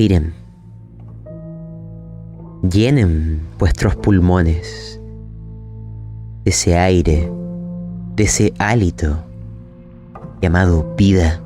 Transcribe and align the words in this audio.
Respiren. 0.00 0.32
Llenen 2.62 3.46
vuestros 3.58 3.96
pulmones 3.96 4.98
de 6.42 6.50
ese 6.50 6.78
aire, 6.78 7.30
de 8.16 8.24
ese 8.24 8.54
hálito 8.56 9.18
llamado 10.40 10.94
vida. 10.96 11.42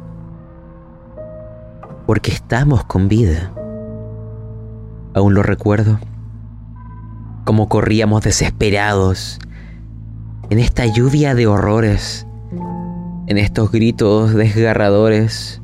Porque 2.06 2.30
estamos 2.30 2.84
con 2.84 3.08
vida. 3.08 3.52
Aún 5.14 5.34
lo 5.34 5.42
recuerdo. 5.42 5.98
Como 7.44 7.68
corríamos 7.68 8.22
desesperados 8.22 9.40
en 10.50 10.60
esta 10.60 10.86
lluvia 10.86 11.34
de 11.34 11.48
horrores, 11.48 12.24
en 13.26 13.36
estos 13.36 13.72
gritos 13.72 14.32
desgarradores, 14.32 15.60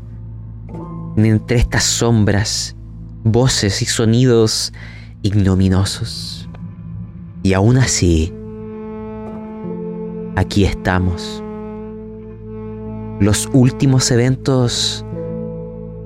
entre 1.16 1.59
estas 1.59 1.84
sombras, 1.84 2.74
voces 3.24 3.83
y 3.83 3.87
sonidos 3.87 4.73
ignominosos. 5.23 6.48
Y 7.43 7.55
aún 7.55 7.77
así, 7.79 8.33
aquí 10.37 10.65
estamos. 10.65 11.43
Los 13.20 13.48
últimos 13.52 14.10
eventos 14.10 15.05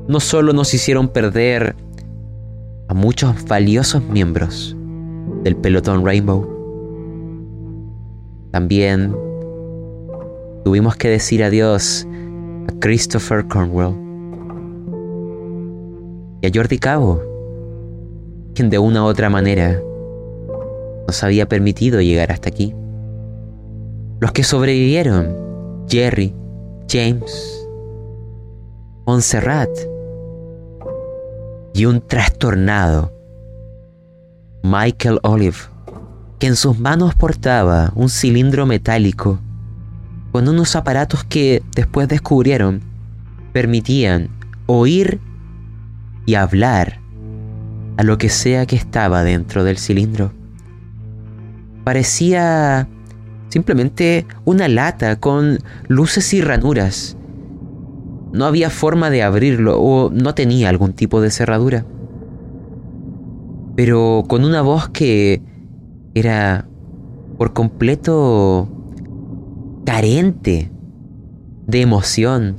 no 0.09 0.21
solo 0.21 0.53
nos 0.53 0.75
hicieron 0.75 1.09
perder 1.09 1.77
a 2.89 2.95
muchos 2.95 3.45
valiosos 3.45 4.03
miembros 4.05 4.77
del 5.43 5.57
pelotón 5.57 6.05
Rainbow, 6.05 6.51
también 8.51 9.15
tuvimos 10.65 10.97
que 10.97 11.09
decir 11.09 11.43
adiós 11.43 12.07
a 12.69 12.81
Christopher 12.81 13.47
Cornwell 13.49 14.04
y 16.45 16.47
a 16.47 16.50
Jordi 16.53 16.78
Cabo, 16.78 17.23
quien 18.55 18.69
de 18.69 18.78
una 18.78 19.03
u 19.03 19.06
otra 19.06 19.31
manera 19.31 19.81
nos 21.06 21.25
había 21.25 21.48
permitido 21.48 22.03
llegar 22.03 22.33
hasta 22.33 22.50
aquí. 22.50 22.75
Los 24.20 24.33
que 24.33 24.45
sobrevivieron, 24.45 25.34
Jerry, 25.89 26.34
James, 26.91 27.67
Montserrat 29.06 29.70
y 31.72 31.87
un 31.87 32.06
trastornado, 32.06 33.11
Michael 34.62 35.20
Olive, 35.22 35.56
que 36.39 36.48
en 36.48 36.56
sus 36.56 36.78
manos 36.78 37.15
portaba 37.15 37.91
un 37.95 38.11
cilindro 38.11 38.67
metálico 38.67 39.39
con 40.31 40.47
unos 40.47 40.77
aparatos 40.77 41.25
que 41.25 41.62
después 41.75 42.06
descubrieron 42.06 42.83
permitían 43.55 44.28
oír 44.67 45.20
y 46.27 46.34
hablar 46.34 47.00
a 47.97 48.03
lo 48.03 48.19
que 48.19 48.28
sea 48.28 48.67
que 48.67 48.77
estaba 48.77 49.22
dentro 49.22 49.64
del 49.64 49.78
cilindro. 49.78 50.33
Parecía 51.84 52.89
simplemente 53.48 54.27
una 54.44 54.69
lata 54.69 55.20
con 55.20 55.58
luces 55.86 56.33
y 56.34 56.41
ranuras. 56.41 57.16
No 58.33 58.47
había 58.47 58.70
forma 58.70 59.11
de 59.11 59.22
abrirlo 59.22 59.81
o 59.81 60.11
no 60.11 60.34
tenía 60.34 60.70
algún 60.70 60.92
tipo 60.92 61.20
de 61.20 61.31
cerradura. 61.31 61.86
Pero 63.77 64.25
con 64.27 64.44
una 64.44 64.62
voz 64.62 64.88
que 64.88 65.41
era 66.14 66.66
por 67.36 67.53
completo 67.53 68.69
carente 69.84 70.70
de 71.66 71.81
emoción. 71.81 72.56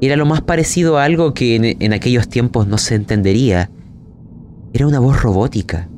Era 0.00 0.16
lo 0.16 0.26
más 0.26 0.42
parecido 0.42 0.98
a 0.98 1.04
algo 1.04 1.32
que 1.32 1.76
en, 1.78 1.92
aquellos 1.92 2.28
tiempos 2.28 2.66
no 2.66 2.76
se 2.76 2.94
entendería. 2.94 3.70
Era 4.72 4.86
una 4.86 4.98
voz 4.98 5.22
robótica, 5.22 5.88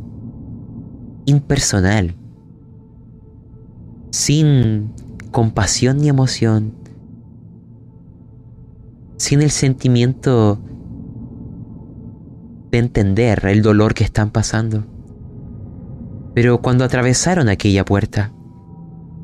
impersonal, 1.27 2.15
sin 4.11 4.93
compasión 5.33 5.99
ni 5.99 6.09
emoción, 6.09 6.75
sin 9.17 9.43
el 9.43 9.51
sentimiento 9.51 10.61
de 12.71 12.79
entender 12.79 13.45
el 13.47 13.63
dolor 13.63 13.95
que 13.95 14.05
están 14.05 14.31
pasando. 14.31 14.85
Pero 16.35 16.63
cuando 16.63 16.85
atravesaron 16.85 17.49
aquella 17.49 17.85
puerta, 17.85 18.33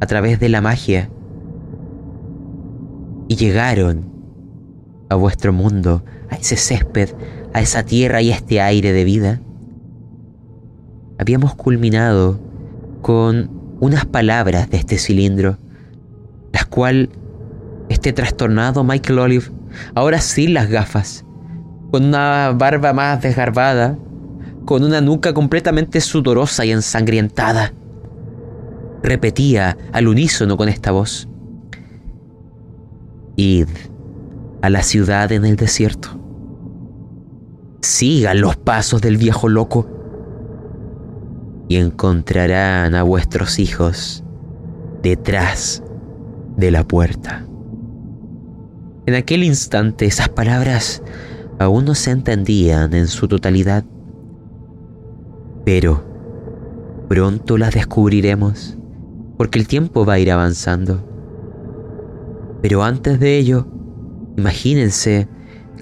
a 0.01 0.07
través 0.07 0.41
de 0.41 0.49
la 0.49 0.61
magia, 0.61 1.11
y 3.29 3.37
llegaron 3.37 4.14
a 5.09 5.15
vuestro 5.15 5.53
mundo, 5.53 6.05
a 6.31 6.37
ese 6.37 6.57
césped, 6.57 7.11
a 7.53 7.61
esa 7.61 7.85
tierra 7.85 8.23
y 8.23 8.33
a 8.33 8.37
este 8.37 8.61
aire 8.61 8.93
de 8.93 9.05
vida, 9.05 9.41
habíamos 11.19 11.55
culminado 11.55 12.41
con 13.03 13.51
unas 13.81 14.07
palabras 14.07 14.71
de 14.71 14.79
este 14.79 14.99
cilindro, 14.99 15.59
las 16.53 16.67
cuales 16.67 17.09
este 17.89 18.13
trastornado 18.13 18.83
Michael 18.85 19.19
Olive, 19.19 19.47
ahora 19.95 20.21
sin 20.21 20.55
las 20.55 20.69
gafas, 20.69 21.25
con 21.91 22.05
una 22.05 22.53
barba 22.57 22.93
más 22.93 23.23
desgarbada, 23.23 23.99
con 24.65 24.83
una 24.83 25.01
nuca 25.01 25.35
completamente 25.35 26.01
sudorosa 26.01 26.65
y 26.65 26.73
ensangrientada, 26.73 27.73
repetía 29.03 29.77
al 29.93 30.09
unísono 30.09 30.57
con 30.57 30.69
esta 30.69 30.91
voz. 30.91 31.29
Id 33.37 33.69
a 34.65 34.71
la 34.71 34.83
ciudad 34.83 35.31
en 35.31 35.45
el 35.45 35.57
desierto. 35.57 36.09
Sigan 37.83 38.41
los 38.41 38.57
pasos 38.57 39.03
del 39.03 39.19
viejo 39.19 39.51
loco 39.51 39.87
y 41.69 41.77
encontrarán 41.77 42.95
a 42.95 43.03
vuestros 43.03 43.59
hijos 43.59 44.25
detrás 45.03 45.83
de 46.57 46.71
la 46.71 46.83
puerta. 46.83 47.45
En 49.05 49.15
aquel 49.15 49.45
instante 49.45 50.07
esas 50.07 50.31
palabras 50.31 51.03
aún 51.59 51.85
no 51.85 51.95
se 51.95 52.13
entendían 52.13 52.95
en 52.95 53.09
su 53.09 53.29
totalidad, 53.29 53.85
pero 55.67 56.03
pronto 57.11 57.59
las 57.59 57.75
descubriremos 57.75 58.79
porque 59.37 59.59
el 59.59 59.69
tiempo 59.69 60.07
va 60.07 60.15
a 60.15 60.19
ir 60.21 60.33
avanzando 60.33 61.05
pero 62.65 62.83
antes 62.83 63.21
de 63.21 63.37
ello, 63.37 63.67
imagínense 64.37 65.29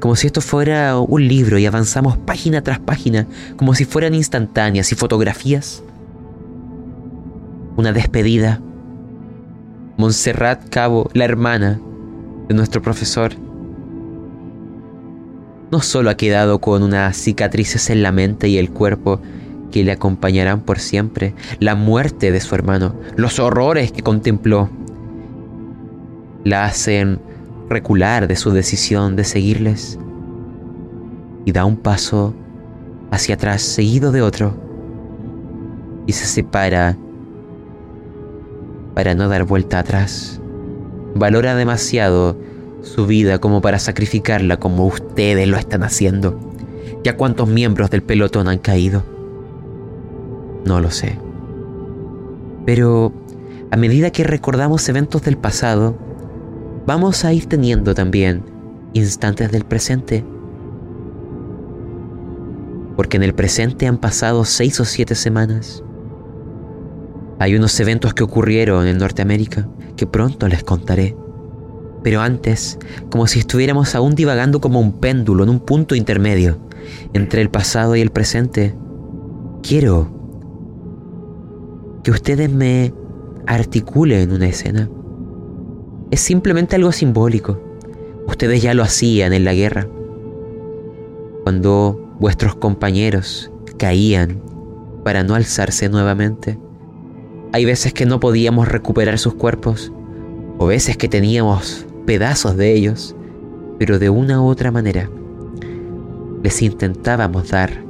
como 0.00 0.16
si 0.16 0.26
esto 0.26 0.40
fuera 0.40 0.98
un 0.98 1.28
libro 1.28 1.58
y 1.58 1.66
avanzamos 1.66 2.16
página 2.16 2.62
tras 2.62 2.80
página, 2.80 3.28
como 3.56 3.72
si 3.74 3.84
fueran 3.84 4.14
instantáneas 4.14 4.90
y 4.90 4.96
fotografías. 4.96 5.84
Una 7.76 7.92
despedida. 7.92 8.60
Montserrat 9.96 10.68
Cabo, 10.70 11.08
la 11.14 11.24
hermana 11.24 11.80
de 12.48 12.54
nuestro 12.54 12.82
profesor, 12.82 13.32
no 15.70 15.80
solo 15.80 16.10
ha 16.10 16.16
quedado 16.16 16.60
con 16.60 16.82
unas 16.82 17.16
cicatrices 17.16 17.88
en 17.88 18.02
la 18.02 18.10
mente 18.10 18.48
y 18.48 18.58
el 18.58 18.70
cuerpo 18.70 19.20
que 19.70 19.84
le 19.84 19.92
acompañarán 19.92 20.62
por 20.62 20.80
siempre, 20.80 21.34
la 21.60 21.76
muerte 21.76 22.32
de 22.32 22.40
su 22.40 22.54
hermano, 22.56 22.94
los 23.14 23.38
horrores 23.38 23.92
que 23.92 24.02
contempló, 24.02 24.68
la 26.44 26.64
hacen 26.64 27.20
recular 27.72 28.28
de 28.28 28.36
su 28.36 28.50
decisión 28.50 29.16
de 29.16 29.24
seguirles 29.24 29.98
y 31.44 31.52
da 31.52 31.64
un 31.64 31.76
paso 31.76 32.34
hacia 33.10 33.34
atrás 33.34 33.62
seguido 33.62 34.12
de 34.12 34.22
otro 34.22 34.54
y 36.06 36.12
se 36.12 36.26
separa 36.26 36.96
para 38.94 39.14
no 39.14 39.28
dar 39.28 39.44
vuelta 39.44 39.78
atrás. 39.78 40.40
Valora 41.14 41.54
demasiado 41.54 42.36
su 42.82 43.06
vida 43.06 43.38
como 43.38 43.60
para 43.60 43.78
sacrificarla 43.78 44.58
como 44.58 44.86
ustedes 44.86 45.48
lo 45.48 45.56
están 45.56 45.82
haciendo. 45.82 46.38
¿Ya 47.04 47.16
cuántos 47.16 47.48
miembros 47.48 47.90
del 47.90 48.02
pelotón 48.02 48.48
han 48.48 48.58
caído? 48.58 49.02
No 50.64 50.80
lo 50.80 50.90
sé. 50.90 51.18
Pero 52.64 53.12
a 53.70 53.76
medida 53.76 54.10
que 54.10 54.24
recordamos 54.24 54.88
eventos 54.88 55.22
del 55.22 55.36
pasado, 55.36 55.96
vamos 56.86 57.24
a 57.24 57.32
ir 57.32 57.46
teniendo 57.46 57.94
también 57.94 58.44
instantes 58.92 59.50
del 59.50 59.64
presente. 59.64 60.24
Porque 62.96 63.16
en 63.16 63.22
el 63.22 63.34
presente 63.34 63.86
han 63.86 63.98
pasado 63.98 64.44
seis 64.44 64.78
o 64.80 64.84
siete 64.84 65.14
semanas. 65.14 65.82
Hay 67.38 67.54
unos 67.56 67.78
eventos 67.80 68.14
que 68.14 68.22
ocurrieron 68.22 68.86
en 68.86 68.98
Norteamérica 68.98 69.68
que 69.96 70.06
pronto 70.06 70.46
les 70.48 70.62
contaré. 70.62 71.16
Pero 72.02 72.20
antes, 72.20 72.78
como 73.10 73.26
si 73.26 73.38
estuviéramos 73.38 73.94
aún 73.94 74.14
divagando 74.14 74.60
como 74.60 74.80
un 74.80 74.98
péndulo 74.98 75.44
en 75.44 75.50
un 75.50 75.60
punto 75.60 75.94
intermedio 75.94 76.58
entre 77.12 77.42
el 77.42 77.48
pasado 77.48 77.96
y 77.96 78.00
el 78.00 78.10
presente, 78.10 78.76
quiero 79.62 80.10
que 82.02 82.10
ustedes 82.10 82.50
me 82.50 82.92
articulen 83.46 84.32
una 84.32 84.48
escena 84.48 84.88
es 86.12 86.20
simplemente 86.20 86.76
algo 86.76 86.92
simbólico. 86.92 87.58
Ustedes 88.28 88.60
ya 88.60 88.74
lo 88.74 88.82
hacían 88.82 89.32
en 89.32 89.44
la 89.46 89.54
guerra. 89.54 89.88
Cuando 91.42 92.16
vuestros 92.20 92.54
compañeros 92.54 93.50
caían 93.78 94.42
para 95.04 95.24
no 95.24 95.34
alzarse 95.34 95.88
nuevamente. 95.88 96.58
Hay 97.52 97.64
veces 97.64 97.94
que 97.94 98.04
no 98.04 98.20
podíamos 98.20 98.68
recuperar 98.68 99.18
sus 99.18 99.34
cuerpos, 99.34 99.90
o 100.58 100.66
veces 100.66 100.98
que 100.98 101.08
teníamos 101.08 101.86
pedazos 102.06 102.58
de 102.58 102.74
ellos, 102.74 103.16
pero 103.78 103.98
de 103.98 104.10
una 104.10 104.40
u 104.42 104.46
otra 104.46 104.70
manera 104.70 105.10
les 106.42 106.60
intentábamos 106.60 107.48
dar 107.48 107.84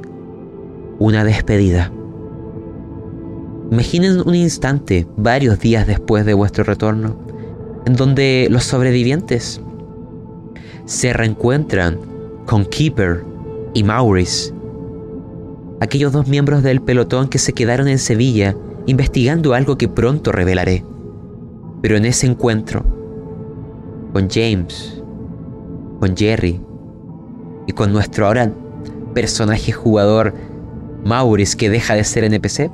una 0.97 1.25
despedida. 1.25 1.91
Imaginen 3.69 4.21
un 4.25 4.35
instante, 4.35 5.07
varios 5.17 5.59
días 5.59 5.87
después 5.87 6.25
de 6.25 6.33
vuestro 6.33 6.63
retorno, 6.63 7.32
en 7.85 7.95
donde 7.95 8.47
los 8.49 8.63
sobrevivientes 8.63 9.61
se 10.85 11.13
reencuentran 11.13 11.99
con 12.45 12.65
Keeper 12.65 13.23
y 13.73 13.83
Maurice, 13.83 14.53
aquellos 15.79 16.11
dos 16.11 16.27
miembros 16.27 16.63
del 16.63 16.81
pelotón 16.81 17.27
que 17.27 17.39
se 17.39 17.53
quedaron 17.53 17.87
en 17.87 17.99
Sevilla 17.99 18.55
investigando 18.85 19.53
algo 19.53 19.77
que 19.77 19.87
pronto 19.87 20.31
revelaré. 20.31 20.83
Pero 21.81 21.97
en 21.97 22.05
ese 22.05 22.27
encuentro, 22.27 22.85
con 24.13 24.29
James, 24.29 25.01
con 25.99 26.15
Jerry 26.15 26.61
y 27.67 27.71
con 27.73 27.91
nuestro 27.91 28.27
ahora 28.27 28.53
personaje 29.13 29.71
jugador 29.71 30.33
Maurice 31.05 31.57
que 31.57 31.69
deja 31.69 31.95
de 31.95 32.03
ser 32.03 32.23
NPC, 32.23 32.71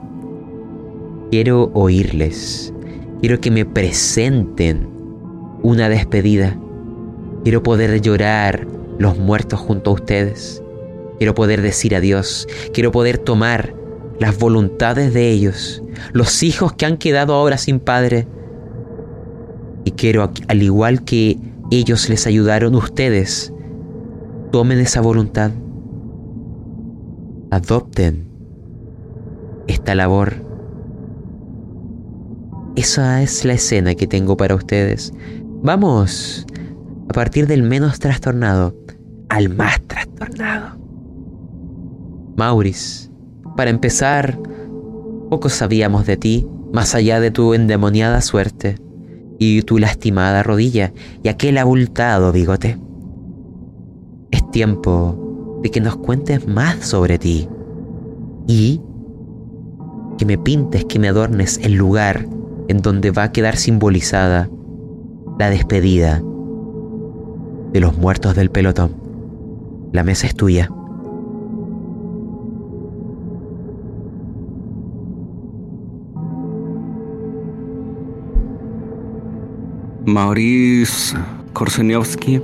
quiero 1.32 1.72
oírles, 1.74 2.74
quiero 3.22 3.40
que 3.40 3.52
me 3.52 3.66
presenten 3.66 4.99
una 5.62 5.90
despedida, 5.90 6.58
quiero 7.44 7.64
poder 7.64 8.02
llorar 8.02 8.68
los 8.98 9.18
muertos 9.18 9.60
junto 9.60 9.92
a 9.92 9.94
ustedes, 9.94 10.64
quiero 11.18 11.36
poder 11.36 11.62
decir 11.62 11.96
adiós, 11.96 12.48
quiero 12.74 12.92
poder 12.92 13.18
tomar 13.18 13.74
las 14.20 14.38
voluntades 14.38 15.14
de 15.14 15.30
ellos, 15.32 15.82
los 16.12 16.44
hijos 16.44 16.74
que 16.74 16.86
han 16.86 16.98
quedado 16.98 17.34
ahora 17.34 17.58
sin 17.58 17.80
padre, 17.80 18.28
y 19.86 19.92
quiero, 19.92 20.32
al 20.48 20.64
igual 20.64 21.04
que 21.04 21.40
ellos 21.72 22.10
les 22.10 22.28
ayudaron, 22.28 22.76
ustedes 22.76 23.54
tomen 24.52 24.80
esa 24.80 25.02
voluntad, 25.02 25.52
adopten 27.52 28.28
esta 29.68 29.96
labor. 29.96 30.34
Esa 32.76 33.22
es 33.22 33.46
la 33.46 33.54
escena 33.54 33.96
que 33.96 34.08
tengo 34.08 34.38
para 34.38 34.56
ustedes. 34.56 35.14
Vamos 35.62 36.46
a 37.10 37.14
partir 37.14 37.46
del 37.46 37.64
menos 37.64 38.00
trastornado 38.00 38.74
al 39.28 39.50
más 39.50 39.82
trastornado. 39.88 40.78
Maurice, 42.38 43.10
para 43.58 43.70
empezar, 43.70 44.40
poco 45.30 45.50
sabíamos 45.50 46.06
de 46.06 46.16
ti, 46.16 46.48
más 46.72 46.96
allá 46.96 47.20
de 47.20 47.32
tu 47.32 47.54
endemoniada 47.54 48.22
suerte 48.22 48.78
y 49.38 49.62
tu 49.64 49.80
lastimada 49.80 50.44
rodilla 50.44 50.94
y 51.24 51.28
aquel 51.28 51.58
abultado 51.58 52.32
bigote. 52.32 52.80
Es 54.32 54.50
tiempo 54.52 55.60
de 55.62 55.72
que 55.72 55.82
nos 55.82 55.98
cuentes 55.98 56.48
más 56.48 56.78
sobre 56.78 57.18
ti 57.18 57.50
y 58.48 58.82
que 60.18 60.26
me 60.26 60.38
pintes, 60.38 60.86
que 60.86 61.00
me 61.00 61.10
adornes 61.10 61.60
el 61.64 61.74
lugar 61.74 62.28
en 62.70 62.82
donde 62.82 63.12
va 63.12 63.24
a 63.24 63.32
quedar 63.34 63.58
simbolizada 63.58 64.50
la 65.40 65.50
despedida 65.50 66.22
de 67.72 67.80
los 67.80 67.98
muertos 67.98 68.36
del 68.36 68.52
pelotón. 68.52 68.94
La 69.94 70.04
mesa 70.04 70.28
es 70.28 70.36
tuya. 70.36 70.70
Maurice 80.06 81.16
Korseniowski 81.54 82.42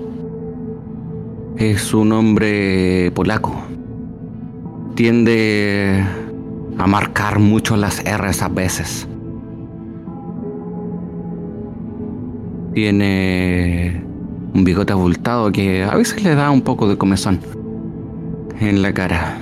es 1.57 1.94
un 1.94 2.13
hombre 2.13 3.12
polaco. 3.13 3.62
Tiende 4.95 6.01
a 6.77 6.88
marcar 6.88 7.39
mucho 7.39 7.75
las 7.75 8.01
R's 8.06 8.42
a 8.42 8.47
veces. 8.47 9.06
Tiene 12.75 14.04
un 14.54 14.63
bigote 14.63 14.94
abultado 14.94 15.51
que 15.51 15.83
a 15.83 15.95
veces 15.95 16.24
le 16.24 16.36
da 16.36 16.51
un 16.51 16.62
poco 16.62 16.88
de 16.88 16.98
comezón 16.98 17.39
en 18.60 18.83
la 18.83 18.94
cara. 18.94 19.39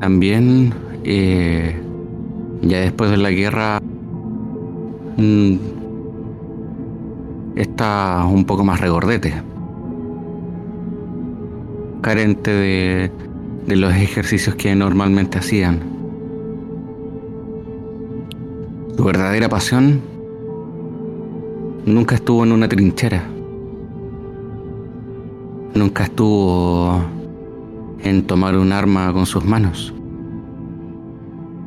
También, 0.00 0.74
eh, 1.04 1.80
ya 2.60 2.80
después 2.80 3.10
de 3.10 3.16
la 3.16 3.30
guerra, 3.30 3.80
Mm, 5.16 5.56
está 7.54 8.24
un 8.24 8.44
poco 8.44 8.64
más 8.64 8.80
regordete, 8.80 9.34
carente 12.00 12.50
de, 12.50 13.10
de 13.66 13.76
los 13.76 13.94
ejercicios 13.94 14.56
que 14.56 14.74
normalmente 14.74 15.38
hacían. 15.38 15.80
Su 18.96 19.04
verdadera 19.04 19.48
pasión 19.48 20.00
nunca 21.86 22.14
estuvo 22.14 22.44
en 22.44 22.52
una 22.52 22.68
trinchera, 22.68 23.24
nunca 25.74 26.04
estuvo 26.04 27.00
en 28.02 28.26
tomar 28.26 28.56
un 28.56 28.72
arma 28.72 29.12
con 29.12 29.26
sus 29.26 29.44
manos. 29.44 29.92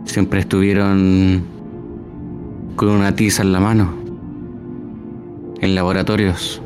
Siempre 0.06 0.42
estuvieron 0.42 1.44
con 2.76 2.90
una 2.90 3.16
tiza 3.16 3.44
en 3.44 3.52
la 3.52 3.60
mano, 3.60 3.94
en 5.60 5.76
laboratorios, 5.76 6.62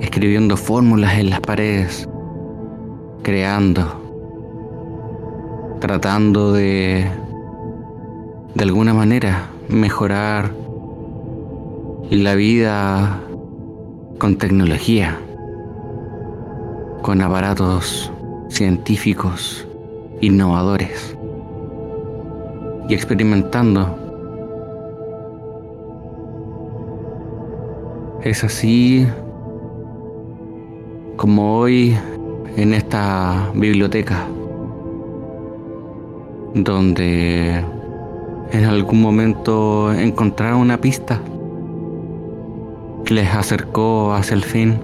escribiendo 0.00 0.56
fórmulas 0.56 1.18
en 1.18 1.30
las 1.30 1.40
paredes, 1.40 2.08
creando, 3.22 4.00
tratando 5.80 6.52
de, 6.52 7.06
de 8.54 8.64
alguna 8.64 8.92
manera, 8.92 9.48
mejorar 9.68 10.63
la 12.10 12.34
vida 12.34 13.20
con 14.18 14.36
tecnología, 14.36 15.18
con 17.02 17.20
aparatos 17.20 18.12
científicos 18.48 19.66
innovadores 20.20 21.16
y 22.88 22.94
experimentando 22.94 24.04
Es 28.24 28.42
así 28.42 29.06
como 31.16 31.58
hoy 31.58 31.94
en 32.56 32.72
esta 32.72 33.50
biblioteca, 33.54 34.26
donde 36.54 37.62
en 38.50 38.64
algún 38.64 39.02
momento 39.02 39.92
encontraron 39.92 40.60
una 40.60 40.80
pista 40.80 41.20
que 43.04 43.14
les 43.14 43.34
acercó 43.34 44.14
hacia 44.14 44.34
el 44.34 44.42
fin, 44.42 44.80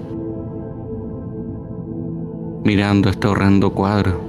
mirando 2.63 3.09
este 3.09 3.27
horrendo 3.27 3.71
cuadro. 3.71 4.21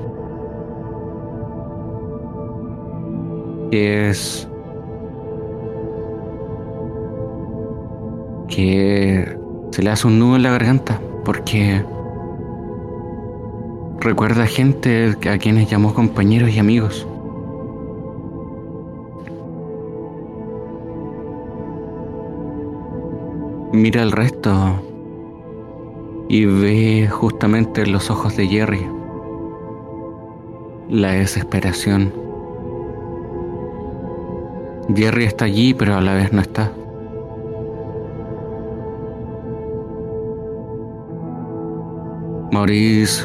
Es 3.70 4.48
que 8.48 9.36
se 9.70 9.82
le 9.82 9.90
hace 9.90 10.06
un 10.06 10.18
nudo 10.18 10.36
en 10.36 10.42
la 10.42 10.50
garganta 10.50 11.00
porque 11.24 11.84
recuerda 14.00 14.46
gente 14.46 15.16
a 15.30 15.38
quienes 15.38 15.70
llamó 15.70 15.94
compañeros 15.94 16.50
y 16.50 16.58
amigos. 16.58 17.06
Mira 23.72 24.02
el 24.02 24.12
resto 24.12 24.52
y 26.28 26.44
ve 26.44 27.08
justamente 27.10 27.80
en 27.80 27.92
los 27.92 28.10
ojos 28.10 28.36
de 28.36 28.46
Jerry 28.46 28.86
la 30.90 31.12
desesperación. 31.12 32.12
Jerry 34.94 35.24
está 35.24 35.46
allí, 35.46 35.72
pero 35.72 35.94
a 35.94 36.02
la 36.02 36.12
vez 36.12 36.34
no 36.34 36.42
está. 36.42 36.70
Maurice 42.52 43.24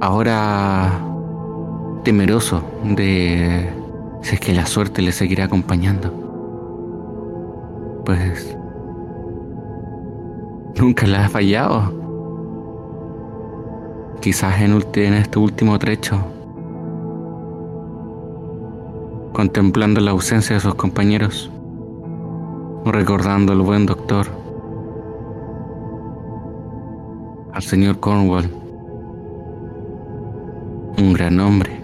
ahora 0.00 1.00
temeroso 2.02 2.64
de 2.82 3.68
si 4.22 4.34
es 4.34 4.40
que 4.40 4.52
la 4.52 4.66
suerte 4.66 5.02
le 5.02 5.12
seguirá 5.12 5.44
acompañando. 5.44 6.17
Pues 8.08 8.56
nunca 10.80 11.06
le 11.06 11.18
ha 11.18 11.28
fallado. 11.28 11.92
Quizás 14.22 14.62
en, 14.62 15.12
este 15.12 15.38
último 15.38 15.78
trecho, 15.78 16.16
contemplando 19.34 20.00
la 20.00 20.12
ausencia 20.12 20.56
de 20.56 20.60
sus 20.60 20.74
compañeros, 20.74 21.50
recordando 22.86 23.52
al 23.52 23.60
buen 23.60 23.84
doctor, 23.84 24.26
al 27.52 27.62
señor 27.62 28.00
Cornwall, 28.00 28.50
un 30.96 31.12
gran 31.12 31.38
hombre, 31.40 31.78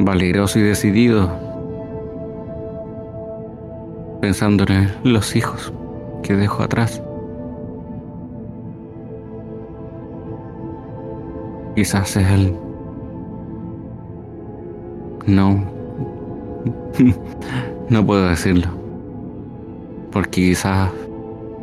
valeroso 0.00 0.58
y 0.58 0.62
decidido, 0.62 1.51
pensando 4.22 4.64
en 4.68 4.88
los 5.02 5.34
hijos 5.34 5.72
que 6.22 6.36
dejó 6.36 6.62
atrás. 6.62 7.02
Quizás 11.74 12.16
es 12.16 12.30
él. 12.30 12.56
No. 15.26 15.64
no 17.90 18.06
puedo 18.06 18.28
decirlo. 18.28 18.68
Porque 20.12 20.30
quizás 20.30 20.92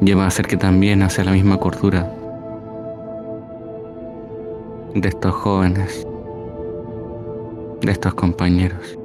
lleva 0.01 0.27
a 0.27 0.29
ser 0.29 0.45
que 0.45 0.57
también 0.57 1.01
hacia 1.01 1.23
la 1.23 1.31
misma 1.31 1.55
cordura 1.55 2.11
de 4.95 5.07
estos 5.07 5.33
jóvenes, 5.33 6.05
de 7.79 7.91
estos 7.93 8.13
compañeros. 8.15 8.99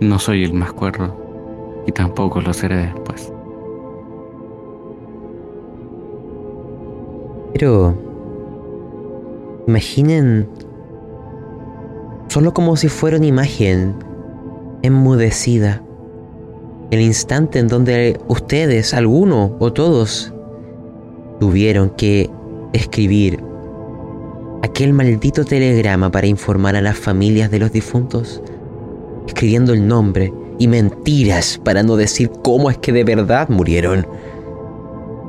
No 0.00 0.18
soy 0.18 0.42
el 0.42 0.54
más 0.54 0.72
cuerdo 0.72 1.19
y 1.86 1.92
tampoco 1.92 2.40
lo 2.40 2.52
seré 2.52 2.76
después. 2.76 3.32
Pero 7.52 7.94
imaginen 9.66 10.48
solo 12.28 12.54
como 12.54 12.76
si 12.76 12.88
fuera 12.88 13.16
una 13.16 13.26
imagen 13.26 13.94
enmudecida 14.82 15.82
el 16.90 17.00
instante 17.00 17.60
en 17.60 17.68
donde 17.68 18.18
ustedes, 18.26 18.94
alguno 18.94 19.56
o 19.60 19.72
todos, 19.72 20.32
tuvieron 21.38 21.90
que 21.90 22.28
escribir 22.72 23.40
aquel 24.62 24.92
maldito 24.92 25.44
telegrama 25.44 26.10
para 26.10 26.26
informar 26.26 26.74
a 26.74 26.80
las 26.80 26.98
familias 26.98 27.50
de 27.50 27.60
los 27.60 27.70
difuntos, 27.70 28.42
escribiendo 29.26 29.72
el 29.72 29.86
nombre 29.86 30.32
y 30.60 30.68
mentiras 30.68 31.58
para 31.64 31.82
no 31.82 31.96
decir 31.96 32.30
cómo 32.44 32.68
es 32.68 32.76
que 32.76 32.92
de 32.92 33.02
verdad 33.02 33.48
murieron, 33.48 34.06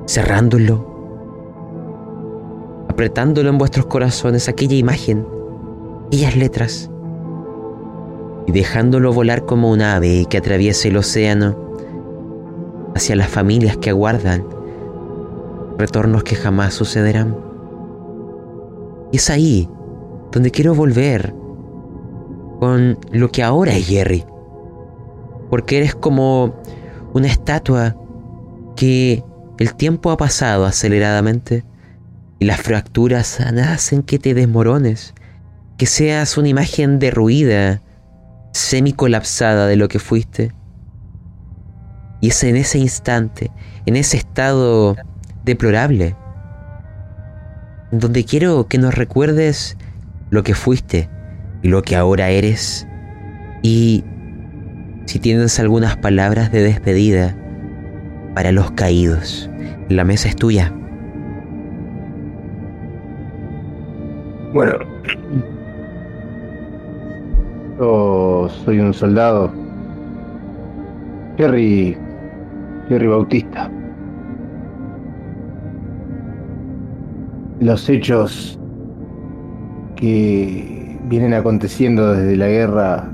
cerrándolo, 0.05 0.85
apretándolo 2.89 3.49
en 3.49 3.57
vuestros 3.57 3.85
corazones 3.85 4.49
aquella 4.49 4.75
imagen, 4.75 5.25
aquellas 6.07 6.35
letras, 6.35 6.91
y 8.45 8.51
dejándolo 8.51 9.13
volar 9.13 9.45
como 9.45 9.71
un 9.71 9.81
ave 9.81 10.25
que 10.29 10.37
atraviesa 10.37 10.89
el 10.89 10.97
océano 10.97 11.55
hacia 12.93 13.15
las 13.15 13.29
familias 13.29 13.77
que 13.77 13.89
aguardan 13.89 14.45
retornos 15.77 16.25
que 16.25 16.35
jamás 16.35 16.73
sucederán. 16.73 17.37
Y 19.13 19.15
es 19.15 19.29
ahí 19.29 19.69
donde 20.33 20.51
quiero 20.51 20.75
volver 20.75 21.33
con 22.59 22.99
lo 23.11 23.31
que 23.31 23.43
ahora 23.43 23.71
es 23.77 23.87
Jerry. 23.87 24.25
Porque 25.51 25.77
eres 25.77 25.93
como 25.93 26.59
una 27.13 27.27
estatua 27.27 27.95
que 28.75 29.23
el 29.59 29.75
tiempo 29.75 30.09
ha 30.09 30.17
pasado 30.17 30.65
aceleradamente 30.65 31.63
y 32.39 32.45
las 32.45 32.59
fracturas 32.59 33.39
hacen 33.39 34.01
que 34.01 34.17
te 34.17 34.33
desmorones, 34.33 35.13
que 35.77 35.85
seas 35.85 36.35
una 36.35 36.47
imagen 36.47 36.97
derruida, 36.97 37.79
semi-colapsada 38.53 39.67
de 39.67 39.75
lo 39.75 39.87
que 39.87 39.99
fuiste. 39.99 40.51
Y 42.21 42.29
es 42.29 42.43
en 42.43 42.55
ese 42.55 42.79
instante, 42.79 43.51
en 43.85 43.95
ese 43.95 44.17
estado 44.17 44.95
deplorable, 45.43 46.15
donde 47.91 48.25
quiero 48.25 48.67
que 48.67 48.79
nos 48.79 48.95
recuerdes 48.95 49.77
lo 50.31 50.41
que 50.41 50.55
fuiste 50.55 51.09
y 51.61 51.67
lo 51.67 51.83
que 51.83 51.95
ahora 51.95 52.29
eres. 52.29 52.87
Y 53.61 54.03
si 55.05 55.19
tienes 55.19 55.59
algunas 55.59 55.97
palabras 55.97 56.51
de 56.51 56.63
despedida 56.63 57.35
para 58.33 58.51
los 58.51 58.71
caídos, 58.71 59.49
la 59.89 60.03
mesa 60.03 60.29
es 60.29 60.35
tuya. 60.35 60.73
Bueno, 64.53 64.73
yo 67.79 68.49
soy 68.65 68.79
un 68.79 68.93
soldado. 68.93 69.51
Jerry. 71.37 71.97
Jerry 72.89 73.07
Bautista. 73.07 73.71
Los 77.61 77.87
hechos 77.87 78.59
que 79.95 80.99
vienen 81.05 81.33
aconteciendo 81.33 82.13
desde 82.13 82.35
la 82.35 82.47
guerra 82.47 83.09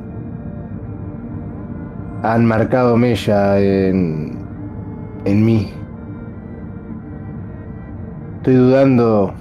han 2.34 2.46
marcado 2.46 2.98
mella 2.98 3.58
en, 3.58 4.38
en 5.24 5.46
mí. 5.46 5.72
Estoy 8.38 8.56
dudando 8.56 9.34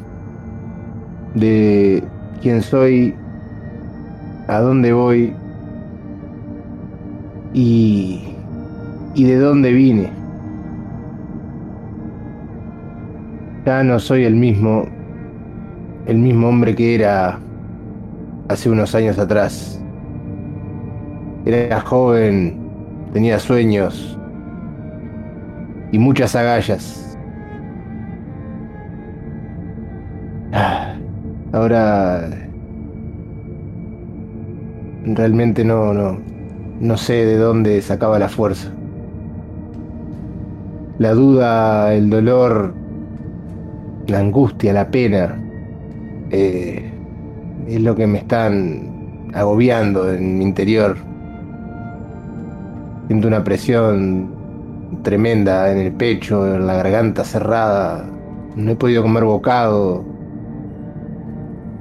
de 1.35 2.05
quién 2.41 2.63
soy 2.63 3.15
a 4.47 4.61
dónde 4.61 4.93
voy 4.93 5.35
y, 7.53 8.23
y 9.15 9.25
de 9.25 9.37
dónde 9.37 9.73
vine. 9.73 10.13
Ya 13.65 13.83
no 13.83 13.99
soy 13.99 14.23
el 14.23 14.37
mismo, 14.37 14.85
el 16.07 16.19
mismo 16.19 16.51
hombre 16.51 16.77
que 16.77 16.95
era 16.95 17.41
hace 18.49 18.71
unos 18.71 18.95
años 18.95 19.19
atrás. 19.19 19.81
Era 21.45 21.81
joven, 21.81 22.56
tenía 23.17 23.39
sueños 23.39 24.19
y 25.91 25.99
muchas 25.99 26.37
agallas. 26.37 27.17
Ah, 30.53 30.95
ahora 31.51 32.29
Realmente 35.07 35.65
no, 35.65 35.95
no, 35.95 36.19
no 36.79 36.97
sé 36.99 37.25
de 37.25 37.39
dónde 37.39 37.81
sacaba 37.81 38.19
la 38.19 38.29
fuerza. 38.29 38.71
La 40.99 41.15
duda, 41.15 41.95
el 41.95 42.11
dolor, 42.11 42.75
la 44.09 44.19
angustia, 44.19 44.75
la 44.75 44.91
pena, 44.91 45.41
eh, 46.31 46.91
es 47.67 47.81
lo 47.81 47.97
que 47.97 48.07
me 48.07 48.19
están 48.19 49.31
agobiando 49.33 50.13
en 50.13 50.37
mi 50.37 50.45
interior. 50.45 50.99
Siento 53.07 53.29
una 53.29 53.45
presión 53.45 54.35
tremenda 55.03 55.71
en 55.71 55.79
el 55.79 55.93
pecho, 55.93 56.55
en 56.55 56.67
la 56.67 56.75
garganta 56.75 57.25
cerrada. 57.25 58.05
No 58.57 58.73
he 58.73 58.77
podido 58.77 59.03
comer 59.03 59.25
bocado. 59.25 60.05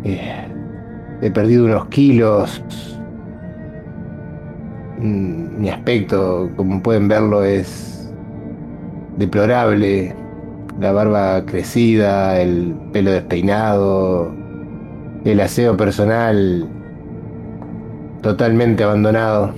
Eh, 0.03 0.47
he 1.21 1.31
perdido 1.31 1.65
unos 1.65 1.87
kilos. 1.87 2.61
Mm, 4.99 5.61
mi 5.61 5.69
aspecto, 5.69 6.49
como 6.55 6.81
pueden 6.83 7.07
verlo, 7.07 7.43
es 7.43 8.07
deplorable. 9.17 10.13
La 10.79 10.91
barba 10.91 11.43
crecida, 11.45 12.39
el 12.39 12.75
pelo 12.91 13.11
despeinado, 13.11 14.31
el 15.23 15.39
aseo 15.39 15.75
personal 15.77 16.67
totalmente 18.21 18.83
abandonado. 18.83 19.53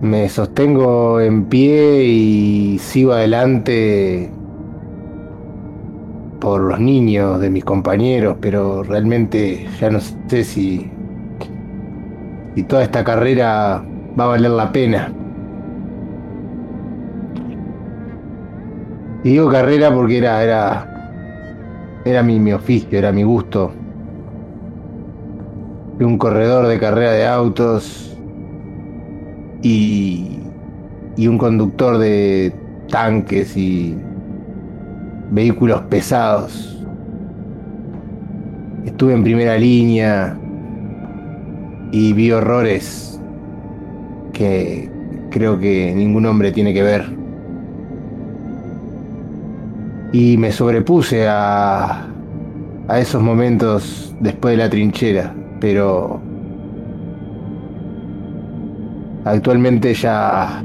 Me 0.00 0.28
sostengo 0.28 1.20
en 1.20 1.46
pie 1.46 2.04
y 2.04 2.78
sigo 2.78 3.14
adelante 3.14 4.30
por 6.38 6.60
los 6.60 6.78
niños 6.78 7.40
de 7.40 7.48
mis 7.48 7.64
compañeros, 7.64 8.36
pero 8.40 8.82
realmente 8.82 9.66
ya 9.80 9.90
no 9.90 9.98
sé 10.00 10.44
si 10.44 10.90
toda 12.68 12.82
esta 12.82 13.02
carrera 13.04 13.82
va 14.18 14.24
a 14.24 14.28
valer 14.28 14.50
la 14.50 14.70
pena. 14.70 15.12
Y 19.24 19.30
digo 19.30 19.50
carrera 19.50 19.92
porque 19.92 20.18
era, 20.18 20.42
era, 20.42 22.02
era 22.04 22.22
mi, 22.22 22.38
mi 22.38 22.52
oficio, 22.52 22.98
era 22.98 23.12
mi 23.12 23.22
gusto. 23.22 23.72
Fui 25.96 26.04
un 26.04 26.18
corredor 26.18 26.66
de 26.66 26.78
carrera 26.78 27.12
de 27.12 27.26
autos 27.26 28.15
y, 29.62 30.38
y 31.16 31.26
un 31.26 31.38
conductor 31.38 31.98
de 31.98 32.52
tanques 32.88 33.56
y 33.56 33.96
vehículos 35.30 35.82
pesados. 35.82 36.84
Estuve 38.84 39.14
en 39.14 39.24
primera 39.24 39.58
línea 39.58 40.38
y 41.92 42.12
vi 42.12 42.30
horrores 42.30 43.20
que 44.32 44.90
creo 45.30 45.58
que 45.58 45.92
ningún 45.94 46.26
hombre 46.26 46.52
tiene 46.52 46.72
que 46.72 46.82
ver. 46.82 47.04
Y 50.12 50.36
me 50.36 50.52
sobrepuse 50.52 51.26
a, 51.28 52.06
a 52.88 52.98
esos 52.98 53.22
momentos 53.22 54.14
después 54.20 54.56
de 54.56 54.62
la 54.62 54.70
trinchera, 54.70 55.34
pero 55.60 56.20
actualmente 59.26 59.92
ya 59.92 60.62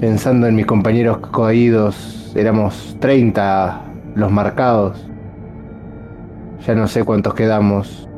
pensando 0.00 0.46
en 0.46 0.54
mis 0.54 0.66
compañeros 0.66 1.18
caídos, 1.32 2.32
éramos 2.36 2.96
30 3.00 3.80
los 4.14 4.30
marcados. 4.30 5.06
Ya 6.66 6.74
no 6.74 6.86
sé 6.86 7.04
cuántos 7.04 7.34
quedamos, 7.34 8.08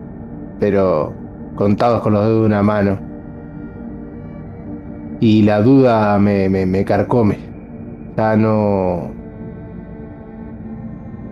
pero 0.58 1.14
contados 1.54 2.02
con 2.02 2.12
los 2.12 2.24
dedos 2.24 2.40
de 2.40 2.46
una 2.46 2.62
mano. 2.62 2.98
Y 5.20 5.42
la 5.42 5.62
duda 5.62 6.18
me, 6.18 6.48
me, 6.48 6.84
carcome. 6.84 7.38
Ya 8.16 8.36
no. 8.36 9.12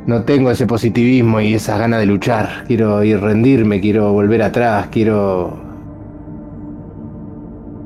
No 0.06 0.22
tengo 0.22 0.50
ese 0.52 0.66
positivismo 0.66 1.40
y 1.40 1.54
esas 1.54 1.78
ganas 1.80 1.98
de 1.98 2.06
luchar. 2.06 2.64
Quiero 2.66 3.02
ir 3.02 3.20
rendirme, 3.20 3.80
quiero 3.80 4.12
volver 4.12 4.42
atrás, 4.42 4.86
quiero. 4.92 5.69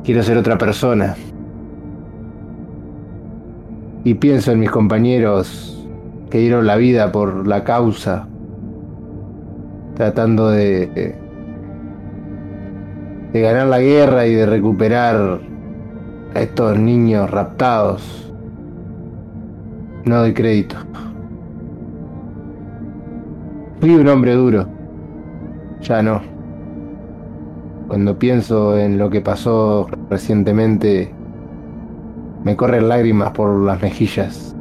Quiero 0.04 0.23
ser 0.23 0.37
otra 0.37 0.58
persona. 0.58 1.16
Y 4.04 4.12
pienso 4.14 4.52
en 4.52 4.61
mis 4.61 4.70
compañeros 4.70 5.82
que 6.28 6.40
dieron 6.40 6.66
la 6.66 6.76
vida 6.76 7.11
por 7.11 7.46
la 7.49 7.64
causa, 7.64 8.28
tratando 9.94 10.50
de, 10.50 11.16
de 13.32 13.40
ganar 13.40 13.68
la 13.68 13.80
guerra 13.80 14.26
y 14.26 14.34
de 14.34 14.44
recuperar 14.44 15.40
a 16.34 16.40
estos 16.40 16.78
niños 16.78 17.30
raptados. 17.30 18.30
No 20.04 20.18
doy 20.18 20.34
crédito. 20.34 20.76
Fui 23.80 23.94
un 23.94 24.06
hombre 24.08 24.34
duro. 24.34 24.66
Ya 25.80 26.02
no. 26.02 26.34
Cuando 27.88 28.19
pienso 28.19 28.79
en 28.79 28.99
lo 28.99 29.11
que 29.11 29.21
pasó 29.21 29.87
recientemente, 30.09 31.12
me 32.43 32.57
corren 32.57 32.88
lágrimas 32.88 33.33
por 33.33 33.50
las 33.61 33.81
mejillas. 33.83 34.57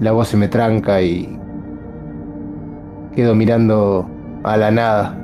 La 0.00 0.12
voz 0.12 0.28
se 0.28 0.36
me 0.36 0.48
tranca 0.48 1.02
y 1.02 1.38
quedo 3.14 3.34
mirando 3.34 4.08
a 4.42 4.56
la 4.56 4.70
nada. 4.70 5.18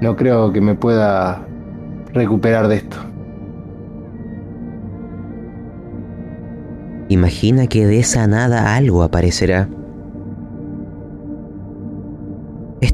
No 0.00 0.16
creo 0.16 0.52
que 0.52 0.60
me 0.60 0.74
pueda 0.74 1.46
recuperar 2.12 2.68
de 2.68 2.76
esto. 2.76 2.96
Imagina 7.08 7.66
que 7.66 7.86
de 7.86 7.98
esa 7.98 8.26
nada 8.26 8.74
algo 8.74 9.02
aparecerá. 9.02 9.68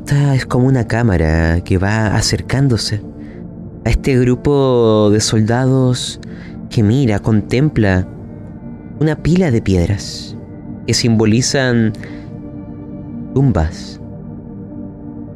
Esta 0.09 0.35
es 0.35 0.47
como 0.47 0.67
una 0.67 0.89
cámara 0.89 1.61
que 1.61 1.77
va 1.77 2.17
acercándose 2.17 3.03
a 3.85 3.91
este 3.91 4.19
grupo 4.19 5.11
de 5.13 5.21
soldados 5.21 6.19
que 6.71 6.83
mira, 6.83 7.19
contempla 7.19 8.09
una 9.01 9.17
pila 9.17 9.51
de 9.51 9.61
piedras 9.61 10.35
que 10.87 10.95
simbolizan 10.95 11.93
tumbas 13.35 14.01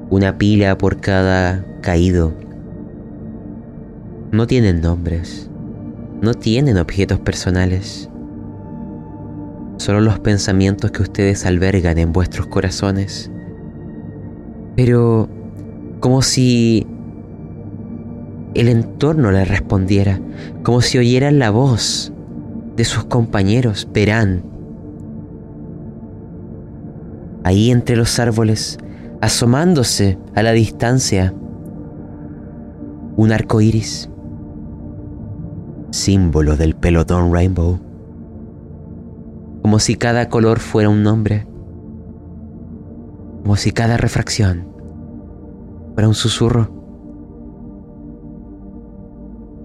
una 0.08 0.38
pila 0.38 0.78
por 0.78 1.02
cada 1.02 1.62
caído. 1.82 2.32
No 4.30 4.46
tienen 4.46 4.80
nombres, 4.80 5.50
no 6.22 6.32
tienen 6.32 6.78
objetos 6.78 7.20
personales, 7.20 8.08
solo 9.76 10.00
los 10.00 10.18
pensamientos 10.20 10.92
que 10.92 11.02
ustedes 11.02 11.44
albergan 11.44 11.98
en 11.98 12.14
vuestros 12.14 12.46
corazones. 12.46 13.30
Pero 14.76 15.28
como 16.00 16.22
si 16.22 16.86
el 18.54 18.68
entorno 18.68 19.30
les 19.30 19.48
respondiera, 19.48 20.20
como 20.62 20.80
si 20.80 20.98
oyeran 20.98 21.38
la 21.38 21.50
voz 21.50 22.12
de 22.76 22.84
sus 22.84 23.04
compañeros, 23.04 23.88
verán. 23.92 24.44
Ahí 27.44 27.70
entre 27.70 27.96
los 27.96 28.18
árboles 28.18 28.78
asomándose 29.20 30.18
a 30.34 30.42
la 30.42 30.52
distancia 30.52 31.32
un 33.16 33.30
arco 33.30 33.60
iris, 33.60 34.08
símbolo 35.90 36.56
del 36.56 36.74
pelotón 36.74 37.32
Rainbow, 37.32 37.78
como 39.62 39.78
si 39.78 39.94
cada 39.94 40.28
color 40.28 40.58
fuera 40.58 40.88
un 40.88 41.02
nombre, 41.02 41.46
como 43.42 43.56
si 43.56 43.72
cada 43.72 43.96
refracción 43.96 44.66
fuera 45.94 46.08
un 46.08 46.14
susurro. 46.14 46.70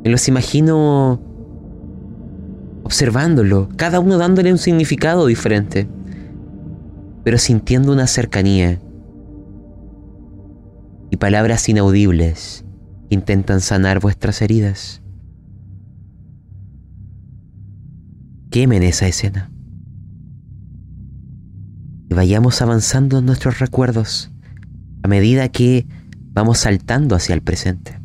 Me 0.03 0.09
los 0.09 0.27
imagino 0.27 1.21
observándolo, 2.83 3.69
cada 3.75 3.99
uno 3.99 4.17
dándole 4.17 4.51
un 4.51 4.57
significado 4.57 5.25
diferente, 5.25 5.87
pero 7.23 7.37
sintiendo 7.37 7.91
una 7.91 8.07
cercanía 8.07 8.79
y 11.09 11.17
palabras 11.17 11.67
inaudibles 11.69 12.65
intentan 13.09 13.61
sanar 13.61 13.99
vuestras 13.99 14.41
heridas. 14.41 15.01
Quemen 18.49 18.83
esa 18.83 19.07
escena. 19.07 19.51
Y 22.09 22.13
vayamos 22.13 22.61
avanzando 22.61 23.19
en 23.19 23.25
nuestros 23.25 23.59
recuerdos 23.59 24.31
a 25.03 25.07
medida 25.07 25.49
que 25.49 25.85
vamos 26.33 26.59
saltando 26.59 27.15
hacia 27.15 27.35
el 27.35 27.41
presente. 27.41 27.99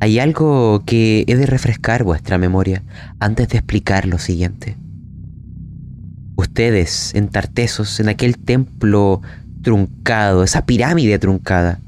Hay 0.00 0.18
algo 0.20 0.84
que 0.86 1.24
he 1.26 1.36
de 1.36 1.46
refrescar 1.46 2.04
vuestra 2.04 2.38
memoria 2.38 2.84
antes 3.18 3.48
de 3.48 3.58
explicar 3.58 4.06
lo 4.06 4.18
siguiente. 4.18 4.76
Ustedes, 6.36 7.14
en 7.14 7.28
Tartesos, 7.28 7.98
en 7.98 8.08
aquel 8.08 8.38
templo 8.38 9.22
truncado, 9.62 10.44
esa 10.44 10.66
pirámide 10.66 11.18
truncada, 11.18 11.80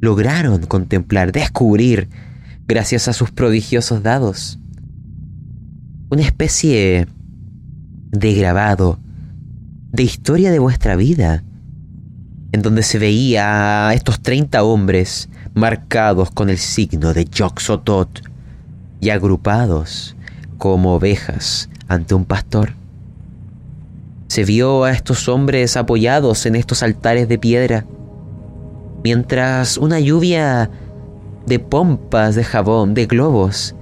lograron 0.00 0.64
contemplar, 0.66 1.32
descubrir, 1.32 2.08
gracias 2.66 3.08
a 3.08 3.12
sus 3.12 3.30
prodigiosos 3.30 4.02
dados, 4.02 4.58
una 6.10 6.22
especie 6.22 7.06
de 8.12 8.34
grabado, 8.34 8.98
de 9.96 10.02
historia 10.02 10.50
de 10.50 10.58
vuestra 10.58 10.94
vida, 10.94 11.42
en 12.52 12.60
donde 12.60 12.82
se 12.82 12.98
veía 12.98 13.88
a 13.88 13.94
estos 13.94 14.20
30 14.20 14.62
hombres 14.62 15.30
marcados 15.54 16.30
con 16.30 16.50
el 16.50 16.58
signo 16.58 17.14
de 17.14 17.24
Yoxotot 17.24 18.20
y 19.00 19.08
agrupados 19.08 20.14
como 20.58 20.96
ovejas 20.96 21.70
ante 21.88 22.14
un 22.14 22.26
pastor. 22.26 22.74
Se 24.28 24.44
vio 24.44 24.84
a 24.84 24.92
estos 24.92 25.30
hombres 25.30 25.78
apoyados 25.78 26.44
en 26.44 26.56
estos 26.56 26.82
altares 26.82 27.26
de 27.26 27.38
piedra, 27.38 27.86
mientras 29.02 29.78
una 29.78 29.98
lluvia 29.98 30.68
de 31.46 31.58
pompas 31.58 32.34
de 32.34 32.44
jabón, 32.44 32.92
de 32.92 33.06
globos, 33.06 33.74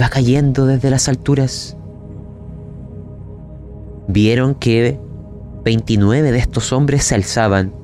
va 0.00 0.10
cayendo 0.10 0.66
desde 0.66 0.90
las 0.90 1.08
alturas. 1.08 1.76
Vieron 4.06 4.54
que 4.54 5.09
29 5.64 6.32
de 6.32 6.38
estos 6.38 6.72
hombres 6.72 7.04
se 7.04 7.14
alzaban 7.14 7.74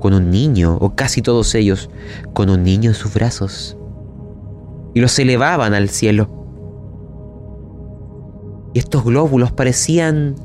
con 0.00 0.14
un 0.14 0.30
niño, 0.30 0.76
o 0.80 0.94
casi 0.94 1.22
todos 1.22 1.54
ellos, 1.54 1.90
con 2.32 2.50
un 2.50 2.62
niño 2.62 2.90
en 2.90 2.94
sus 2.94 3.12
brazos, 3.14 3.76
y 4.94 5.00
los 5.00 5.18
elevaban 5.18 5.74
al 5.74 5.88
cielo. 5.88 6.28
Y 8.74 8.78
estos 8.78 9.04
glóbulos 9.04 9.52
parecían 9.52 10.36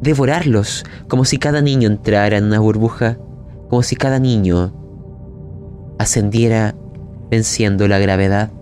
devorarlos, 0.00 0.84
como 1.08 1.24
si 1.24 1.38
cada 1.38 1.62
niño 1.62 1.88
entrara 1.88 2.36
en 2.36 2.44
una 2.44 2.60
burbuja, 2.60 3.18
como 3.68 3.82
si 3.82 3.96
cada 3.96 4.18
niño 4.18 4.74
ascendiera 5.98 6.74
venciendo 7.30 7.88
la 7.88 7.98
gravedad. 7.98 8.52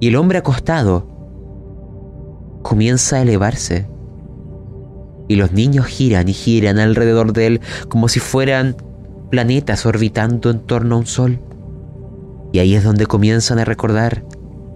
Y 0.00 0.08
el 0.08 0.16
hombre 0.16 0.38
acostado 0.38 1.06
comienza 2.62 3.16
a 3.16 3.22
elevarse. 3.22 3.88
Y 5.28 5.36
los 5.36 5.52
niños 5.52 5.86
giran 5.86 6.28
y 6.28 6.32
giran 6.32 6.78
alrededor 6.78 7.32
de 7.32 7.46
él 7.46 7.60
como 7.88 8.08
si 8.08 8.20
fueran 8.20 8.76
planetas 9.30 9.86
orbitando 9.86 10.50
en 10.50 10.60
torno 10.60 10.94
a 10.94 10.98
un 10.98 11.06
sol. 11.06 11.40
Y 12.52 12.60
ahí 12.60 12.74
es 12.74 12.84
donde 12.84 13.06
comienzan 13.06 13.58
a 13.58 13.64
recordar 13.64 14.24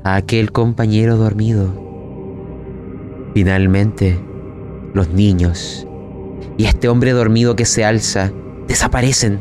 a 0.05 0.17
aquel 0.17 0.53
compañero 0.53 1.17
dormido. 1.17 1.73
Finalmente, 3.35 4.19
los 4.93 5.11
niños 5.11 5.87
y 6.57 6.65
este 6.65 6.89
hombre 6.89 7.13
dormido 7.13 7.57
que 7.57 7.65
se 7.65 7.85
alza 7.85 8.33
desaparecen. 8.69 9.41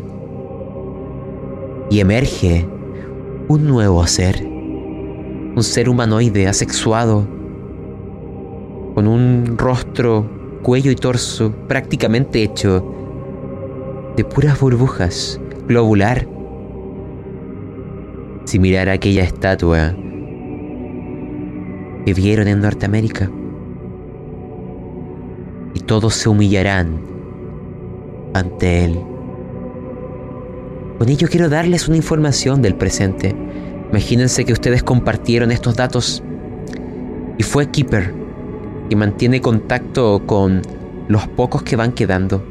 Y 1.89 2.00
emerge 2.00 2.65
un 3.50 3.65
nuevo 3.67 4.06
ser. 4.08 4.41
Un 4.45 5.62
ser 5.62 5.89
humanoide 5.89 6.48
asexuado. 6.48 7.28
Con 8.95 9.08
un 9.08 9.58
rostro, 9.58 10.30
cuello 10.62 10.91
y 10.91 10.95
torso 10.95 11.52
prácticamente 11.67 12.43
hecho 12.43 12.95
de 14.15 14.24
puras 14.26 14.60
burbujas, 14.60 15.39
globular. 15.67 16.28
Similar 18.45 18.89
a 18.89 18.93
aquella 18.93 19.24
estatua 19.24 19.95
que 22.06 22.13
vieron 22.13 22.48
en 22.48 22.62
Norteamérica. 22.62 23.30
Y 25.74 25.80
todos 25.82 26.15
se 26.15 26.30
humillarán 26.30 27.00
ante 28.34 28.86
él. 28.86 29.00
Con 30.98 31.08
ello 31.08 31.28
quiero 31.30 31.48
darles 31.48 31.88
una 31.88 31.98
información 31.98 32.62
del 32.62 32.76
presente. 32.76 33.36
Imagínense 33.91 34.43
que 34.43 34.54
ustedes 34.54 34.84
compartieron 34.84 35.52
estos 35.52 35.76
datos 35.76 36.24
y 37.38 37.43
fue 37.43 37.69
Keeper 37.69 38.13
que 38.89 38.95
mantiene 38.95 39.39
contacto 39.39 40.23
con 40.25 40.63
los 41.08 41.28
pocos 41.28 41.62
que 41.62 41.75
van 41.75 41.91
quedando. 41.91 42.43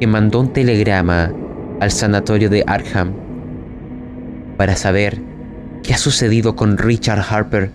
Que 0.00 0.06
mandó 0.08 0.40
un 0.40 0.52
telegrama 0.52 1.32
al 1.78 1.92
sanatorio 1.92 2.50
de 2.50 2.64
Arkham 2.66 3.12
para 4.56 4.74
saber 4.74 5.22
qué 5.82 5.94
ha 5.94 5.98
sucedido 5.98 6.56
con 6.56 6.76
Richard 6.76 7.24
Harper, 7.30 7.70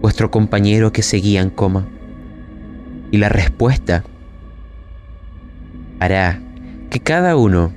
vuestro 0.00 0.30
compañero 0.30 0.92
que 0.92 1.02
seguía 1.02 1.40
en 1.40 1.50
coma. 1.50 1.88
Y 3.10 3.18
la 3.18 3.28
respuesta 3.28 4.04
hará 5.98 6.40
que 6.90 7.00
cada 7.00 7.36
uno 7.36 7.72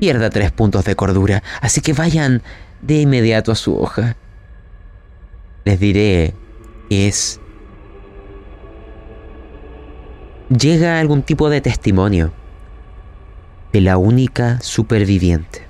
pierda 0.00 0.30
tres 0.30 0.50
puntos 0.50 0.84
de 0.84 0.96
cordura, 0.96 1.42
así 1.60 1.80
que 1.82 1.92
vayan 1.92 2.42
de 2.82 3.02
inmediato 3.02 3.52
a 3.52 3.54
su 3.54 3.76
hoja. 3.76 4.16
Les 5.64 5.80
diré 5.80 6.34
es... 6.90 7.40
Llega 10.50 11.00
algún 11.00 11.22
tipo 11.22 11.48
de 11.48 11.60
testimonio 11.62 12.32
de 13.72 13.80
la 13.80 13.96
única 13.96 14.60
superviviente, 14.60 15.62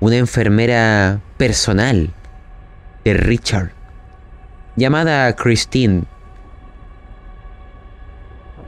una 0.00 0.16
enfermera 0.16 1.20
personal 1.38 2.12
de 3.04 3.14
Richard, 3.14 3.70
llamada 4.76 5.34
Christine. 5.36 6.02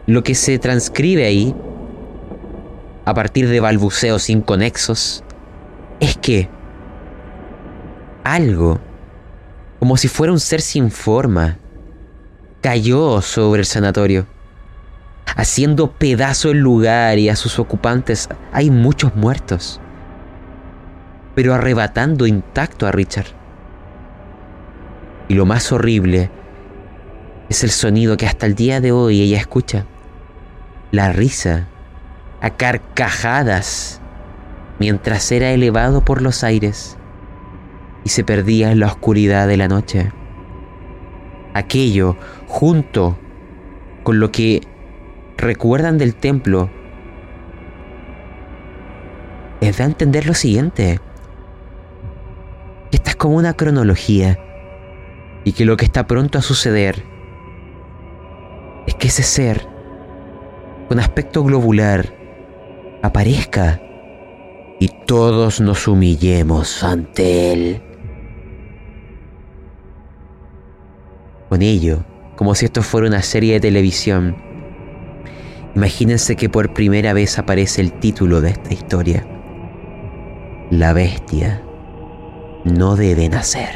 Lo 0.06 0.22
que 0.22 0.36
se 0.36 0.58
transcribe 0.60 1.26
ahí, 1.26 1.54
a 3.04 3.12
partir 3.12 3.48
de 3.48 3.58
balbuceos 3.58 4.30
inconexos, 4.30 5.24
es 5.98 6.16
que 6.16 6.48
algo, 8.22 8.80
como 9.78 9.96
si 9.96 10.08
fuera 10.08 10.32
un 10.32 10.40
ser 10.40 10.60
sin 10.60 10.90
forma, 10.90 11.58
cayó 12.60 13.20
sobre 13.20 13.60
el 13.60 13.66
sanatorio, 13.66 14.26
haciendo 15.36 15.92
pedazo 15.92 16.50
el 16.50 16.58
lugar 16.58 17.18
y 17.18 17.28
a 17.28 17.36
sus 17.36 17.58
ocupantes. 17.58 18.28
Hay 18.52 18.70
muchos 18.70 19.14
muertos, 19.14 19.80
pero 21.34 21.54
arrebatando 21.54 22.26
intacto 22.26 22.86
a 22.86 22.92
Richard. 22.92 23.26
Y 25.28 25.34
lo 25.34 25.44
más 25.44 25.70
horrible 25.72 26.30
es 27.48 27.62
el 27.62 27.70
sonido 27.70 28.16
que 28.16 28.26
hasta 28.26 28.46
el 28.46 28.54
día 28.54 28.80
de 28.80 28.92
hoy 28.92 29.20
ella 29.20 29.38
escucha. 29.38 29.86
La 30.90 31.12
risa 31.12 31.68
a 32.40 32.50
carcajadas 32.50 34.00
mientras 34.78 35.30
era 35.32 35.50
elevado 35.50 36.04
por 36.04 36.22
los 36.22 36.44
aires 36.44 36.95
y 38.06 38.08
se 38.08 38.22
perdía 38.22 38.70
en 38.70 38.78
la 38.78 38.86
oscuridad 38.86 39.48
de 39.48 39.56
la 39.56 39.66
noche. 39.66 40.12
Aquello, 41.54 42.16
junto 42.46 43.18
con 44.04 44.20
lo 44.20 44.30
que 44.30 44.62
recuerdan 45.36 45.98
del 45.98 46.14
templo, 46.14 46.70
les 49.60 49.76
da 49.76 49.82
a 49.82 49.88
entender 49.88 50.24
lo 50.24 50.34
siguiente. 50.34 51.00
Que 52.92 52.98
esta 52.98 53.10
es 53.10 53.16
como 53.16 53.34
una 53.34 53.54
cronología 53.54 54.38
y 55.42 55.50
que 55.50 55.64
lo 55.64 55.76
que 55.76 55.86
está 55.86 56.06
pronto 56.06 56.38
a 56.38 56.42
suceder 56.42 57.02
es 58.86 58.94
que 58.94 59.08
ese 59.08 59.24
ser 59.24 59.66
con 60.86 61.00
aspecto 61.00 61.42
globular 61.42 62.14
aparezca 63.02 63.80
y 64.78 64.90
todos 65.06 65.60
nos 65.60 65.88
humillemos 65.88 66.84
ante 66.84 67.52
él. 67.52 67.82
Con 71.48 71.62
ello, 71.62 72.04
como 72.34 72.54
si 72.54 72.64
esto 72.64 72.82
fuera 72.82 73.06
una 73.06 73.22
serie 73.22 73.54
de 73.54 73.60
televisión, 73.60 74.36
imagínense 75.76 76.34
que 76.34 76.48
por 76.48 76.74
primera 76.74 77.12
vez 77.12 77.38
aparece 77.38 77.80
el 77.80 77.92
título 77.92 78.40
de 78.40 78.50
esta 78.50 78.74
historia. 78.74 79.24
La 80.70 80.92
bestia 80.92 81.62
no 82.64 82.96
debe 82.96 83.28
nacer. 83.28 83.74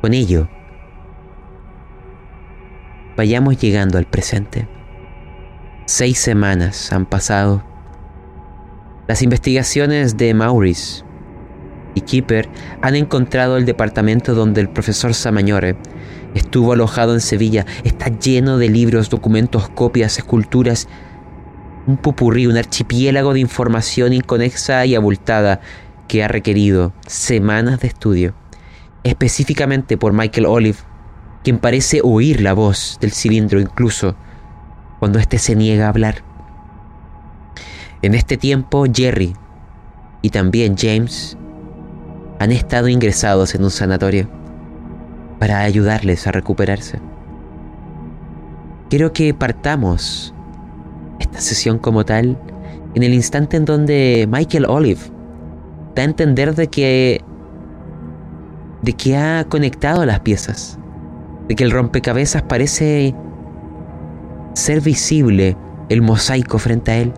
Con 0.00 0.14
ello, 0.14 0.48
vayamos 3.16 3.60
llegando 3.60 3.98
al 3.98 4.06
presente. 4.06 4.68
Seis 5.86 6.18
semanas 6.18 6.92
han 6.92 7.06
pasado. 7.06 7.64
Las 9.08 9.22
investigaciones 9.22 10.16
de 10.16 10.34
Maurice 10.34 11.04
y 11.94 12.02
Keeper 12.02 12.48
han 12.80 12.96
encontrado 12.96 13.56
el 13.56 13.66
departamento 13.66 14.34
donde 14.34 14.60
el 14.60 14.68
profesor 14.68 15.14
Samañore 15.14 15.76
estuvo 16.34 16.72
alojado 16.72 17.14
en 17.14 17.20
Sevilla. 17.20 17.66
Está 17.84 18.08
lleno 18.08 18.58
de 18.58 18.68
libros, 18.68 19.10
documentos, 19.10 19.68
copias, 19.68 20.18
esculturas, 20.18 20.88
un 21.86 21.96
pupurrí, 21.96 22.46
un 22.46 22.56
archipiélago 22.56 23.34
de 23.34 23.40
información 23.40 24.12
inconexa 24.12 24.86
y 24.86 24.94
abultada 24.94 25.60
que 26.08 26.22
ha 26.22 26.28
requerido 26.28 26.92
semanas 27.06 27.80
de 27.80 27.88
estudio, 27.88 28.34
específicamente 29.02 29.96
por 29.96 30.12
Michael 30.12 30.46
Olive, 30.46 30.78
quien 31.42 31.58
parece 31.58 32.00
oír 32.02 32.40
la 32.40 32.52
voz 32.52 32.98
del 33.00 33.12
cilindro 33.12 33.60
incluso 33.60 34.14
cuando 35.00 35.18
éste 35.18 35.38
se 35.38 35.56
niega 35.56 35.86
a 35.86 35.88
hablar. 35.88 36.22
En 38.02 38.14
este 38.14 38.36
tiempo, 38.36 38.84
Jerry 38.92 39.34
y 40.22 40.30
también 40.30 40.76
James 40.76 41.36
han 42.42 42.50
estado 42.52 42.88
ingresados 42.88 43.54
en 43.54 43.62
un 43.62 43.70
sanatorio 43.70 44.28
para 45.38 45.60
ayudarles 45.60 46.26
a 46.26 46.32
recuperarse. 46.32 46.98
Quiero 48.90 49.12
que 49.12 49.32
partamos 49.32 50.34
esta 51.20 51.40
sesión 51.40 51.78
como 51.78 52.04
tal 52.04 52.36
en 52.94 53.02
el 53.04 53.14
instante 53.14 53.56
en 53.56 53.64
donde 53.64 54.28
Michael 54.28 54.66
Olive 54.66 55.00
da 55.94 56.02
a 56.02 56.04
entender 56.04 56.54
de 56.54 56.66
que 56.66 57.24
de 58.82 58.92
que 58.94 59.16
ha 59.16 59.44
conectado 59.48 60.04
las 60.04 60.20
piezas 60.20 60.80
de 61.48 61.54
que 61.54 61.62
el 61.62 61.70
rompecabezas 61.70 62.42
parece 62.42 63.14
ser 64.54 64.80
visible 64.80 65.56
el 65.88 66.02
mosaico 66.02 66.58
frente 66.58 66.90
a 66.90 66.98
él. 66.98 67.12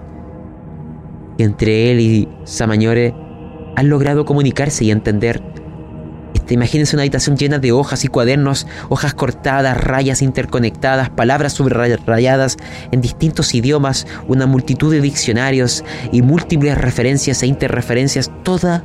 Entre 1.39 1.91
él 1.91 2.01
y 2.01 2.29
Samañore 2.45 3.15
han 3.77 3.89
logrado 3.89 4.25
comunicarse 4.25 4.85
y 4.85 4.91
entender. 4.91 5.43
Este, 6.35 6.55
imagínense 6.55 6.97
una 6.97 7.03
habitación 7.03 7.37
llena 7.37 7.59
de 7.59 7.73
hojas 7.73 8.05
y 8.05 8.09
cuadernos, 8.09 8.67
hojas 8.89 9.15
cortadas, 9.15 9.83
rayas 9.83 10.21
interconectadas, 10.21 11.09
palabras 11.11 11.55
subrayadas 11.55 12.57
en 12.91 13.01
distintos 13.01 13.55
idiomas, 13.55 14.07
una 14.29 14.47
multitud 14.47 14.93
de 14.93 15.01
diccionarios 15.01 15.85
y 16.13 16.23
múltiples 16.23 16.77
referencias 16.77 17.43
e 17.43 17.47
interreferencias, 17.47 18.31
toda 18.43 18.85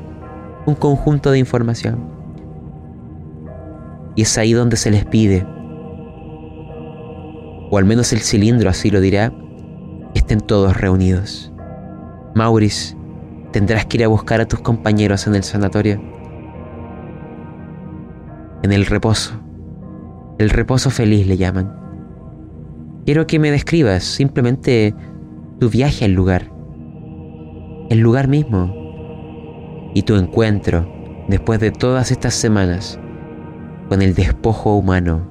un 0.65 0.75
conjunto 0.75 1.31
de 1.31 1.39
información. 1.39 2.07
Y 4.15 4.21
es 4.21 4.37
ahí 4.37 4.53
donde 4.53 4.77
se 4.77 4.91
les 4.91 5.05
pide, 5.05 5.45
o 7.71 7.77
al 7.77 7.85
menos 7.85 8.13
el 8.13 8.19
cilindro 8.19 8.69
así 8.69 8.89
lo 8.89 9.01
dirá, 9.01 9.33
estén 10.13 10.39
todos 10.39 10.75
reunidos. 10.77 11.51
Maurice, 12.35 12.95
tendrás 13.51 13.85
que 13.85 13.97
ir 13.97 14.03
a 14.03 14.07
buscar 14.07 14.41
a 14.41 14.47
tus 14.47 14.59
compañeros 14.59 15.27
en 15.27 15.35
el 15.35 15.43
sanatorio. 15.43 16.01
En 18.63 18.71
el 18.71 18.85
reposo. 18.85 19.33
El 20.37 20.49
reposo 20.49 20.89
feliz 20.89 21.27
le 21.27 21.37
llaman. 21.37 21.75
Quiero 23.05 23.27
que 23.27 23.39
me 23.39 23.51
describas 23.51 24.03
simplemente 24.03 24.93
tu 25.59 25.69
viaje 25.69 26.05
al 26.05 26.13
lugar, 26.13 26.51
el 27.89 27.99
lugar 27.99 28.27
mismo 28.27 28.73
y 29.93 30.03
tu 30.03 30.15
encuentro 30.15 30.87
después 31.27 31.59
de 31.59 31.71
todas 31.71 32.11
estas 32.11 32.35
semanas 32.35 32.99
con 33.89 34.01
el 34.01 34.13
despojo 34.13 34.75
humano 34.75 35.27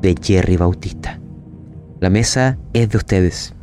de 0.00 0.14
Jerry 0.20 0.56
Bautista. 0.56 1.18
La 2.00 2.10
mesa 2.10 2.58
es 2.74 2.90
de 2.90 2.98
ustedes. 2.98 3.54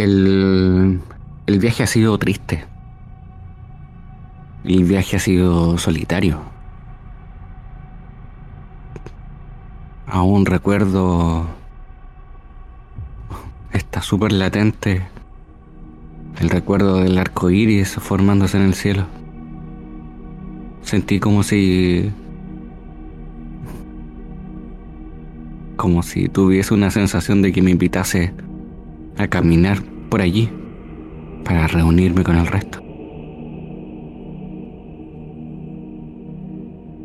El, 0.00 0.98
el 1.44 1.58
viaje 1.58 1.82
ha 1.82 1.86
sido 1.86 2.16
triste. 2.16 2.64
El 4.64 4.84
viaje 4.84 5.16
ha 5.16 5.18
sido 5.18 5.76
solitario. 5.76 6.40
Aún 10.06 10.46
recuerdo. 10.46 11.46
Está 13.74 14.00
súper 14.00 14.32
latente. 14.32 15.06
El 16.40 16.48
recuerdo 16.48 16.96
del 17.00 17.18
arco 17.18 17.50
iris 17.50 17.96
formándose 17.96 18.56
en 18.56 18.62
el 18.62 18.74
cielo. 18.74 19.04
Sentí 20.80 21.20
como 21.20 21.42
si. 21.42 22.10
Como 25.76 26.02
si 26.02 26.30
tuviese 26.30 26.72
una 26.72 26.90
sensación 26.90 27.42
de 27.42 27.52
que 27.52 27.60
me 27.60 27.70
invitase 27.70 28.32
a 29.20 29.28
caminar 29.28 29.82
por 30.08 30.22
allí 30.22 30.48
para 31.44 31.66
reunirme 31.66 32.22
con 32.22 32.36
el 32.36 32.46
resto. 32.46 32.82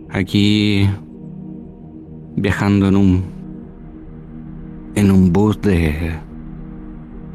Aquí 0.09 0.87
viajando 2.37 2.87
en 2.87 2.95
un 2.95 3.23
en 4.95 5.11
un 5.11 5.33
bus 5.33 5.59
de 5.61 6.13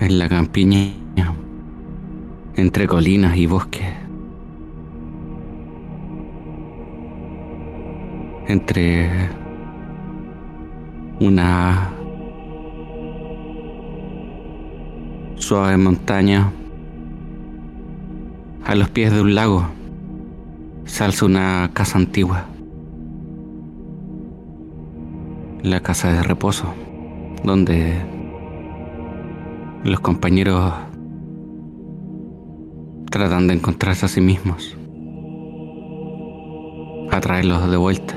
en 0.00 0.18
la 0.18 0.28
campiña 0.30 0.94
entre 2.56 2.86
colinas 2.86 3.36
y 3.36 3.46
bosques 3.46 3.86
entre 8.48 9.10
una 11.20 11.99
suave 15.40 15.76
montaña 15.76 16.52
a 18.64 18.74
los 18.74 18.88
pies 18.90 19.12
de 19.12 19.20
un 19.20 19.34
lago 19.34 19.66
se 20.84 21.02
alza 21.02 21.26
una 21.26 21.70
casa 21.72 21.98
antigua 21.98 22.46
la 25.62 25.80
casa 25.80 26.12
de 26.12 26.22
reposo, 26.22 26.72
donde 27.44 27.94
los 29.84 30.00
compañeros 30.00 30.72
tratan 33.10 33.46
de 33.46 33.54
encontrarse 33.54 34.06
a 34.06 34.08
sí 34.08 34.20
mismos, 34.20 34.76
atraerlos 37.10 37.70
de 37.70 37.76
vuelta. 37.76 38.14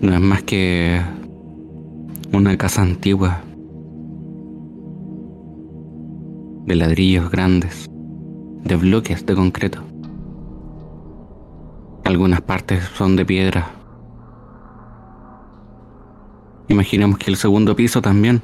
No 0.00 0.14
es 0.14 0.20
más 0.20 0.42
que 0.42 1.00
una 2.32 2.56
casa 2.56 2.82
antigua 2.82 3.42
de 6.68 6.76
ladrillos 6.76 7.30
grandes, 7.30 7.86
de 8.62 8.76
bloques 8.76 9.26
de 9.26 9.34
concreto. 9.34 9.82
Algunas 12.04 12.40
partes 12.42 12.84
son 12.94 13.16
de 13.16 13.26
piedra 13.26 13.78
Imaginemos 16.68 17.18
que 17.18 17.30
el 17.30 17.36
segundo 17.36 17.74
piso 17.74 18.02
también 18.02 18.42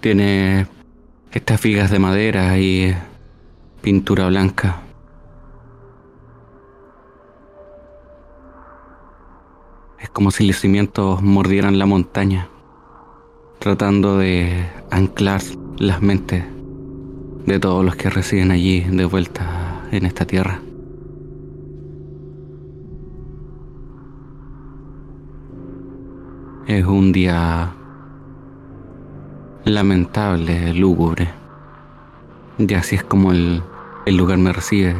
tiene 0.00 0.66
estas 1.30 1.60
figas 1.60 1.90
de 1.90 2.00
madera 2.00 2.58
y 2.58 2.92
pintura 3.80 4.26
blanca. 4.26 4.82
Es 10.00 10.08
como 10.10 10.32
si 10.32 10.44
los 10.44 10.56
cimientos 10.56 11.22
mordieran 11.22 11.78
la 11.78 11.86
montaña, 11.86 12.48
tratando 13.60 14.18
de 14.18 14.66
anclar 14.90 15.40
las 15.78 16.02
mentes 16.02 16.44
de 17.46 17.60
todos 17.60 17.84
los 17.84 17.96
que 17.96 18.10
residen 18.10 18.50
allí 18.50 18.80
de 18.80 19.04
vuelta 19.04 19.82
en 19.90 20.06
esta 20.06 20.24
tierra. 20.24 20.60
Es 26.66 26.86
un 26.86 27.12
día 27.12 27.74
lamentable, 29.64 30.72
lúgubre. 30.72 31.28
Y 32.56 32.72
así 32.74 32.96
es 32.96 33.04
como 33.04 33.32
el, 33.32 33.62
el 34.06 34.16
lugar 34.16 34.38
me 34.38 34.52
recibe. 34.52 34.96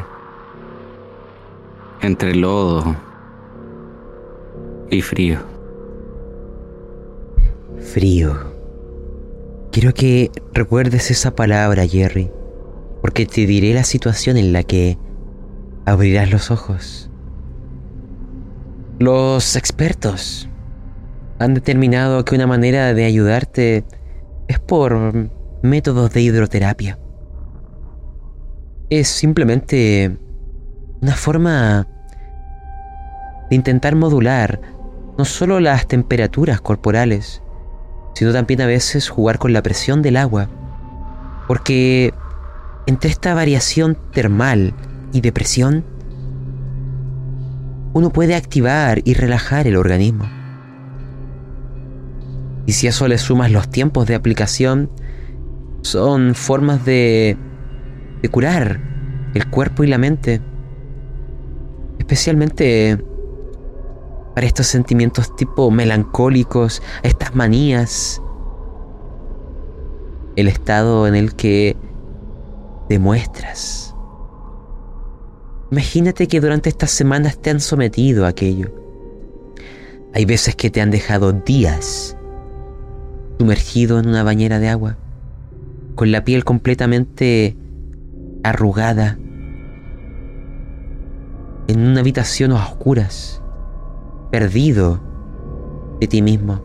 Entre 2.01 2.35
lodo 2.35 2.95
y 4.91 5.01
frío. 5.01 5.39
Frío. 7.93 8.54
Quiero 9.75 9.93
que 9.93 10.31
recuerdes 10.53 11.11
esa 11.11 11.35
palabra, 11.35 11.85
Jerry, 11.85 12.31
porque 13.01 13.25
te 13.25 13.45
diré 13.45 13.73
la 13.73 13.83
situación 13.83 14.37
en 14.37 14.53
la 14.53 14.63
que 14.63 14.97
abrirás 15.85 16.31
los 16.31 16.49
ojos. 16.49 17.11
Los 18.99 19.57
expertos 19.57 20.47
han 21.39 21.55
determinado 21.55 22.23
que 22.23 22.35
una 22.35 22.47
manera 22.47 22.93
de 22.93 23.03
ayudarte 23.03 23.83
es 24.47 24.59
por 24.59 25.29
métodos 25.61 26.13
de 26.13 26.21
hidroterapia. 26.21 26.97
Es 28.89 29.09
simplemente 29.09 30.17
una 31.01 31.15
forma 31.15 31.85
de 33.49 33.57
intentar 33.57 33.97
modular 33.97 34.61
no 35.17 35.25
solo 35.25 35.59
las 35.59 35.85
temperaturas 35.85 36.61
corporales, 36.61 37.41
sino 38.15 38.31
también 38.31 38.61
a 38.61 38.65
veces 38.65 39.09
jugar 39.09 39.37
con 39.37 39.53
la 39.53 39.61
presión 39.61 40.01
del 40.01 40.17
agua. 40.17 40.49
Porque 41.47 42.13
entre 42.87 43.09
esta 43.11 43.33
variación 43.33 43.97
termal 44.11 44.73
y 45.11 45.21
de 45.21 45.31
presión, 45.31 45.83
uno 47.93 48.09
puede 48.09 48.35
activar 48.35 49.01
y 49.03 49.13
relajar 49.13 49.67
el 49.67 49.75
organismo. 49.75 50.25
Y 52.65 52.71
si 52.71 52.87
a 52.87 52.89
eso 52.89 53.07
le 53.07 53.17
sumas 53.17 53.51
los 53.51 53.69
tiempos 53.69 54.07
de 54.07 54.15
aplicación, 54.15 54.89
son 55.81 56.35
formas 56.35 56.83
de, 56.85 57.37
de 58.21 58.29
curar 58.29 58.79
el 59.33 59.47
cuerpo 59.49 59.83
y 59.83 59.87
la 59.87 59.97
mente. 59.97 60.41
Especialmente 61.99 62.97
para 64.35 64.45
estos 64.45 64.67
sentimientos 64.67 65.33
tipo 65.37 65.71
melancólicos, 65.71 66.83
estas 67.03 67.33
manías. 67.33 68.21
El 70.35 70.49
estado 70.49 71.07
en 71.07 71.15
el 71.15 71.35
que 71.35 71.77
demuestras. 72.89 73.95
Imagínate 75.71 76.27
que 76.27 76.41
durante 76.41 76.69
estas 76.69 76.91
semanas 76.91 77.37
te 77.37 77.49
han 77.49 77.61
sometido 77.61 78.25
a 78.25 78.29
aquello. 78.29 78.71
Hay 80.13 80.25
veces 80.25 80.55
que 80.55 80.69
te 80.69 80.81
han 80.81 80.91
dejado 80.91 81.31
días 81.31 82.17
sumergido 83.39 83.99
en 83.99 84.07
una 84.07 84.23
bañera 84.23 84.59
de 84.59 84.69
agua, 84.69 84.97
con 85.95 86.11
la 86.11 86.23
piel 86.23 86.43
completamente 86.43 87.57
arrugada, 88.43 89.17
en 91.67 91.79
una 91.79 91.99
habitación 91.99 92.51
a 92.51 92.55
oscuras, 92.55 93.41
perdido 94.35 94.99
de 96.01 96.07
ti 96.07 96.21
mismo. 96.21 96.59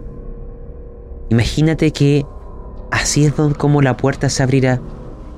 Imagínate 1.28 1.92
que 1.92 2.26
así 2.90 3.24
es 3.24 3.33
como 3.59 3.80
la 3.80 3.96
puerta 3.96 4.28
se 4.28 4.42
abrirá. 4.42 4.80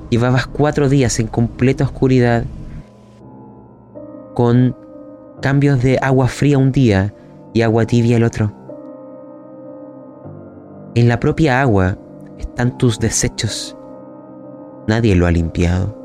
Llevabas 0.09 0.47
cuatro 0.47 0.89
días 0.89 1.19
en 1.19 1.27
completa 1.27 1.83
oscuridad, 1.83 2.43
con 4.33 4.75
cambios 5.43 5.83
de 5.83 5.99
agua 6.01 6.27
fría 6.27 6.57
un 6.57 6.71
día 6.71 7.13
y 7.53 7.61
agua 7.61 7.85
tibia 7.85 8.17
el 8.17 8.23
otro. 8.23 8.51
En 10.95 11.07
la 11.07 11.19
propia 11.19 11.61
agua 11.61 11.95
están 12.39 12.79
tus 12.79 12.97
desechos. 12.97 13.77
Nadie 14.87 15.15
lo 15.15 15.27
ha 15.27 15.31
limpiado. 15.31 15.95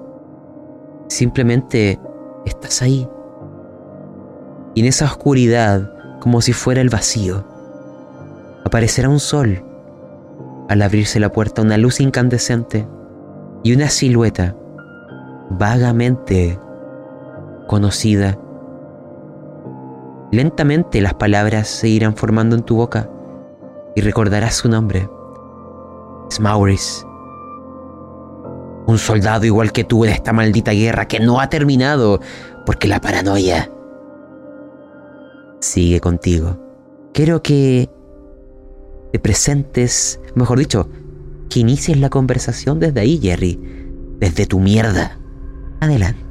Simplemente 1.08 1.98
estás 2.44 2.82
ahí. 2.82 3.08
Y 4.74 4.80
en 4.80 4.86
esa 4.86 5.06
oscuridad, 5.06 5.97
como 6.20 6.40
si 6.40 6.52
fuera 6.52 6.80
el 6.80 6.90
vacío, 6.90 7.44
aparecerá 8.64 9.08
un 9.08 9.20
sol. 9.20 9.64
Al 10.68 10.82
abrirse 10.82 11.18
la 11.20 11.32
puerta, 11.32 11.62
una 11.62 11.78
luz 11.78 12.00
incandescente 12.00 12.86
y 13.62 13.74
una 13.74 13.88
silueta 13.88 14.54
vagamente 15.50 16.58
conocida. 17.66 18.38
Lentamente 20.30 21.00
las 21.00 21.14
palabras 21.14 21.68
se 21.68 21.88
irán 21.88 22.14
formando 22.14 22.54
en 22.54 22.62
tu 22.62 22.76
boca 22.76 23.08
y 23.96 24.02
recordarás 24.02 24.56
su 24.56 24.68
nombre. 24.68 25.08
Es 26.30 26.38
Maurice. 26.38 27.06
Un 28.86 28.98
soldado 28.98 29.46
igual 29.46 29.72
que 29.72 29.84
tú 29.84 30.04
en 30.04 30.12
esta 30.12 30.32
maldita 30.32 30.72
guerra 30.72 31.08
que 31.08 31.20
no 31.20 31.40
ha 31.40 31.48
terminado 31.48 32.20
porque 32.66 32.88
la 32.88 33.00
paranoia 33.00 33.70
sigue 35.60 36.00
contigo. 36.00 36.58
Quiero 37.12 37.42
que 37.42 37.88
te 39.12 39.18
presentes, 39.18 40.20
mejor 40.34 40.58
dicho, 40.58 40.88
que 41.48 41.60
inicies 41.60 41.98
la 41.98 42.10
conversación 42.10 42.78
desde 42.78 43.00
ahí, 43.00 43.18
Jerry, 43.18 43.58
desde 44.18 44.46
tu 44.46 44.60
mierda. 44.60 45.18
Adelante. 45.80 46.28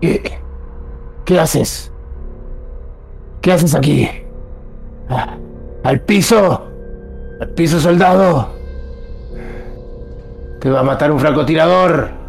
¿Qué, 0.00 1.38
haces? 1.38 1.92
¿Qué 3.40 3.52
haces 3.52 3.74
aquí? 3.74 4.08
Ah, 5.08 5.36
¿Al 5.84 6.00
piso? 6.00 6.66
¿Al 7.40 7.48
piso, 7.50 7.78
soldado? 7.78 8.50
Te 10.60 10.70
va 10.70 10.80
a 10.80 10.82
matar 10.82 11.12
un 11.12 11.20
francotirador. 11.20 12.21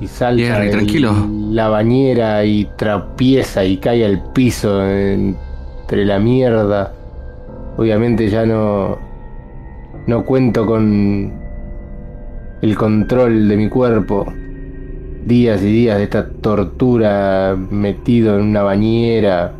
Y 0.00 0.06
salta 0.06 0.42
Jerry, 0.42 0.70
tranquilo. 0.70 1.12
la 1.50 1.68
bañera 1.68 2.44
y 2.44 2.68
trapieza 2.76 3.64
y 3.64 3.76
cae 3.76 4.04
al 4.04 4.22
piso 4.32 4.84
entre 4.88 6.04
la 6.04 6.18
mierda. 6.18 6.92
Obviamente 7.76 8.28
ya 8.28 8.46
no 8.46 8.98
no 10.06 10.24
cuento 10.24 10.66
con 10.66 11.32
el 12.60 12.76
control 12.76 13.48
de 13.48 13.56
mi 13.56 13.68
cuerpo. 13.68 14.26
Días 15.24 15.62
y 15.62 15.66
días 15.66 15.96
de 15.96 16.04
esta 16.04 16.28
tortura 16.28 17.56
metido 17.70 18.38
en 18.38 18.46
una 18.46 18.62
bañera. 18.62 19.52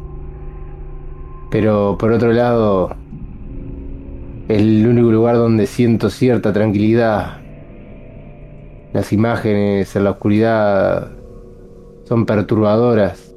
Pero 1.51 1.97
por 1.99 2.13
otro 2.13 2.33
lado, 2.33 2.95
es 4.49 4.61
el 4.61 4.87
único 4.87 5.11
lugar 5.11 5.37
donde 5.37 5.67
siento 5.67 6.11
cierta 6.11 6.53
tranquilidad. 6.53 7.44
Las 8.95 9.13
imágenes 9.13 9.97
en 9.97 10.05
la 10.05 10.13
oscuridad 10.13 11.11
son 12.05 12.27
perturbadoras. 12.27 13.35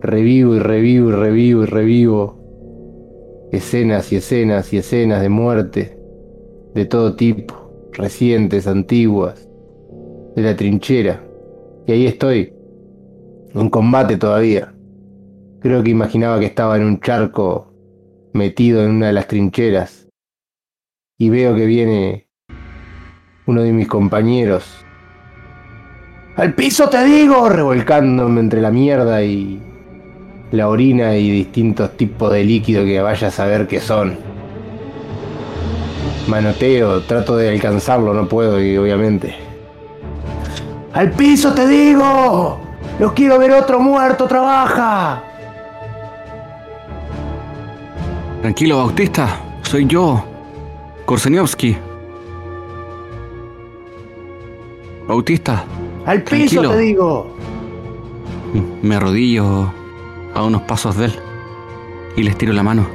Revivo 0.00 0.54
y 0.54 0.60
revivo 0.60 1.10
y 1.10 1.12
revivo 1.12 1.62
y 1.62 1.66
revivo. 1.66 3.48
Escenas 3.52 4.10
y 4.14 4.16
escenas 4.16 4.72
y 4.72 4.78
escenas 4.78 5.20
de 5.20 5.28
muerte. 5.28 5.98
De 6.72 6.86
todo 6.86 7.16
tipo. 7.16 7.90
Recientes, 7.92 8.66
antiguas. 8.66 9.46
De 10.36 10.42
la 10.42 10.56
trinchera. 10.56 11.22
Y 11.86 11.92
ahí 11.92 12.06
estoy. 12.06 12.54
En 13.52 13.68
combate 13.68 14.16
todavía. 14.16 14.74
Creo 15.60 15.82
que 15.82 15.90
imaginaba 15.90 16.40
que 16.40 16.46
estaba 16.46 16.78
en 16.78 16.84
un 16.84 16.98
charco 17.00 17.74
metido 18.32 18.82
en 18.82 18.92
una 18.92 19.08
de 19.08 19.12
las 19.12 19.28
trincheras. 19.28 20.08
Y 21.18 21.28
veo 21.28 21.54
que 21.54 21.66
viene 21.66 22.30
uno 23.46 23.60
de 23.62 23.72
mis 23.72 23.86
compañeros 23.86 24.83
¡Al 26.36 26.54
piso 26.54 26.88
te 26.88 27.04
digo! 27.04 27.48
Revolcándome 27.48 28.40
entre 28.40 28.60
la 28.60 28.70
mierda 28.70 29.22
y 29.22 29.60
la 30.50 30.68
orina 30.68 31.14
y 31.16 31.30
distintos 31.30 31.96
tipos 31.96 32.32
de 32.32 32.42
líquido 32.42 32.84
que 32.84 33.00
vaya 33.00 33.28
a 33.28 33.30
saber 33.30 33.68
qué 33.68 33.80
son. 33.80 34.16
Manoteo, 36.26 37.02
trato 37.02 37.36
de 37.36 37.50
alcanzarlo, 37.50 38.12
no 38.14 38.26
puedo 38.26 38.60
y 38.60 38.76
obviamente. 38.76 39.34
¡Al 40.92 41.10
piso 41.12 41.52
te 41.54 41.68
digo! 41.68 42.58
¡Lo 42.98 43.14
quiero 43.14 43.38
ver 43.38 43.52
otro 43.52 43.78
muerto, 43.78 44.26
trabaja! 44.26 45.22
Tranquilo, 48.40 48.78
Bautista. 48.78 49.40
Soy 49.62 49.86
yo, 49.86 50.22
Korseniowski. 51.04 51.76
Bautista, 55.08 55.64
¡Al 56.06 56.22
piso 56.22 56.60
Tranquilo. 56.60 56.70
te 56.70 56.78
digo! 56.78 57.36
me 58.82 58.94
arrodillo 58.96 59.72
a 60.34 60.44
unos 60.44 60.62
pasos 60.62 60.96
de 60.96 61.06
él 61.06 61.14
y 62.16 62.22
les 62.22 62.36
tiro 62.36 62.52
la 62.52 62.62
mano. 62.62 62.86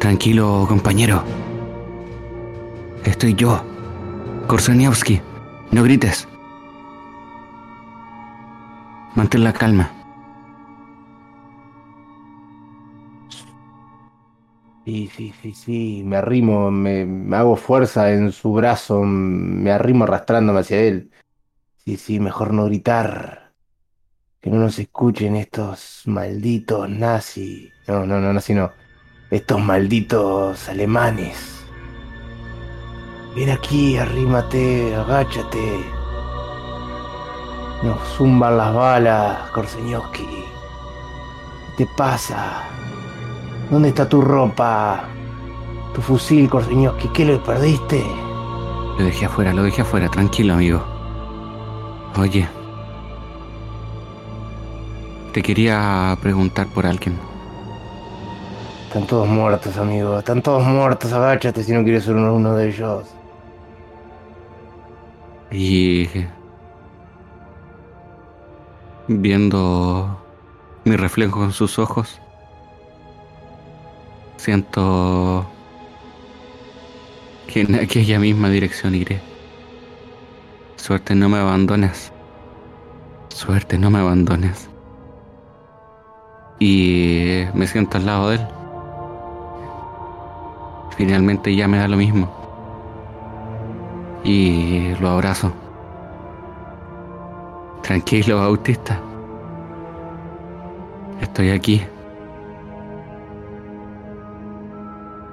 Tranquilo, 0.00 0.66
compañero. 0.68 1.22
Estoy 3.04 3.34
yo, 3.34 3.62
Korseniowski. 4.46 5.20
No 5.70 5.82
grites. 5.82 6.28
Mantén 9.14 9.44
la 9.44 9.52
calma. 9.52 9.90
Sí, 14.84 15.10
sí, 15.14 15.34
sí, 15.42 15.52
sí, 15.52 16.02
me 16.04 16.16
arrimo, 16.16 16.70
me, 16.70 17.04
me 17.04 17.36
hago 17.36 17.56
fuerza 17.56 18.10
en 18.12 18.32
su 18.32 18.52
brazo, 18.54 19.02
me 19.02 19.70
arrimo 19.70 20.04
arrastrándome 20.04 20.60
hacia 20.60 20.80
él. 20.80 21.10
Sí, 21.88 21.96
sí, 21.96 22.20
mejor 22.20 22.52
no 22.52 22.66
gritar. 22.66 23.54
Que 24.42 24.50
no 24.50 24.58
nos 24.58 24.78
escuchen 24.78 25.36
estos 25.36 26.02
malditos 26.04 26.86
nazis. 26.86 27.72
No, 27.86 28.04
no, 28.04 28.20
no, 28.20 28.30
nazi 28.30 28.52
no. 28.52 28.70
Estos 29.30 29.58
malditos 29.58 30.68
alemanes. 30.68 31.64
Ven 33.34 33.48
aquí, 33.48 33.96
arrímate, 33.96 34.94
agáchate. 34.96 35.80
Nos 37.82 38.06
zumban 38.18 38.58
las 38.58 38.74
balas, 38.74 39.48
Korsenioski. 39.52 40.44
¿Qué 41.78 41.86
te 41.86 41.90
pasa? 41.96 42.64
¿Dónde 43.70 43.88
está 43.88 44.06
tu 44.06 44.20
ropa? 44.20 45.08
Tu 45.94 46.02
fusil, 46.02 46.50
Korsenioski, 46.50 47.08
¿qué 47.14 47.24
lo 47.24 47.42
perdiste? 47.42 48.04
Lo 48.98 49.06
dejé 49.06 49.24
afuera, 49.24 49.54
lo 49.54 49.62
dejé 49.62 49.80
afuera. 49.80 50.10
Tranquilo, 50.10 50.52
amigo. 50.52 50.97
Oye. 52.16 52.48
Te 55.32 55.42
quería 55.42 56.16
preguntar 56.22 56.66
por 56.68 56.86
alguien. 56.86 57.18
Están 58.88 59.06
todos 59.06 59.28
muertos, 59.28 59.76
amigo. 59.76 60.18
Están 60.18 60.42
todos 60.42 60.64
muertos. 60.64 61.12
Agáchate 61.12 61.62
si 61.62 61.72
no 61.72 61.82
quieres 61.84 62.04
ser 62.04 62.14
uno, 62.14 62.34
uno 62.34 62.54
de 62.54 62.68
ellos. 62.68 63.04
Y 65.50 66.08
viendo 69.06 70.18
mi 70.84 70.96
reflejo 70.96 71.44
en 71.44 71.52
sus 71.52 71.78
ojos, 71.78 72.20
siento 74.36 75.46
que 77.46 77.62
en 77.62 77.74
aquella 77.74 78.18
misma 78.18 78.50
dirección 78.50 78.94
iré. 78.94 79.27
Suerte 80.78 81.14
no 81.14 81.28
me 81.28 81.38
abandones. 81.38 82.10
Suerte 83.28 83.78
no 83.78 83.90
me 83.90 83.98
abandones. 83.98 84.70
Y 86.58 87.44
me 87.52 87.66
siento 87.66 87.98
al 87.98 88.06
lado 88.06 88.30
de 88.30 88.36
él. 88.36 88.46
Finalmente 90.96 91.54
ya 91.54 91.68
me 91.68 91.78
da 91.78 91.86
lo 91.86 91.96
mismo 91.96 92.28
y 94.24 94.94
lo 95.00 95.10
abrazo. 95.10 95.52
Tranquilo, 97.82 98.38
Bautista. 98.38 99.00
Estoy 101.20 101.50
aquí. 101.50 101.82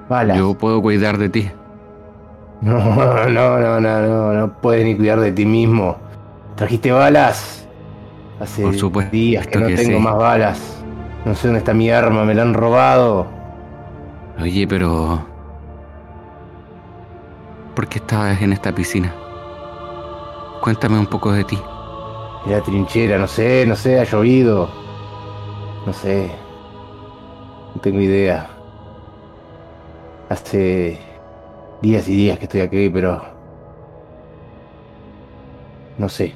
Balas. 0.08 0.38
Yo 0.38 0.54
puedo 0.54 0.80
cuidar 0.80 1.18
de 1.18 1.28
ti. 1.28 1.50
No, 2.60 2.78
no, 3.28 3.58
no, 3.60 3.80
no, 3.80 4.00
no. 4.00 4.32
No 4.32 4.52
puedes 4.60 4.84
ni 4.84 4.96
cuidar 4.96 5.20
de 5.20 5.32
ti 5.32 5.44
mismo. 5.44 5.96
¿Trajiste 6.56 6.90
balas? 6.90 7.68
Hace 8.40 8.62
Por 8.62 8.74
supuesto 8.74 9.12
días 9.12 9.46
que 9.46 9.58
no 9.58 9.66
que 9.66 9.76
tengo 9.76 9.98
sí. 9.98 10.02
más 10.04 10.16
balas. 10.16 10.84
No 11.24 11.34
sé 11.34 11.48
dónde 11.48 11.58
está 11.58 11.74
mi 11.74 11.90
arma. 11.90 12.24
Me 12.24 12.34
la 12.34 12.42
han 12.42 12.54
robado. 12.54 13.26
Oye, 14.40 14.66
pero... 14.66 15.26
¿Por 17.74 17.88
qué 17.88 17.98
estabas 17.98 18.40
en 18.40 18.52
esta 18.52 18.74
piscina? 18.74 19.14
Cuéntame 20.62 20.98
un 20.98 21.06
poco 21.06 21.32
de 21.32 21.44
ti. 21.44 21.58
La 22.46 22.60
trinchera, 22.62 23.18
no 23.18 23.26
sé, 23.26 23.64
no 23.66 23.76
sé, 23.76 24.00
ha 24.00 24.04
llovido. 24.04 24.70
No 25.84 25.92
sé. 25.92 26.30
No 27.74 27.80
tengo 27.80 28.00
idea. 28.00 28.48
Hace 30.28 30.98
días 31.82 32.08
y 32.08 32.16
días 32.16 32.38
que 32.38 32.44
estoy 32.44 32.60
aquí, 32.60 32.90
pero... 32.90 33.22
No 35.98 36.08
sé. 36.08 36.34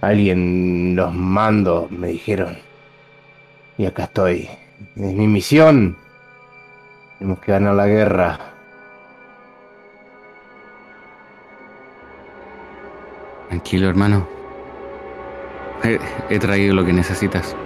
Alguien 0.00 0.94
los 0.96 1.12
mando, 1.12 1.88
me 1.90 2.08
dijeron. 2.08 2.56
Y 3.76 3.86
acá 3.86 4.04
estoy. 4.04 4.48
Es 4.96 5.14
mi 5.14 5.26
misión. 5.26 5.96
Tenemos 7.18 7.40
que 7.40 7.52
ganar 7.52 7.74
la 7.74 7.86
guerra. 7.86 8.38
Tranquilo, 13.48 13.88
hermano. 13.88 14.26
He, 15.82 15.98
he, 16.30 16.38
traído 16.38 16.74
lo 16.74 16.84
que 16.84 16.92
necesitas. 16.92 17.56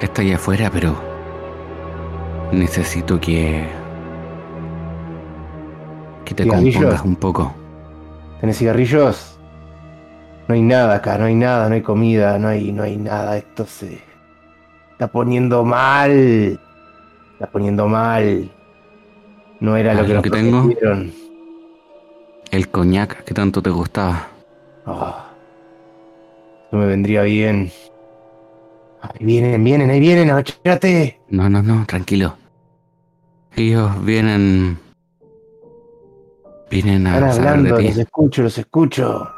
Está 0.00 0.22
allá 0.22 0.36
afuera, 0.36 0.70
pero 0.72 0.94
necesito 2.52 3.20
que 3.20 3.66
que 6.24 6.34
te 6.34 6.46
compongas 6.46 7.04
un 7.04 7.16
poco. 7.16 7.54
¿Tenés 8.40 8.58
cigarrillos? 8.58 9.38
No 10.48 10.54
hay 10.54 10.62
nada 10.62 10.96
acá, 10.96 11.16
no 11.16 11.24
hay 11.24 11.34
nada, 11.34 11.68
no 11.68 11.74
hay 11.74 11.80
comida, 11.80 12.38
no 12.38 12.48
hay, 12.48 12.70
no 12.72 12.82
hay 12.82 12.96
nada. 12.96 13.36
Esto 13.36 13.64
se 13.64 14.00
está 14.92 15.08
poniendo 15.08 15.64
mal. 15.64 16.60
Está 17.32 17.46
poniendo 17.50 17.88
mal. 17.88 18.50
No 19.60 19.76
era 19.76 19.94
lo 19.94 20.00
¿Sabes 20.00 20.08
que 20.08 20.14
lo 20.14 20.22
que 20.22 20.30
tengo? 20.30 20.70
El 22.50 22.68
coñac 22.68 23.24
que 23.24 23.34
tanto 23.34 23.62
te 23.62 23.70
gustaba. 23.70 24.28
Ah, 24.86 25.30
no 26.70 26.78
me 26.78 26.86
vendría 26.86 27.22
bien. 27.22 27.70
Ahí 29.00 29.24
vienen, 29.24 29.64
vienen, 29.64 29.90
ahí 29.90 30.00
vienen, 30.00 30.30
agachate. 30.30 31.20
No, 31.28 31.48
no, 31.48 31.62
no, 31.62 31.84
tranquilo. 31.86 32.36
Ellos 33.56 34.04
vienen. 34.04 34.78
Vienen 36.70 37.06
a 37.06 37.14
Están 37.14 37.30
hablando, 37.30 37.76
de 37.76 37.84
los 37.84 37.98
escucho, 37.98 38.42
los 38.42 38.58
escucho. 38.58 39.28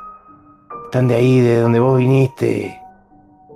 Están 0.85 1.09
de 1.09 1.17
ahí, 1.17 1.41
de 1.41 1.61
donde 1.61 1.81
vos 1.81 1.99
viniste. 1.99 2.81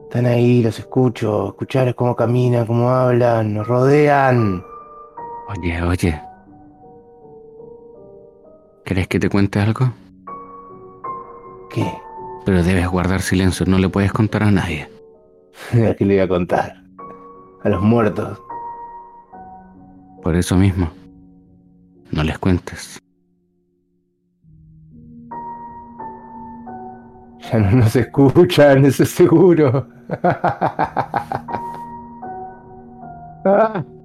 Están 0.05 0.27
ahí, 0.27 0.63
los 0.63 0.79
escucho. 0.79 1.49
Escuchar 1.49 1.95
cómo 1.95 2.17
caminan, 2.17 2.67
cómo 2.67 2.91
hablan, 2.91 3.55
nos 3.55 3.67
rodean. 3.67 4.65
Oye, 5.49 5.83
oye. 5.83 6.23
¿Querés 8.85 9.07
que 9.09 9.21
te 9.21 9.29
cuente 9.29 9.61
algo? 9.61 9.93
¿Qué? 11.71 11.87
Pero 12.45 12.63
debes 12.63 12.89
guardar 12.89 13.23
silencio, 13.23 13.65
no 13.67 13.79
le 13.79 13.89
puedes 13.89 14.13
contar 14.13 14.43
a 14.43 14.51
nadie. 14.51 14.89
¿A 15.89 15.95
qué 15.95 16.05
le 16.05 16.15
voy 16.15 16.23
a 16.25 16.29
contar? 16.29 16.83
A 17.63 17.69
los 17.69 17.83
muertos. 17.83 18.41
Por 20.23 20.35
eso 20.35 20.57
mismo. 20.57 20.91
No 22.11 22.25
les 22.25 22.39
cuentes. 22.39 23.01
Ya 27.51 27.59
no 27.59 27.71
nos 27.71 27.97
escuchan, 27.97 28.85
eso 28.85 29.03
es 29.03 29.11
seguro. 29.11 29.87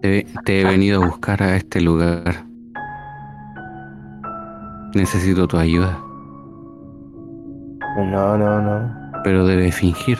Te, 0.01 0.25
te 0.45 0.61
he 0.61 0.63
venido 0.63 1.03
a 1.03 1.07
buscar 1.07 1.43
a 1.43 1.55
este 1.55 1.81
lugar. 1.81 2.45
Necesito 4.93 5.45
tu 5.47 5.57
ayuda, 5.57 5.99
no, 8.03 8.37
no, 8.37 8.61
no. 8.61 8.91
pero 9.23 9.45
debes 9.45 9.75
fingir. 9.75 10.19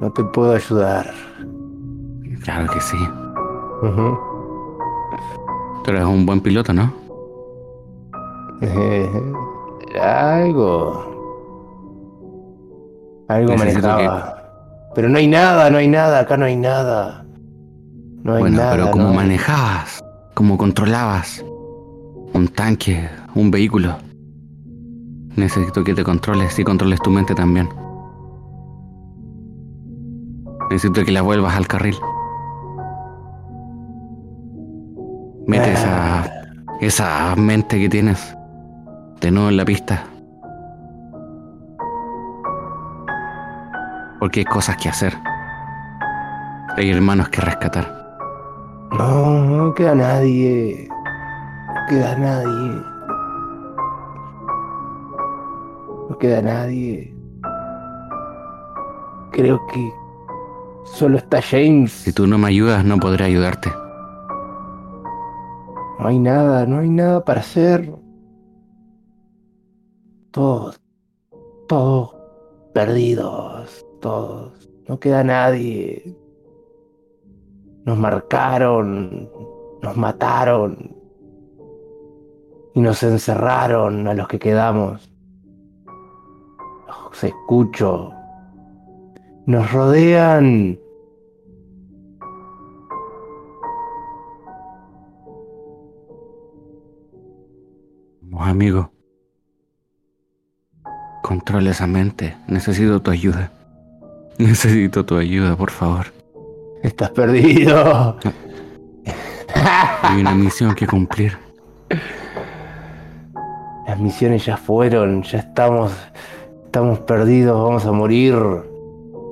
No 0.00 0.10
te 0.12 0.24
puedo 0.24 0.54
ayudar. 0.54 1.12
Claro 2.42 2.72
que 2.72 2.80
sí. 2.80 2.96
Ujú. 3.82 4.18
Tú 5.84 5.90
eres 5.90 6.04
un 6.04 6.26
buen 6.26 6.40
piloto, 6.40 6.72
¿no? 6.72 6.92
Eh, 8.60 9.08
algo. 10.00 11.13
Algo 13.28 13.56
manejaba. 13.56 14.42
Pero 14.94 15.08
no 15.08 15.18
hay 15.18 15.26
nada, 15.26 15.70
no 15.70 15.78
hay 15.78 15.88
nada, 15.88 16.20
acá 16.20 16.36
no 16.36 16.44
hay 16.44 16.56
nada. 16.56 17.24
No 18.22 18.34
hay 18.34 18.40
bueno, 18.40 18.58
nada. 18.58 18.72
pero 18.72 18.90
¿cómo 18.90 19.08
no. 19.08 19.14
manejabas? 19.14 20.02
¿Cómo 20.34 20.56
controlabas? 20.56 21.44
Un 22.32 22.48
tanque, 22.48 23.08
un 23.34 23.50
vehículo. 23.50 23.96
Necesito 25.36 25.82
que 25.82 25.94
te 25.94 26.04
controles 26.04 26.58
y 26.58 26.64
controles 26.64 27.00
tu 27.00 27.10
mente 27.10 27.34
también. 27.34 27.68
Necesito 30.70 31.04
que 31.04 31.12
la 31.12 31.22
vuelvas 31.22 31.54
al 31.54 31.66
carril. 31.66 31.96
Mete 35.46 35.72
esa, 35.72 36.30
esa 36.80 37.36
mente 37.36 37.78
que 37.78 37.88
tienes 37.88 38.34
de 39.20 39.30
nuevo 39.30 39.48
en 39.50 39.56
la 39.56 39.64
pista. 39.64 40.04
Porque 44.18 44.40
hay 44.40 44.46
cosas 44.46 44.76
que 44.76 44.88
hacer. 44.88 45.14
Hay 46.76 46.90
hermanos 46.90 47.28
que 47.28 47.40
rescatar. 47.40 48.18
No, 48.92 49.44
no 49.44 49.74
queda 49.74 49.94
nadie. 49.94 50.88
No 50.88 51.86
queda 51.88 52.16
nadie. 52.16 52.82
No 56.08 56.18
queda 56.18 56.42
nadie. 56.42 57.14
Creo 59.32 59.66
que 59.66 59.92
solo 60.84 61.18
está 61.18 61.42
James. 61.42 61.92
Si 61.92 62.12
tú 62.12 62.26
no 62.26 62.38
me 62.38 62.48
ayudas, 62.48 62.84
no 62.84 62.98
podré 62.98 63.24
ayudarte. 63.24 63.70
No 65.98 66.08
hay 66.08 66.18
nada, 66.18 66.66
no 66.66 66.78
hay 66.80 66.90
nada 66.90 67.24
para 67.24 67.40
hacer. 67.40 67.92
Todos, 70.30 70.80
todos 71.68 72.14
perdidos, 72.74 73.83
todos. 74.04 74.68
No 74.86 75.00
queda 75.00 75.24
nadie. 75.24 76.14
Nos 77.86 77.96
marcaron, 77.96 79.30
nos 79.80 79.96
mataron 79.96 80.94
y 82.74 82.80
nos 82.82 83.02
encerraron 83.02 84.06
a 84.06 84.12
los 84.12 84.28
que 84.28 84.38
quedamos. 84.38 85.10
Los 86.86 87.24
escucho. 87.24 88.12
Nos 89.46 89.72
rodean. 89.72 90.78
Vamos, 98.20 98.48
amigo. 98.48 98.90
Controla 101.22 101.70
esa 101.70 101.86
mente. 101.86 102.36
Necesito 102.48 103.00
tu 103.00 103.10
ayuda. 103.10 103.63
Necesito 104.38 105.04
tu 105.04 105.16
ayuda, 105.16 105.56
por 105.56 105.70
favor. 105.70 106.06
Estás 106.82 107.10
perdido. 107.10 108.18
Hay 110.02 110.20
una 110.20 110.34
misión 110.34 110.74
que 110.74 110.86
cumplir. 110.86 111.36
Las 113.86 114.00
misiones 114.00 114.44
ya 114.44 114.56
fueron, 114.56 115.22
ya 115.22 115.38
estamos, 115.38 115.92
estamos 116.64 116.98
perdidos, 117.00 117.62
vamos 117.62 117.86
a 117.86 117.92
morir. 117.92 118.34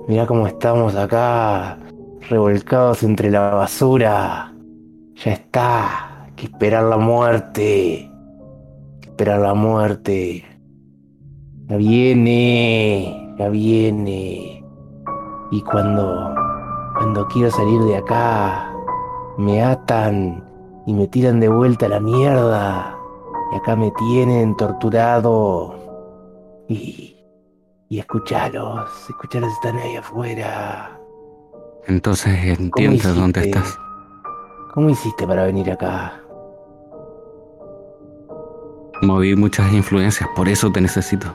Mirá 0.09 0.27
cómo 0.27 0.47
estamos 0.47 0.95
acá, 0.95 1.79
revolcados 2.29 3.03
entre 3.03 3.31
la 3.31 3.51
basura. 3.55 4.53
Ya 5.25 5.33
está, 5.33 6.25
hay 6.25 6.33
que 6.33 6.47
esperar 6.47 6.85
la 6.85 6.97
muerte. 6.97 8.11
Hay 8.93 9.01
que 9.01 9.09
esperar 9.09 9.41
la 9.41 9.55
muerte. 9.55 10.45
Ya 11.69 11.77
viene, 11.77 13.35
ya 13.39 13.49
viene. 13.49 14.52
Y 15.53 15.61
cuando, 15.61 16.35
cuando 16.97 17.29
quiero 17.29 17.51
salir 17.51 17.79
de 17.83 17.99
acá, 17.99 18.75
me 19.37 19.63
atan 19.63 20.43
y 20.87 20.95
me 20.95 21.07
tiran 21.07 21.41
de 21.41 21.49
vuelta 21.49 21.87
a 21.87 21.89
la 21.91 22.01
mierda. 22.01 22.99
Y 23.53 23.57
acá 23.57 23.77
me 23.77 23.91
tienen 23.93 24.57
torturado. 24.57 25.75
Y. 26.69 27.11
Y 27.91 27.99
escuchalos, 27.99 28.89
escuchalos 29.11 29.53
están 29.53 29.77
ahí 29.77 29.97
afuera. 29.97 30.99
Entonces 31.87 32.59
entiendes 32.59 33.15
dónde 33.15 33.43
estás. 33.43 33.79
¿Cómo 34.73 34.89
hiciste 34.89 35.27
para 35.27 35.45
venir 35.45 35.71
acá? 35.71 36.19
Moví 39.03 39.37
muchas 39.37 39.71
influencias, 39.75 40.27
por 40.35 40.49
eso 40.49 40.73
te 40.73 40.81
necesito. 40.81 41.27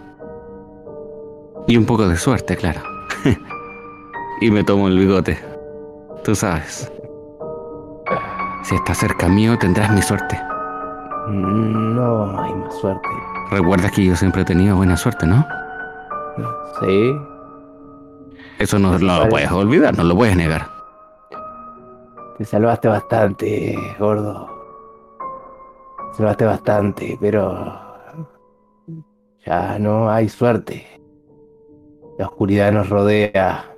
Y 1.67 1.77
un 1.77 1.85
poco 1.85 2.07
de 2.07 2.17
suerte, 2.17 2.57
claro. 2.57 2.81
y 4.41 4.51
me 4.51 4.63
tomo 4.63 4.87
el 4.87 4.97
bigote. 4.97 5.37
Tú 6.23 6.35
sabes. 6.35 6.91
Si 8.63 8.75
estás 8.75 8.97
cerca 8.97 9.27
mío, 9.27 9.57
tendrás 9.57 9.91
mi 9.91 10.01
suerte. 10.01 10.39
No 11.29 12.39
hay 12.39 12.53
más 12.53 12.75
suerte. 12.79 13.07
Recuerda 13.51 13.89
que 13.89 14.05
yo 14.05 14.15
siempre 14.15 14.41
he 14.41 14.45
tenido 14.45 14.75
buena 14.75 14.97
suerte, 14.97 15.25
¿no? 15.25 15.45
¿Sí? 16.79 17.17
Eso 18.59 18.79
no 18.79 18.97
lo 18.97 19.29
puedes 19.29 19.51
olvidar, 19.51 19.97
no 19.97 20.03
lo 20.03 20.15
puedes 20.15 20.35
negar. 20.35 20.67
Te 22.37 22.45
salvaste 22.45 22.87
bastante, 22.87 23.77
gordo. 23.99 24.49
Te 26.11 26.17
salvaste 26.17 26.45
bastante, 26.45 27.17
pero. 27.19 27.79
Ya 29.45 29.79
no 29.79 30.09
hay 30.09 30.27
suerte. 30.27 30.85
La 32.17 32.27
oscuridad 32.27 32.71
nos 32.71 32.89
rodea. 32.89 33.76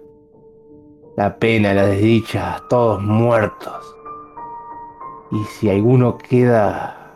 La 1.19 1.35
pena, 1.35 1.73
la 1.73 1.85
desdicha, 1.85 2.63
todos 2.69 3.03
muertos. 3.03 3.93
Y 5.31 5.43
si 5.43 5.69
alguno 5.69 6.17
queda. 6.17 7.11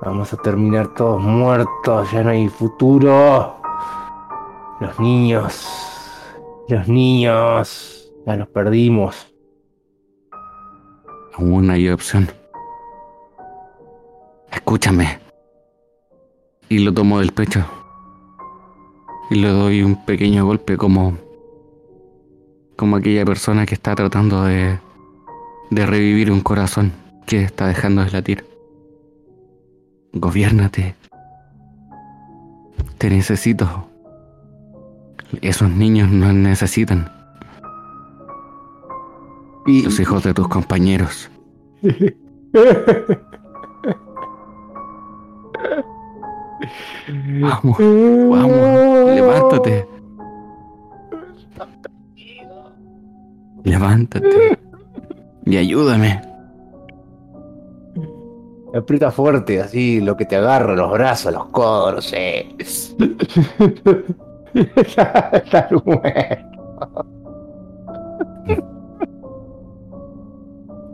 Vamos 0.00 0.32
a 0.32 0.38
terminar 0.38 0.94
todos 0.94 1.20
muertos, 1.20 2.10
ya 2.10 2.22
no 2.22 2.30
hay 2.30 2.48
futuro. 2.48 3.54
Los 4.80 4.98
niños. 4.98 5.68
Los 6.70 6.88
niños. 6.88 8.10
Ya 8.24 8.36
los 8.36 8.48
perdimos. 8.48 9.30
Aún 11.34 11.68
hay 11.68 11.90
opción. 11.90 12.30
Escúchame. 14.50 15.18
Y 16.70 16.78
lo 16.78 16.94
tomo 16.94 17.18
del 17.18 17.32
pecho. 17.32 17.62
Y 19.28 19.34
le 19.34 19.48
doy 19.48 19.82
un 19.82 20.02
pequeño 20.06 20.46
golpe 20.46 20.78
como... 20.78 21.27
Como 22.78 22.94
aquella 22.94 23.24
persona 23.24 23.66
que 23.66 23.74
está 23.74 23.96
tratando 23.96 24.44
de... 24.44 24.78
De 25.70 25.84
revivir 25.84 26.30
un 26.30 26.42
corazón 26.42 26.92
que 27.26 27.42
está 27.42 27.66
dejando 27.66 28.04
de 28.04 28.10
latir. 28.12 28.46
Gobiérnate. 30.12 30.94
Te 32.96 33.10
necesito. 33.10 33.88
Esos 35.42 35.68
niños 35.68 36.08
nos 36.08 36.32
necesitan. 36.32 37.10
Y, 39.66 39.82
Los 39.82 39.98
hijos 39.98 40.22
de 40.22 40.32
tus 40.32 40.46
compañeros. 40.46 41.28
Vamos, 47.40 47.78
vamos, 47.78 49.14
levántate. 49.14 49.97
Levántate. 53.68 54.58
Y 55.44 55.56
ayúdame. 55.56 56.22
Me 58.72 58.78
aprieta 58.78 59.10
fuerte, 59.10 59.60
así 59.60 60.00
lo 60.00 60.16
que 60.16 60.24
te 60.26 60.36
agarro, 60.36 60.74
los 60.74 60.90
brazos, 60.92 61.32
los 61.32 61.46
codos, 61.46 61.94
no 61.94 62.00
sé. 62.00 62.48
Está 64.54 65.68
muerto. 65.84 67.06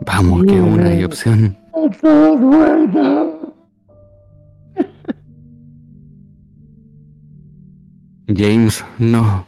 Vamos, 0.07 0.45
que 0.45 0.59
aún 0.59 0.81
hay 0.81 1.05
opción. 1.05 1.57
Muerto. 2.03 3.55
James, 8.29 8.85
no. 8.99 9.47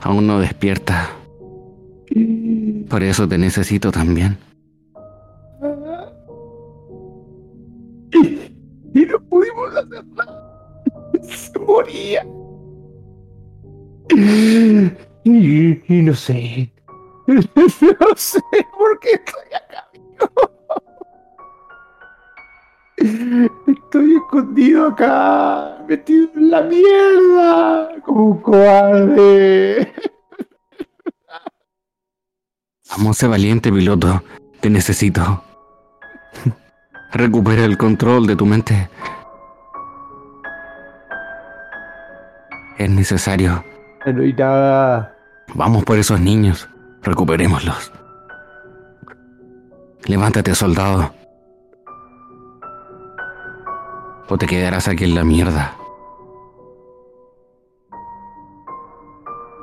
Aún 0.00 0.26
no 0.26 0.40
despierta. 0.40 1.08
Por 2.88 3.02
eso 3.02 3.26
te 3.26 3.38
necesito 3.38 3.90
también. 3.90 4.36
Y 8.94 9.06
no 9.06 9.18
pudimos 9.28 9.74
hacer 9.74 10.04
nada. 10.08 10.82
Se 11.22 11.58
moría. 11.58 12.26
Y, 15.24 15.80
y 15.88 16.02
no 16.02 16.14
sé. 16.14 16.70
No 17.26 17.42
sé 18.16 18.40
por 18.76 18.98
qué 19.00 19.10
estoy 19.12 19.54
acá. 19.54 19.88
Estoy 23.66 24.16
escondido 24.16 24.88
acá, 24.88 25.84
metido 25.88 26.28
en 26.36 26.50
la 26.50 26.62
mierda, 26.62 28.00
como 28.04 28.24
un 28.26 28.40
cobarde. 28.42 29.92
Vamos, 32.96 33.16
sé 33.16 33.26
valiente, 33.26 33.72
piloto. 33.72 34.22
Te 34.60 34.70
necesito. 34.70 35.42
Recupera 37.12 37.64
el 37.64 37.76
control 37.78 38.26
de 38.26 38.36
tu 38.36 38.46
mente. 38.46 38.88
Es 42.78 42.90
necesario. 42.90 43.64
No 44.06 44.22
hay 44.22 44.32
nada. 44.32 45.16
Vamos 45.54 45.84
por 45.84 45.98
esos 45.98 46.20
niños. 46.20 46.68
Recuperémoslos. 47.02 47.92
Levántate, 50.06 50.54
soldado. 50.54 51.12
O 54.28 54.38
te 54.38 54.46
quedarás 54.46 54.88
aquí 54.88 55.04
en 55.04 55.14
la 55.14 55.24
mierda. 55.24 55.76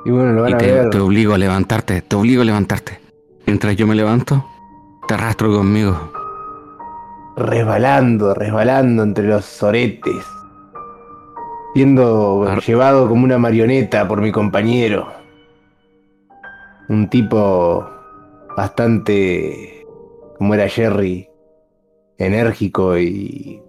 Y 0.04 0.10
bueno, 0.10 0.32
lo 0.32 0.42
van 0.42 0.50
Y 0.50 0.54
a 0.54 0.58
te, 0.58 0.72
ver. 0.72 0.90
te 0.90 0.98
obligo 0.98 1.34
a 1.34 1.38
levantarte. 1.38 2.00
Te 2.02 2.16
obligo 2.16 2.42
a 2.42 2.44
levantarte. 2.44 3.00
Mientras 3.50 3.74
yo 3.74 3.84
me 3.84 3.96
levanto, 3.96 4.44
te 5.08 5.14
arrastro 5.14 5.52
conmigo. 5.52 6.12
resbalando, 7.36 8.32
resbalando 8.32 9.02
entre 9.02 9.26
los 9.26 9.44
soretes, 9.44 10.24
siendo 11.74 12.44
Ar- 12.44 12.60
llevado 12.62 13.08
como 13.08 13.24
una 13.24 13.38
marioneta 13.38 14.06
por 14.06 14.20
mi 14.20 14.30
compañero. 14.30 15.08
Un 16.88 17.10
tipo 17.10 17.84
bastante, 18.56 19.84
como 20.38 20.54
era 20.54 20.68
Jerry, 20.68 21.28
enérgico 22.18 22.96
y 22.98 23.60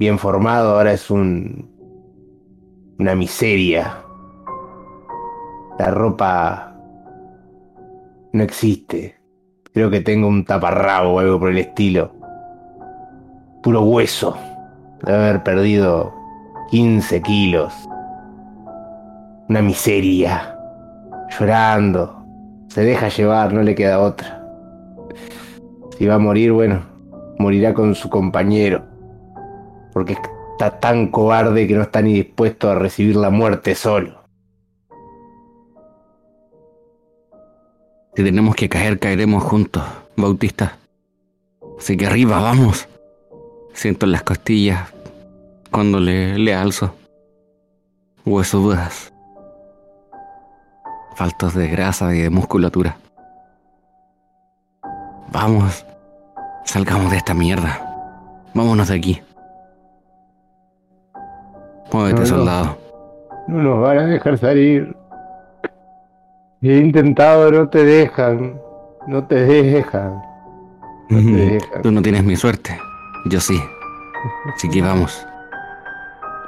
bien 0.00 0.18
formado, 0.18 0.74
ahora 0.76 0.92
es 0.92 1.08
un 1.08 1.70
una 2.98 3.14
miseria. 3.14 3.96
La 5.78 5.92
ropa 5.92 6.73
no 8.34 8.42
existe. 8.42 9.16
Creo 9.72 9.90
que 9.90 10.00
tengo 10.00 10.28
un 10.28 10.44
taparrabo 10.44 11.14
o 11.14 11.18
algo 11.18 11.40
por 11.40 11.50
el 11.50 11.58
estilo 11.58 12.24
puro 13.64 13.80
hueso. 13.80 14.36
Debe 15.02 15.18
haber 15.18 15.42
perdido 15.42 16.14
15 16.70 17.22
kilos. 17.22 17.72
Una 19.48 19.62
miseria. 19.62 20.54
Llorando. 21.30 22.22
Se 22.68 22.84
deja 22.84 23.08
llevar, 23.08 23.54
no 23.54 23.62
le 23.62 23.74
queda 23.74 24.00
otra. 24.00 24.44
Si 25.96 26.06
va 26.06 26.16
a 26.16 26.18
morir, 26.18 26.52
bueno, 26.52 26.82
morirá 27.38 27.72
con 27.72 27.94
su 27.94 28.10
compañero. 28.10 28.84
Porque 29.94 30.18
está 30.52 30.78
tan 30.78 31.08
cobarde 31.08 31.66
que 31.66 31.74
no 31.74 31.82
está 31.82 32.02
ni 32.02 32.12
dispuesto 32.12 32.70
a 32.70 32.74
recibir 32.74 33.16
la 33.16 33.30
muerte 33.30 33.74
solo. 33.74 34.23
Si 38.16 38.22
tenemos 38.22 38.54
que 38.54 38.68
caer, 38.68 38.98
caeremos 38.98 39.42
juntos, 39.42 39.82
Bautista. 40.16 40.76
Así 41.78 41.96
que 41.96 42.06
arriba, 42.06 42.40
vamos. 42.40 42.88
Siento 43.72 44.06
en 44.06 44.12
las 44.12 44.22
costillas 44.22 44.92
cuando 45.70 45.98
le, 45.98 46.38
le 46.38 46.54
alzo. 46.54 46.94
Huesudas. 48.24 49.12
Faltos 51.16 51.54
de 51.54 51.68
grasa 51.68 52.14
y 52.14 52.20
de 52.20 52.30
musculatura. 52.30 52.96
Vamos. 55.32 55.84
Salgamos 56.64 57.10
de 57.10 57.16
esta 57.16 57.34
mierda. 57.34 57.80
Vámonos 58.54 58.88
de 58.88 58.94
aquí. 58.94 59.22
Muévete, 61.92 62.14
No, 62.14 62.20
no. 62.20 62.26
soldado. 62.26 62.78
No 63.48 63.62
nos 63.62 63.80
van 63.82 63.98
a 63.98 64.06
dejar 64.06 64.38
salir. 64.38 64.96
He 66.66 66.78
intentado, 66.78 67.50
no 67.50 67.68
te 67.68 67.84
dejan. 67.84 68.58
No 69.06 69.26
te 69.26 69.34
dejan. 69.34 70.22
No 71.10 71.18
te 71.18 71.50
dejan. 71.52 71.82
Tú 71.82 71.92
no 71.92 72.00
tienes 72.00 72.24
mi 72.24 72.36
suerte. 72.36 72.80
Yo 73.26 73.38
sí. 73.38 73.62
Así 74.54 74.70
que 74.70 74.80
vamos. 74.80 75.26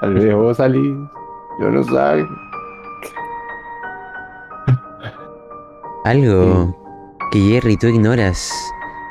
Tal 0.01 0.15
vez 0.15 0.35
vos 0.35 0.57
salís. 0.57 0.97
Yo 1.61 1.71
no 1.71 1.85
salgo. 1.85 2.35
Algo 6.07 6.75
que 7.31 7.39
Jerry 7.39 7.77
tú 7.77 7.89
ignoras 7.89 8.51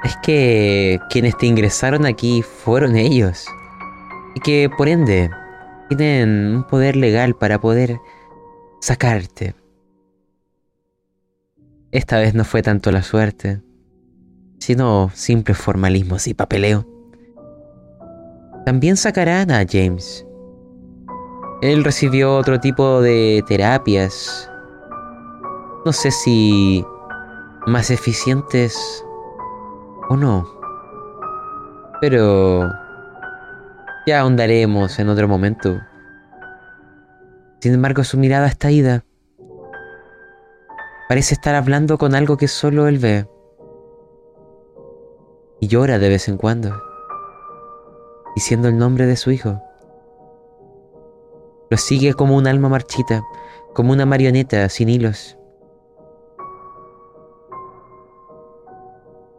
es 0.05 0.17
que 0.23 0.97
quienes 1.11 1.37
te 1.37 1.45
ingresaron 1.45 2.07
aquí 2.07 2.41
fueron 2.41 2.95
ellos. 2.95 3.45
Y 4.33 4.39
que 4.39 4.71
por 4.75 4.87
ende 4.87 5.29
tienen 5.87 6.55
un 6.55 6.63
poder 6.63 6.95
legal 6.95 7.35
para 7.35 7.61
poder 7.61 7.99
sacarte. 8.79 9.53
Esta 11.95 12.19
vez 12.19 12.33
no 12.33 12.43
fue 12.43 12.61
tanto 12.61 12.91
la 12.91 13.01
suerte, 13.01 13.61
sino 14.59 15.09
simples 15.13 15.57
formalismos 15.57 16.27
y 16.27 16.33
papeleo. 16.33 16.85
También 18.65 18.97
sacarán 18.97 19.49
a 19.49 19.63
James. 19.65 20.25
Él 21.61 21.85
recibió 21.85 22.35
otro 22.35 22.59
tipo 22.59 23.01
de 23.01 23.41
terapias 23.47 24.49
no 25.85 25.93
sé 25.93 26.11
si 26.11 26.83
más 27.65 27.91
eficientes 27.91 29.05
o 30.09 30.17
no. 30.17 30.49
Pero 32.01 32.69
ya 34.05 34.19
ahondaremos 34.19 34.99
en 34.99 35.07
otro 35.07 35.29
momento. 35.29 35.79
Sin 37.61 37.73
embargo, 37.73 38.03
su 38.03 38.17
mirada 38.17 38.47
está 38.47 38.69
ida. 38.69 39.05
Parece 41.07 41.35
estar 41.35 41.53
hablando 41.53 41.97
con 41.99 42.15
algo 42.15 42.35
que 42.35 42.47
solo 42.47 42.87
él 42.87 42.97
ve. 42.97 43.27
Y 45.59 45.67
llora 45.67 45.99
de 45.99 46.09
vez 46.09 46.27
en 46.27 46.37
cuando, 46.37 46.75
diciendo 48.35 48.67
el 48.67 48.77
nombre 48.77 49.05
de 49.05 49.15
su 49.15 49.31
hijo. 49.31 49.61
Lo 51.69 51.77
sigue 51.77 52.13
como 52.13 52.35
un 52.35 52.47
alma 52.47 52.69
marchita, 52.69 53.23
como 53.73 53.93
una 53.93 54.05
marioneta 54.05 54.67
sin 54.69 54.89
hilos. 54.89 55.37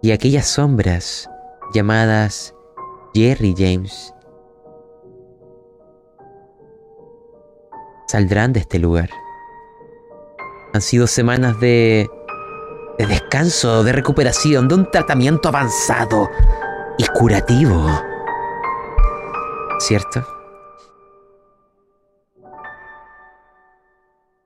Y 0.02 0.12
aquellas 0.12 0.46
sombras 0.46 1.28
llamadas 1.74 2.54
Jerry 3.12 3.54
James 3.56 4.14
saldrán 8.06 8.52
de 8.52 8.60
este 8.60 8.78
lugar. 8.78 9.10
Han 10.76 10.82
sido 10.82 11.06
semanas 11.06 11.58
de, 11.58 12.10
de 12.98 13.06
descanso, 13.06 13.82
de 13.82 13.92
recuperación, 13.92 14.68
de 14.68 14.74
un 14.74 14.90
tratamiento 14.90 15.48
avanzado 15.48 16.28
y 16.98 17.06
curativo. 17.06 17.82
¿Cierto? 19.78 20.22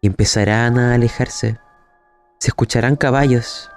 Y 0.01 0.07
empezarán 0.07 0.79
a 0.79 0.95
alejarse. 0.95 1.59
Se 2.39 2.51
escucharán 2.51 2.95
caballos 2.95 3.69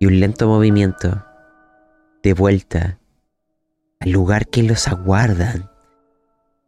y 0.00 0.06
un 0.06 0.18
lento 0.18 0.48
movimiento 0.48 1.24
de 2.24 2.34
vuelta 2.34 2.98
al 4.00 4.10
lugar 4.10 4.48
que 4.48 4.64
los 4.64 4.88
aguardan 4.88 5.70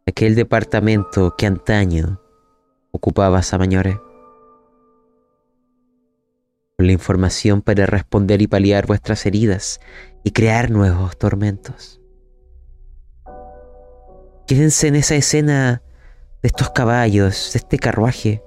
aquel 0.07 0.35
departamento 0.35 1.35
que 1.37 1.47
antaño 1.47 2.21
ocupaba 2.91 3.43
Samañore. 3.43 4.06
Con 6.79 6.85
la 6.85 6.93
información 6.93 7.63
para 7.63 7.87
responder 7.87 8.39
y 8.43 8.45
paliar 8.45 8.85
vuestras 8.85 9.25
heridas 9.25 9.79
y 10.23 10.29
crear 10.29 10.69
nuevos 10.69 11.17
tormentos. 11.17 11.99
Quédense 14.45 14.87
en 14.87 14.95
esa 14.95 15.15
escena 15.15 15.81
de 16.43 16.47
estos 16.47 16.69
caballos, 16.69 17.49
de 17.53 17.57
este 17.57 17.79
carruaje, 17.79 18.43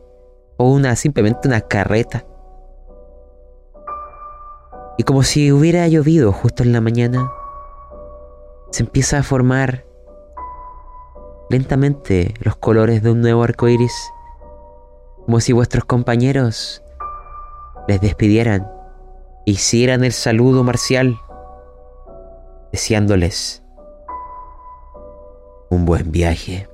o 0.59 0.71
una 0.71 0.95
simplemente 0.95 1.49
una 1.49 1.61
carreta. 1.61 2.25
Y 4.97 5.03
como 5.03 5.25
si 5.25 5.51
hubiera 5.51 5.89
llovido 5.89 6.31
justo 6.31 6.63
en 6.63 6.73
la 6.73 6.81
mañana, 6.81 7.33
se 8.71 8.85
empieza 8.85 9.19
a 9.19 9.23
formar 9.25 9.87
lentamente 11.49 12.35
los 12.39 12.55
colores 12.55 13.03
de 13.03 13.11
un 13.11 13.23
nuevo 13.23 13.43
arco 13.43 13.67
iris, 13.69 14.13
como 15.25 15.41
si 15.41 15.53
vuestros 15.53 15.85
compañeros 15.85 16.85
les 17.89 18.01
despidieran, 18.01 18.71
hicieran 19.47 20.05
el 20.05 20.13
saludo 20.13 20.65
marcial, 20.65 21.17
deseándoles 22.73 23.63
un 25.71 25.85
buen 25.85 26.11
viaje. 26.11 26.69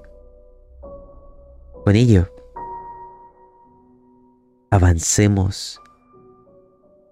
Con 1.85 1.97
ello, 1.97 2.29
avancemos 4.71 5.81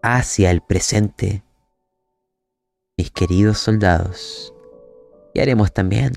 hacia 0.03 0.51
el 0.51 0.61
presente, 0.61 1.43
mis 2.97 3.11
queridos 3.11 3.59
soldados, 3.59 4.53
y 5.33 5.41
haremos 5.41 5.73
también 5.73 6.13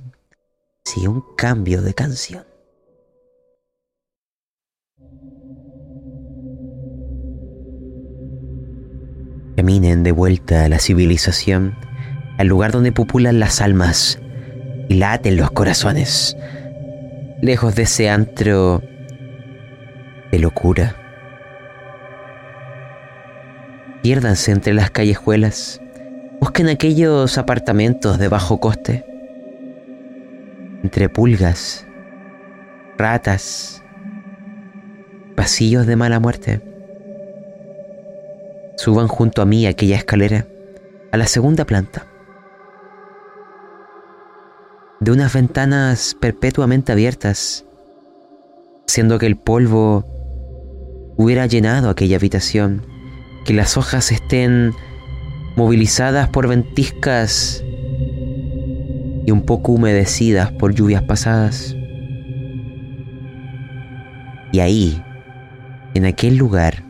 Sí, 0.88 1.06
un 1.06 1.22
cambio 1.36 1.82
de 1.82 1.94
canción. 1.94 2.47
Caminen 9.58 10.04
de 10.04 10.12
vuelta 10.12 10.64
a 10.64 10.70
la 10.70 10.80
civilización, 10.80 11.76
al 12.38 12.48
lugar 12.48 12.72
donde 12.72 12.92
populan 12.92 13.40
las 13.40 13.60
almas 13.60 14.20
y 14.88 14.94
laten 14.94 15.36
los 15.36 15.52
corazones, 15.52 16.38
lejos 17.42 17.76
de 17.76 17.84
ese 17.84 18.10
antro 18.10 18.84
de 20.32 20.40
locura. 20.40 20.96
Piérdanse 24.04 24.52
entre 24.52 24.74
las 24.74 24.92
callejuelas, 24.92 25.82
busquen 26.40 26.70
aquellos 26.70 27.40
apartamentos 27.40 28.20
de 28.20 28.28
bajo 28.28 28.60
coste 28.60 29.04
entre 30.84 31.10
pulgas, 31.10 31.86
ratas, 32.98 33.84
pasillos 35.36 35.88
de 35.88 35.96
mala 35.96 36.20
muerte. 36.20 36.62
Suban 38.78 39.08
junto 39.08 39.42
a 39.42 39.46
mí 39.46 39.66
aquella 39.66 39.98
escalera 39.98 40.48
a 41.12 41.18
la 41.18 41.26
segunda 41.26 41.66
planta. 41.66 42.06
De 45.00 45.12
unas 45.12 45.34
ventanas 45.34 46.16
perpetuamente 46.20 46.92
abiertas, 46.92 47.66
siendo 48.86 49.18
que 49.18 49.26
el 49.26 49.36
polvo 49.36 50.06
hubiera 51.18 51.48
llenado 51.48 51.90
aquella 51.90 52.18
habitación, 52.18 52.86
que 53.46 53.54
las 53.54 53.78
hojas 53.78 54.12
estén 54.12 54.74
movilizadas 55.56 56.30
por 56.30 56.48
ventiscas 56.48 57.64
y 59.26 59.32
un 59.32 59.42
poco 59.42 59.72
humedecidas 59.72 60.52
por 60.52 60.76
lluvias 60.76 61.02
pasadas. 61.02 61.76
Y 64.52 64.60
ahí, 64.60 65.04
en 65.96 66.06
aquel 66.06 66.38
lugar, 66.38 66.87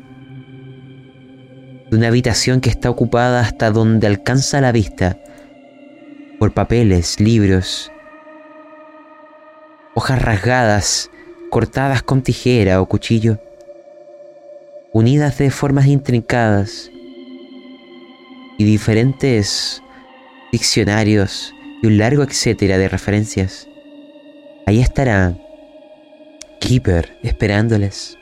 de 1.89 1.97
una 1.97 2.07
habitación 2.07 2.61
que 2.61 2.69
está 2.69 2.89
ocupada 2.89 3.39
hasta 3.39 3.71
donde 3.71 4.07
alcanza 4.07 4.61
la 4.61 4.71
vista 4.71 5.17
por 6.39 6.53
papeles, 6.53 7.19
libros, 7.19 7.91
hojas 9.95 10.21
rasgadas, 10.21 11.09
cortadas 11.49 12.03
con 12.03 12.21
tijera 12.21 12.81
o 12.81 12.87
cuchillo, 12.87 13.39
unidas 14.93 15.37
de 15.37 15.49
formas 15.49 15.87
intrincadas 15.87 16.91
y 18.57 18.63
diferentes 18.63 19.81
diccionarios 20.51 21.53
y 21.81 21.87
un 21.87 21.97
largo 21.97 22.23
etcétera 22.23 22.77
de 22.77 22.89
referencias. 22.89 23.67
Ahí 24.65 24.81
estará 24.81 25.35
Keeper 26.59 27.17
esperándoles. 27.23 28.17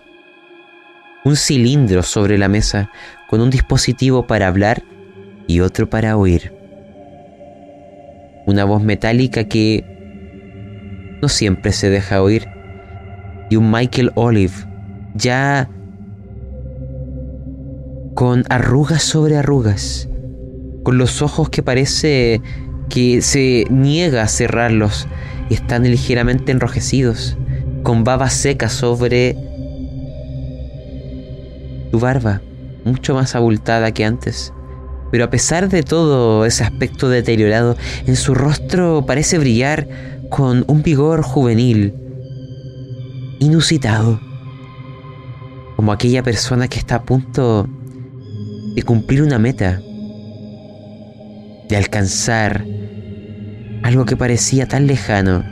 Un 1.23 1.35
cilindro 1.35 2.03
sobre 2.03 2.37
la 2.37 2.47
mesa 2.47 2.91
con 3.29 3.41
un 3.41 3.49
dispositivo 3.49 4.27
para 4.27 4.47
hablar 4.47 4.83
y 5.47 5.59
otro 5.59 5.89
para 5.89 6.17
oír. 6.17 6.53
Una 8.45 8.65
voz 8.65 8.83
metálica 8.83 9.45
que 9.45 9.83
no 11.21 11.29
siempre 11.29 11.71
se 11.71 11.89
deja 11.89 12.21
oír. 12.21 12.47
Y 13.49 13.55
un 13.55 13.71
Michael 13.71 14.11
Olive 14.15 14.53
ya 15.13 15.69
con 18.15 18.43
arrugas 18.49 19.03
sobre 19.03 19.37
arrugas, 19.37 20.07
con 20.83 20.97
los 20.97 21.21
ojos 21.21 21.49
que 21.49 21.61
parece 21.61 22.41
que 22.89 23.21
se 23.21 23.65
niega 23.69 24.23
a 24.23 24.27
cerrarlos 24.27 25.07
y 25.49 25.55
están 25.55 25.83
ligeramente 25.83 26.51
enrojecidos, 26.51 27.37
con 27.83 28.03
baba 28.03 28.29
seca 28.29 28.69
sobre 28.69 29.35
tu 31.91 31.99
barba, 31.99 32.41
mucho 32.85 33.13
más 33.13 33.35
abultada 33.35 33.91
que 33.91 34.05
antes. 34.05 34.53
Pero 35.11 35.25
a 35.25 35.29
pesar 35.29 35.67
de 35.69 35.83
todo 35.83 36.45
ese 36.45 36.63
aspecto 36.63 37.09
deteriorado, 37.09 37.75
en 38.05 38.15
su 38.15 38.33
rostro 38.33 39.05
parece 39.05 39.37
brillar 39.37 39.87
con 40.29 40.63
un 40.67 40.83
vigor 40.83 41.21
juvenil, 41.21 41.93
inusitado, 43.39 44.19
como 45.75 45.91
aquella 45.91 46.23
persona 46.23 46.67
que 46.67 46.79
está 46.79 46.95
a 46.95 47.03
punto 47.03 47.67
de 48.75 48.83
cumplir 48.83 49.21
una 49.21 49.39
meta, 49.39 49.81
de 51.69 51.77
alcanzar 51.77 52.65
algo 53.83 54.05
que 54.05 54.17
parecía 54.17 54.67
tan 54.67 54.87
lejano 54.87 55.43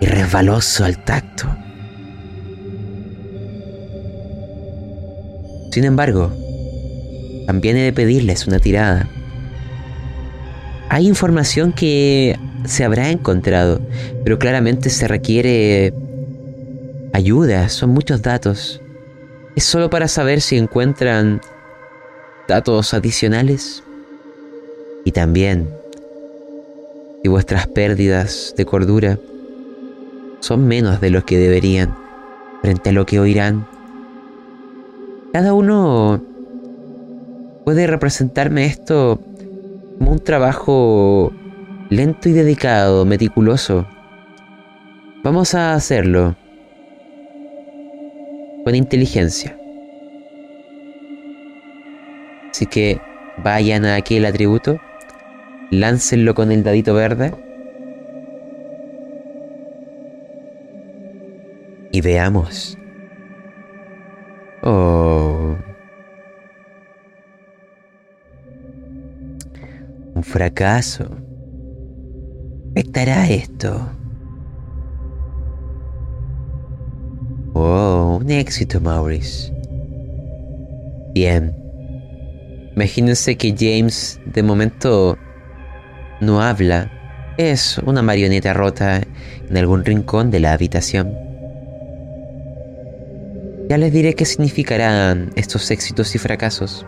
y 0.00 0.06
resbaloso 0.06 0.84
al 0.84 1.04
tacto. 1.04 1.61
Sin 5.72 5.84
embargo, 5.84 6.30
también 7.46 7.78
he 7.78 7.84
de 7.84 7.92
pedirles 7.94 8.46
una 8.46 8.58
tirada. 8.58 9.08
Hay 10.90 11.08
información 11.08 11.72
que 11.72 12.38
se 12.66 12.84
habrá 12.84 13.08
encontrado, 13.08 13.80
pero 14.22 14.38
claramente 14.38 14.90
se 14.90 15.08
requiere 15.08 15.94
ayuda, 17.14 17.70
son 17.70 17.88
muchos 17.88 18.20
datos. 18.20 18.82
Es 19.56 19.64
solo 19.64 19.88
para 19.88 20.08
saber 20.08 20.42
si 20.42 20.58
encuentran 20.58 21.40
datos 22.46 22.92
adicionales 22.92 23.82
y 25.06 25.12
también 25.12 25.70
si 27.22 27.28
vuestras 27.28 27.66
pérdidas 27.66 28.52
de 28.58 28.66
cordura 28.66 29.18
son 30.40 30.66
menos 30.66 31.00
de 31.00 31.08
lo 31.08 31.24
que 31.24 31.38
deberían 31.38 31.96
frente 32.60 32.90
a 32.90 32.92
lo 32.92 33.06
que 33.06 33.18
oirán. 33.18 33.66
Cada 35.32 35.54
uno 35.54 36.22
puede 37.64 37.86
representarme 37.86 38.66
esto 38.66 39.20
como 39.98 40.12
un 40.12 40.18
trabajo 40.18 41.32
lento 41.90 42.28
y 42.28 42.32
dedicado, 42.32 43.04
meticuloso, 43.04 43.86
Vamos 45.24 45.54
a 45.54 45.74
hacerlo 45.74 46.34
con 48.64 48.74
inteligencia. 48.74 49.56
Así 52.50 52.66
que 52.66 53.00
vayan 53.36 53.84
a 53.84 53.94
aquel 53.94 54.26
atributo, 54.26 54.80
láncenlo 55.70 56.34
con 56.34 56.50
el 56.50 56.64
dadito 56.64 56.92
verde 56.94 57.32
y 61.92 62.00
veamos. 62.00 62.76
Oh. 64.64 65.56
Un 70.14 70.22
fracaso. 70.22 71.04
¿Afectará 72.70 73.28
esto? 73.28 73.90
Oh, 77.54 78.18
un 78.20 78.30
éxito, 78.30 78.80
Maurice. 78.80 79.52
Bien. 81.12 81.52
Imagínense 82.76 83.36
que 83.36 83.54
James 83.58 84.20
de 84.24 84.42
momento 84.44 85.18
no 86.20 86.40
habla. 86.40 86.90
Es 87.36 87.78
una 87.78 88.02
marioneta 88.02 88.52
rota 88.52 89.00
en 89.48 89.56
algún 89.56 89.84
rincón 89.84 90.30
de 90.30 90.38
la 90.38 90.52
habitación. 90.52 91.31
Ya 93.68 93.78
les 93.78 93.92
diré 93.92 94.14
qué 94.14 94.24
significarán 94.24 95.32
estos 95.36 95.70
éxitos 95.70 96.14
y 96.14 96.18
fracasos. 96.18 96.84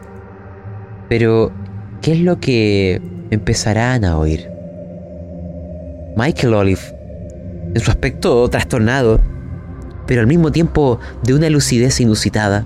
Pero, 1.09 1.53
¿qué 2.03 2.13
es 2.13 2.21
lo 2.21 2.41
que 2.41 3.01
empezarán 3.31 4.05
a 4.05 4.19
oír? 4.19 4.49
Michael 6.17 6.55
Olive, 6.55 6.81
en 7.75 7.81
su 7.81 7.91
aspecto 7.91 8.49
trastornado, 8.49 9.21
pero 10.07 10.21
al 10.21 10.27
mismo 10.27 10.53
tiempo 10.53 11.01
de 11.23 11.35
una 11.35 11.49
lucidez 11.51 12.01
inusitada, 12.01 12.65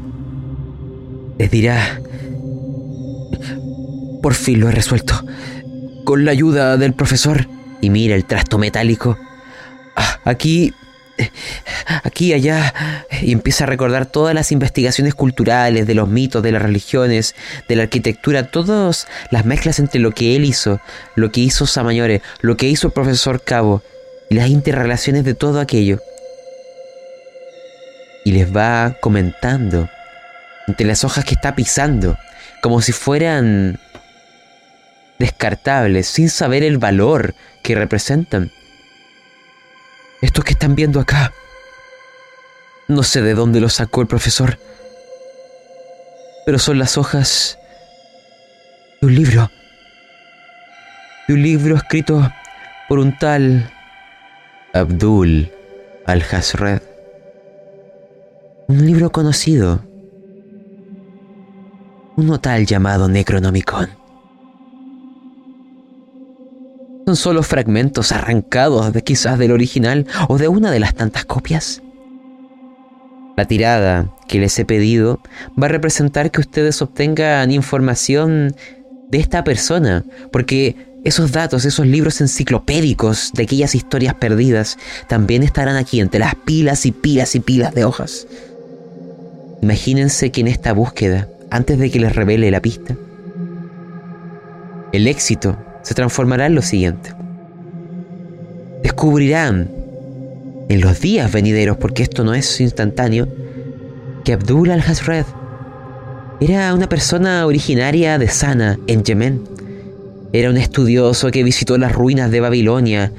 les 1.39 1.51
dirá, 1.51 2.01
por 4.23 4.35
fin 4.35 4.61
lo 4.61 4.69
he 4.69 4.73
resuelto, 4.73 5.15
con 6.05 6.25
la 6.25 6.33
ayuda 6.33 6.77
del 6.77 6.95
profesor, 6.95 7.47
y 7.81 7.91
mira 7.91 8.17
el 8.17 8.25
trasto 8.25 8.59
metálico. 8.59 9.17
Ah, 9.97 10.19
aquí 10.25 10.73
aquí, 12.03 12.33
allá, 12.33 13.05
y 13.23 13.33
empieza 13.33 13.65
a 13.65 13.67
recordar 13.67 14.07
todas 14.07 14.35
las 14.35 14.53
investigaciones 14.53 15.15
culturales, 15.15 15.87
de 15.87 15.95
los 15.95 16.09
mitos, 16.09 16.43
de 16.43 16.53
las 16.53 16.63
religiones, 16.63 17.35
de 17.69 17.77
la 17.77 17.85
arquitectura, 17.85 18.51
todas 18.51 19.07
las 19.31 19.45
mezclas 19.45 19.79
entre 19.79 20.01
lo 20.01 20.13
que 20.13 20.37
él 20.37 20.45
hizo, 20.45 20.81
lo 21.15 21.31
que 21.33 21.41
hizo 21.41 21.67
Samañore, 21.67 22.23
lo 22.41 22.57
que 22.57 22.69
hizo 22.69 22.89
el 22.89 22.93
profesor 22.93 23.43
Cabo, 23.43 23.83
y 24.31 24.35
las 24.35 24.49
interrelaciones 24.49 25.25
de 25.25 25.35
todo 25.35 25.61
aquello. 25.61 26.01
Y 28.25 28.33
les 28.33 28.55
va 28.55 28.97
comentando 29.01 29.89
entre 30.67 30.87
las 30.87 31.05
hojas 31.05 31.25
que 31.25 31.35
está 31.35 31.55
pisando, 31.55 32.17
como 32.63 32.83
si 32.83 32.93
fueran 32.93 33.79
descartables, 35.19 36.07
sin 36.07 36.29
saber 36.29 36.63
el 36.63 36.79
valor 36.79 37.35
que 37.63 37.75
representan. 37.75 38.53
Esto 40.21 40.43
que 40.43 40.53
están 40.53 40.75
viendo 40.75 40.99
acá. 40.99 41.33
No 42.89 43.03
sé 43.03 43.23
de 43.23 43.35
dónde 43.35 43.61
lo 43.61 43.69
sacó 43.69 44.01
el 44.01 44.09
profesor. 44.09 44.59
Pero 46.45 46.59
son 46.59 46.79
las 46.79 46.97
hojas 46.97 47.59
de 49.01 49.07
un 49.07 49.15
libro. 49.15 49.51
De 51.29 51.35
un 51.35 51.43
libro 51.43 51.77
escrito 51.77 52.33
por 52.89 52.99
un 52.99 53.17
tal 53.19 53.71
Abdul 54.73 55.53
al-Hasred. 56.07 56.83
Un 58.67 58.87
libro 58.87 59.11
conocido. 59.11 59.85
Uno 62.17 62.41
tal 62.41 62.67
llamado 62.67 63.09
Necronomicon. 63.09 63.98
Son 67.09 67.17
solo 67.17 67.43
fragmentos 67.43 68.13
arrancados 68.13 68.93
de 68.93 69.03
quizás 69.03 69.39
del 69.39 69.53
original 69.53 70.07
o 70.29 70.37
de 70.37 70.49
una 70.49 70.71
de 70.71 70.79
las 70.79 70.95
tantas 70.95 71.25
copias. 71.25 71.81
La 73.35 73.47
tirada 73.47 74.15
que 74.29 74.39
les 74.39 74.59
he 74.59 74.67
pedido 74.67 75.19
va 75.59 75.69
a 75.69 75.71
representar 75.71 76.31
que 76.31 76.43
ustedes 76.43 76.83
obtengan 76.83 77.51
información 77.51 78.55
de 79.09 79.19
esta 79.21 79.43
persona, 79.43 80.05
porque 80.31 80.77
esos 81.03 81.33
datos, 81.33 81.65
esos 81.65 81.87
libros 81.87 82.21
enciclopédicos 82.21 83.33
de 83.33 83.45
aquellas 83.45 83.75
historias 83.75 84.13
perdidas, 84.13 84.77
también 85.07 85.43
estarán 85.43 85.77
aquí 85.77 86.01
entre 86.01 86.21
las 86.21 86.35
pilas 86.35 86.85
y 86.85 86.93
pilas 86.93 87.35
y 87.35 87.41
pilas 87.41 87.75
de 87.75 87.87
hojas. 87.87 88.27
Imagínense 89.63 90.31
que 90.31 90.43
en 90.43 90.49
esta 90.49 90.75
búsqueda, 90.75 91.27
antes 91.49 91.79
de 91.79 91.91
que 91.91 92.01
les 92.01 92.15
revele 92.15 92.51
la 92.51 92.61
pista, 92.61 92.97
el 94.93 95.09
éxito 95.09 95.57
se 95.89 95.95
transformará 95.95 96.45
en 96.45 96.55
lo 96.55 96.61
siguiente. 96.61 97.15
Descubrirán 98.83 99.71
en 100.69 100.83
los 100.83 101.01
días 101.01 101.33
venideros, 101.33 101.79
porque 101.79 102.03
esto 102.03 102.25
no 102.25 102.35
es 102.35 102.61
instantáneo, 102.61 103.27
que 104.23 104.35
Abdul 104.35 104.71
al-Hasred 104.71 105.25
era 106.41 106.75
una 106.75 106.91
persona 106.91 107.47
originaria 107.47 108.19
de 108.19 108.29
Sana, 108.29 108.79
en 108.87 109.03
Yemen. 109.03 109.45
Era 110.35 110.51
un 110.51 110.59
estudioso 110.59 111.31
que 111.31 111.43
visitó 111.43 111.79
las 111.79 111.93
ruinas 111.93 112.31
de 112.31 112.41
Babilonia 112.41 113.11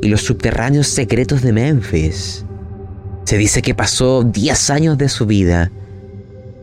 y 0.00 0.08
los 0.08 0.22
subterráneos 0.22 0.86
secretos 0.86 1.42
de 1.42 1.52
Memphis. 1.52 2.46
Se 3.24 3.36
dice 3.36 3.60
que 3.60 3.74
pasó 3.74 4.22
10 4.22 4.70
años 4.70 4.96
de 4.96 5.10
su 5.10 5.26
vida 5.26 5.70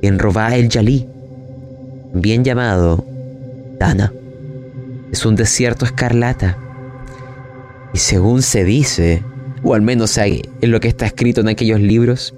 en 0.01 0.17
Robá 0.17 0.55
el 0.55 0.69
Yalí, 0.69 1.05
bien 2.15 2.43
llamado 2.43 3.05
Dana 3.77 4.11
es 5.11 5.25
un 5.25 5.35
desierto 5.35 5.85
escarlata. 5.85 6.57
Y 7.93 7.97
según 7.97 8.41
se 8.41 8.63
dice, 8.63 9.23
o 9.63 9.73
al 9.73 9.81
menos 9.81 10.17
en 10.17 10.71
lo 10.71 10.79
que 10.79 10.87
está 10.87 11.05
escrito 11.05 11.41
en 11.41 11.49
aquellos 11.49 11.79
libros, 11.79 12.33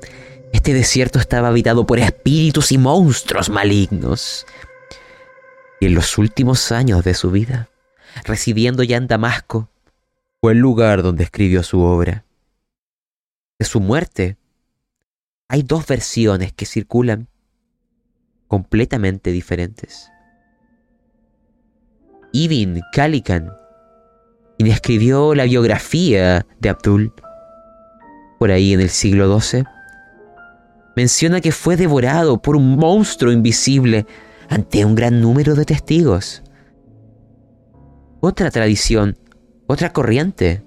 este 0.52 0.74
desierto 0.74 1.20
estaba 1.20 1.50
habitado 1.50 1.86
por 1.86 2.00
espíritus 2.00 2.72
y 2.72 2.78
monstruos 2.78 3.50
malignos. 3.50 4.46
Y 5.80 5.88
en 5.88 5.96
los 5.96 6.18
últimos 6.18 6.72
años 6.72 7.04
de 7.04 7.14
su 7.14 7.32
vida, 7.32 7.70
residiendo 8.24 8.84
ya 8.84 8.98
en 8.98 9.08
Damasco, 9.08 9.70
fue 10.42 10.54
el 10.54 10.60
lugar 10.60 11.04
donde 11.04 11.24
escribió 11.24 11.64
su 11.64 11.82
obra. 11.82 12.26
De 13.60 13.66
su 13.66 13.80
muerte, 13.80 14.38
hay 15.48 15.64
dos 15.64 15.86
versiones 15.86 16.54
que 16.54 16.66
circulan 16.66 17.28
completamente 18.48 19.32
diferentes. 19.32 20.13
Ibn 22.34 22.82
Khalikan, 22.92 23.54
quien 24.58 24.72
escribió 24.72 25.36
la 25.36 25.44
biografía 25.44 26.46
de 26.60 26.70
Abdul, 26.70 27.14
por 28.40 28.50
ahí 28.52 28.74
en 28.74 28.82
el 28.82 28.90
siglo 28.90 29.40
XII, 29.40 29.64
menciona 30.96 31.42
que 31.42 31.52
fue 31.52 31.78
devorado 31.78 32.42
por 32.42 32.56
un 32.56 32.76
monstruo 32.76 33.32
invisible 33.32 34.06
ante 34.50 34.84
un 34.84 34.96
gran 34.96 35.22
número 35.22 35.56
de 35.56 35.66
testigos. 35.66 36.44
Otra 38.20 38.50
tradición, 38.52 39.18
otra 39.68 39.94
corriente, 39.94 40.64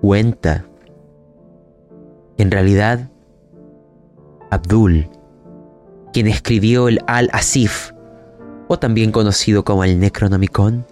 cuenta 0.00 0.66
en 2.38 2.50
realidad 2.50 3.10
Abdul, 4.50 5.08
quien 6.12 6.26
escribió 6.26 6.88
el 6.88 7.00
Al-Asif, 7.06 7.93
o 8.68 8.78
también 8.78 9.12
conocido 9.12 9.64
como 9.64 9.84
el 9.84 9.98
Necronomicon. 9.98 10.84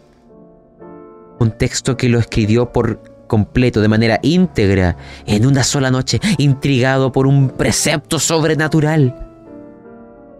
Un 1.38 1.50
texto 1.52 1.96
que 1.96 2.08
lo 2.08 2.18
escribió 2.18 2.72
por 2.72 3.00
completo, 3.26 3.80
de 3.80 3.88
manera 3.88 4.18
íntegra, 4.22 4.96
en 5.26 5.46
una 5.46 5.64
sola 5.64 5.90
noche, 5.90 6.20
intrigado 6.38 7.12
por 7.12 7.26
un 7.26 7.48
precepto 7.48 8.18
sobrenatural. 8.18 9.28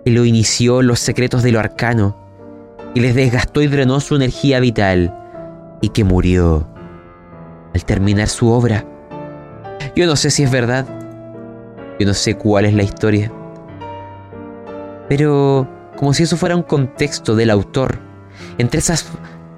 Que 0.05 0.11
lo 0.11 0.25
inició 0.25 0.83
los 0.83 1.01
secretos 1.01 1.43
de 1.43 1.53
lo 1.53 1.61
arcano 1.61 2.17
y 2.95 3.01
les 3.01 3.15
desgastó 3.15 3.63
y 3.63 3.69
drenó 3.69 4.01
su 4.01 4.17
energía 4.17 4.61
vital 4.61 5.17
y 5.81 5.89
que 5.89 6.05
murió 6.05 6.67
al 7.75 7.85
terminar 7.85 8.29
su 8.29 8.51
obra. 8.51 8.85
Yo 9.97 10.07
no 10.07 10.17
sé 10.17 10.31
si 10.31 10.43
es 10.43 10.51
verdad, 10.51 10.87
yo 11.99 12.07
no 12.07 12.15
sé 12.15 12.37
cuál 12.37 12.67
es 12.67 12.75
la 12.75 12.83
historia, 12.83 13.33
pero 15.09 15.67
como 16.03 16.15
si 16.15 16.25
eso 16.25 16.37
fuera 16.37 16.57
un 16.57 16.65
contexto 16.65 17.37
del 17.37 17.49
autor, 17.49 18.01
entre 18.59 18.81
esas 18.81 19.07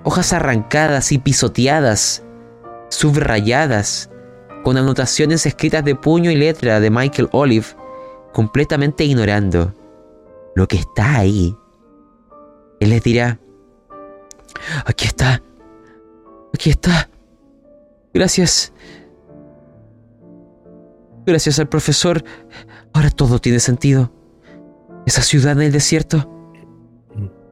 hojas 0.03 0.35
arrancadas 0.35 1.11
y 1.11 1.17
pisoteadas, 1.17 2.23
subrayadas, 2.91 4.11
con 4.63 4.77
anotaciones 4.77 5.47
escritas 5.47 5.83
de 5.87 5.95
puño 5.95 6.31
y 6.31 6.37
letra 6.37 6.81
de 6.81 6.91
Michael 6.91 7.31
Olive, 7.33 7.65
completamente 8.35 9.05
ignorando 9.07 9.73
lo 10.55 10.69
que 10.69 10.77
está 10.77 11.17
ahí. 11.17 11.57
Él 12.79 12.91
les 12.91 13.03
dirá, 13.03 13.41
aquí 14.85 15.07
está, 15.07 15.43
aquí 16.53 16.69
está, 16.69 17.09
gracias, 18.13 18.71
Gracias 21.25 21.59
al 21.59 21.71
profesor, 21.71 22.23
ahora 22.93 23.09
todo 23.09 23.39
tiene 23.39 23.61
sentido. 23.61 24.13
Esa 25.07 25.23
ciudad 25.23 25.53
en 25.53 25.63
el 25.63 25.73
desierto, 25.73 26.34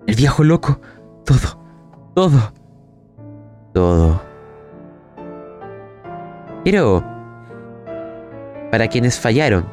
el 0.07 0.14
viejo 0.14 0.44
loco, 0.44 0.80
todo, 1.24 1.59
todo, 2.14 2.53
todo. 3.72 4.22
Pero, 6.64 7.05
para 8.70 8.88
quienes 8.88 9.18
fallaron, 9.18 9.66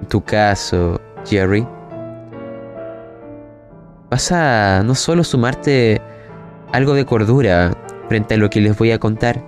en 0.00 0.08
tu 0.08 0.22
caso, 0.22 1.00
Jerry, 1.24 1.66
vas 4.10 4.32
a 4.32 4.82
no 4.84 4.94
solo 4.94 5.24
sumarte 5.24 6.00
algo 6.72 6.94
de 6.94 7.04
cordura 7.04 7.76
frente 8.08 8.34
a 8.34 8.38
lo 8.38 8.50
que 8.50 8.60
les 8.60 8.76
voy 8.76 8.92
a 8.92 8.98
contar, 8.98 9.42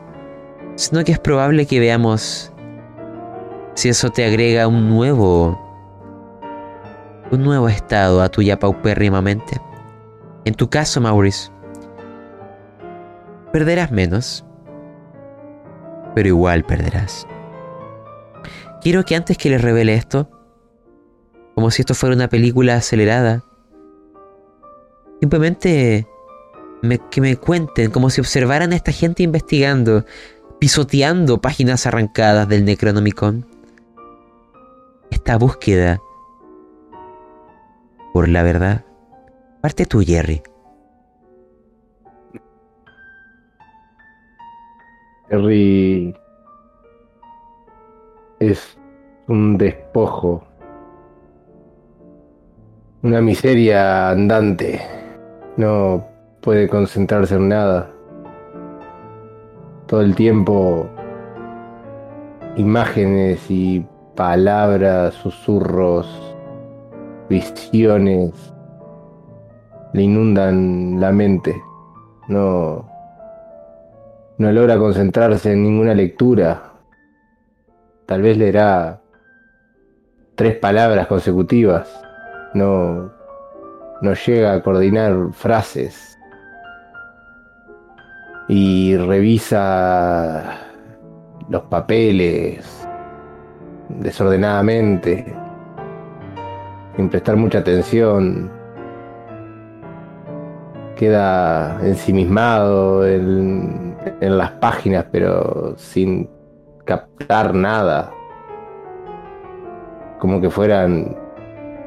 sino 0.77 1.05
que 1.05 1.13
es 1.13 1.19
probable 1.19 1.67
que 1.67 1.81
veamos 1.81 2.53
si 3.75 3.89
eso 3.89 4.11
te 4.11 4.25
agrega 4.25 4.67
un 4.69 4.89
nuevo 4.89 5.59
un 7.31 7.43
nuevo 7.43 7.69
estado 7.69 8.21
a 8.23 8.29
tu 8.29 8.43
ya 8.43 8.59
paupérrima 8.59 9.23
mente. 9.23 9.61
En 10.45 10.55
tu 10.55 10.69
caso, 10.69 11.01
Maurice, 11.01 11.51
perderás 13.53 13.91
menos, 13.93 14.45
pero 16.15 16.29
igual 16.29 16.65
perderás. 16.65 17.27
Quiero 18.81 19.05
que 19.05 19.15
antes 19.15 19.39
que 19.39 19.51
les 19.51 19.63
revele 19.63 19.95
esto, 19.95 20.29
como 21.55 21.71
si 21.71 21.83
esto 21.83 21.95
fuera 21.95 22.17
una 22.17 22.29
película 22.29 22.75
acelerada, 22.75 23.45
simplemente 25.21 26.09
que 27.11 27.21
me 27.21 27.37
cuenten, 27.37 27.93
como 27.93 28.11
si 28.11 28.21
observaran 28.21 28.73
a 28.73 28.77
esta 28.77 28.91
gente 28.91 29.23
investigando, 29.23 30.05
pisoteando 30.59 31.41
páginas 31.41 31.87
arrancadas 31.87 32.49
del 32.49 32.65
Necronomicon. 32.65 33.47
Esta 35.11 35.37
búsqueda 35.37 36.01
por 38.13 38.29
la 38.29 38.43
verdad. 38.43 38.85
Parte 39.63 39.87
tú, 39.87 40.01
Jerry. 40.01 40.43
Jerry 45.31 46.13
es 48.41 48.77
un 49.29 49.57
despojo, 49.57 50.43
una 53.03 53.21
miseria 53.21 54.11
andante. 54.11 54.81
No 55.57 56.09
puede 56.41 56.69
concentrarse 56.69 57.37
en 57.37 57.49
nada. 57.51 57.89
Todo 59.87 60.01
el 60.01 60.17
tiempo 60.17 60.89
imágenes 62.57 63.49
y 63.49 63.87
palabras, 64.17 65.15
susurros, 65.15 66.09
visiones 67.29 68.52
le 69.93 70.03
inundan 70.03 71.01
la 71.01 71.13
mente. 71.13 71.63
No, 72.29 72.89
no 74.39 74.53
logra 74.53 74.79
concentrarse 74.79 75.53
en 75.53 75.63
ninguna 75.63 75.95
lectura. 75.95 76.73
Tal 78.07 78.23
vez 78.23 78.37
leerá 78.37 79.01
tres 80.35 80.57
palabras 80.57 81.07
consecutivas. 81.07 81.89
No, 82.55 83.13
no 84.01 84.15
llega 84.15 84.55
a 84.55 84.63
coordinar 84.63 85.33
frases 85.33 86.19
y 88.49 88.97
revisa 88.97 90.59
los 91.49 91.63
papeles 91.65 92.87
desordenadamente, 93.89 95.35
sin 96.97 97.09
prestar 97.09 97.37
mucha 97.37 97.59
atención. 97.59 98.62
Queda 101.03 101.85
ensimismado 101.85 103.05
en, 103.05 103.97
en 104.21 104.39
las 104.39 104.53
páginas, 104.53 105.05
pero 105.11 105.75
sin 105.77 106.31
captar 106.85 107.53
nada. 107.57 108.13
Como 110.21 110.41
que 110.41 110.49
fueran 110.49 111.17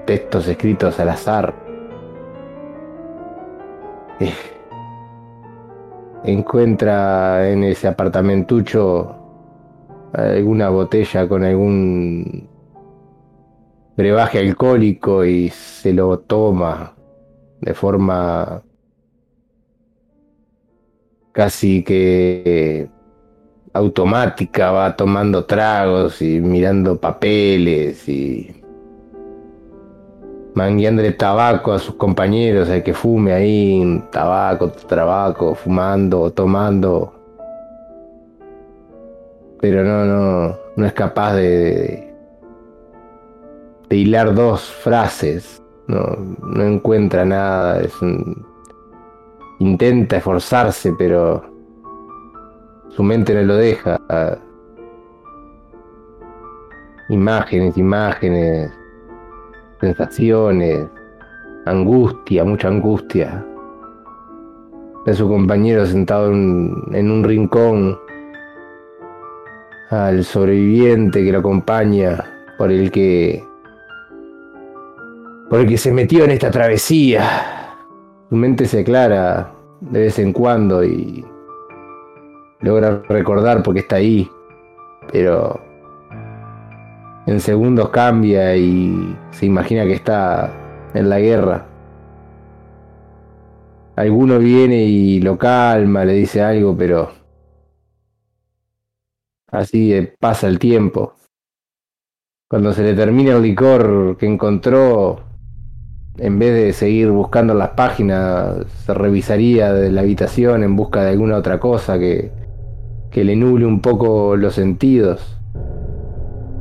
textos 0.05 0.49
escritos 0.49 0.99
al 0.99 1.07
azar. 1.07 1.55
Encuentra 6.25 7.49
en 7.49 7.63
ese 7.63 7.87
apartamentucho 7.87 9.15
alguna 10.11 10.67
botella 10.67 11.25
con 11.25 11.45
algún 11.45 12.49
brebaje 13.95 14.39
alcohólico 14.39 15.23
y 15.23 15.47
se 15.47 15.93
lo 15.93 16.19
toma 16.19 16.91
de 17.61 17.73
forma 17.73 18.61
casi 21.35 21.83
que 21.83 22.87
automática, 23.73 24.71
va 24.71 24.95
tomando 24.95 25.43
tragos 25.43 26.21
y 26.21 26.39
mirando 26.39 26.97
papeles 26.97 28.07
y 28.07 28.63
mangueándole 30.53 31.11
tabaco 31.11 31.73
a 31.73 31.79
sus 31.79 31.95
compañeros, 31.95 32.69
hay 32.69 32.83
que 32.83 32.93
fume 32.93 33.33
ahí, 33.33 34.01
tabaco, 34.13 34.69
tabaco, 34.69 35.55
fumando, 35.55 36.31
tomando. 36.31 37.13
Pero 39.59 39.83
no, 39.83 40.05
no, 40.05 40.57
no 40.77 40.85
es 40.85 40.93
capaz 40.93 41.33
de, 41.35 42.13
de, 43.89 43.95
hilar 43.95 44.33
dos 44.33 44.61
frases. 44.61 45.61
No, 45.87 46.15
no 46.41 46.63
encuentra 46.63 47.25
nada. 47.25 47.81
Es 47.81 47.93
intenta 49.59 50.17
esforzarse, 50.17 50.93
pero 50.97 51.43
su 52.89 53.03
mente 53.03 53.33
no 53.33 53.43
lo 53.43 53.55
deja. 53.55 53.99
Imágenes, 57.09 57.77
imágenes 57.77 58.71
sensaciones, 59.79 60.87
angustia, 61.65 62.43
mucha 62.43 62.67
angustia. 62.67 63.45
De 65.05 65.13
su 65.13 65.27
compañero 65.27 65.85
sentado 65.85 66.31
en, 66.31 67.11
un 67.11 67.23
rincón, 67.23 67.97
al 69.91 70.23
sobreviviente 70.23 71.23
que 71.23 71.31
lo 71.31 71.39
acompaña, 71.39 72.23
por 72.57 72.71
el 72.71 72.89
que 72.89 73.43
por 75.49 75.59
el 75.59 75.67
que 75.67 75.77
se 75.77 75.91
metió 75.91 76.25
en 76.25 76.31
esta 76.31 76.49
travesía. 76.49 77.64
Su 78.29 78.35
mente 78.35 78.65
se 78.65 78.81
aclara 78.81 79.53
de 79.81 79.99
vez 79.99 80.17
en 80.17 80.33
cuando 80.33 80.83
y 80.83 81.23
logra 82.59 83.03
recordar 83.07 83.61
porque 83.61 83.81
está 83.81 83.97
ahí, 83.97 84.29
pero 85.11 85.61
en 87.27 87.39
segundos 87.39 87.89
cambia 87.89 88.55
y 88.55 89.15
se 89.31 89.45
imagina 89.45 89.83
que 89.85 89.93
está 89.93 90.51
en 90.93 91.09
la 91.09 91.19
guerra. 91.19 91.67
Alguno 93.95 94.39
viene 94.39 94.83
y 94.83 95.21
lo 95.21 95.37
calma, 95.37 96.03
le 96.03 96.13
dice 96.13 96.41
algo, 96.41 96.75
pero 96.75 97.11
así 99.51 100.09
pasa 100.19 100.47
el 100.47 100.57
tiempo. 100.57 101.13
Cuando 102.49 102.73
se 102.73 102.83
le 102.83 102.93
termina 102.93 103.35
el 103.35 103.43
licor 103.43 104.17
que 104.17 104.25
encontró, 104.25 105.21
en 106.17 106.39
vez 106.39 106.53
de 106.53 106.73
seguir 106.73 107.11
buscando 107.11 107.53
las 107.53 107.69
páginas, 107.69 108.65
se 108.85 108.93
revisaría 108.93 109.73
de 109.73 109.91
la 109.91 110.01
habitación 110.01 110.63
en 110.63 110.75
busca 110.75 111.03
de 111.03 111.11
alguna 111.11 111.37
otra 111.37 111.59
cosa 111.59 111.99
que, 111.99 112.31
que 113.11 113.23
le 113.23 113.35
nuble 113.35 113.65
un 113.65 113.81
poco 113.81 114.35
los 114.35 114.55
sentidos 114.55 115.35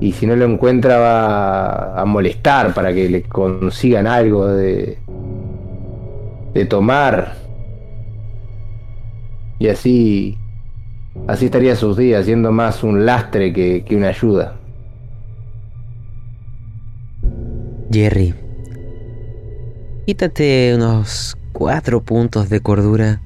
y 0.00 0.12
si 0.12 0.26
no 0.26 0.36
lo 0.36 0.44
encuentra 0.44 0.98
va 0.98 2.00
a 2.00 2.05
molestar 2.05 2.74
para 2.74 2.92
que 2.92 3.09
le 3.09 3.22
consigan 3.22 4.07
algo 4.07 4.46
de, 4.48 4.98
de 6.52 6.64
tomar. 6.66 7.34
Y 9.59 9.68
así, 9.68 10.36
así 11.26 11.46
estaría 11.46 11.76
sus 11.76 11.96
días, 11.96 12.26
siendo 12.26 12.52
más 12.52 12.82
un 12.82 13.07
lastre 13.07 13.52
que, 13.52 13.84
que 13.84 13.96
una 13.96 14.09
ayuda. 14.09 14.57
Jerry, 17.90 18.34
quítate 20.07 20.74
unos 20.74 21.36
cuatro 21.52 22.02
puntos 22.02 22.50
de 22.50 22.61
cordura. 22.61 23.22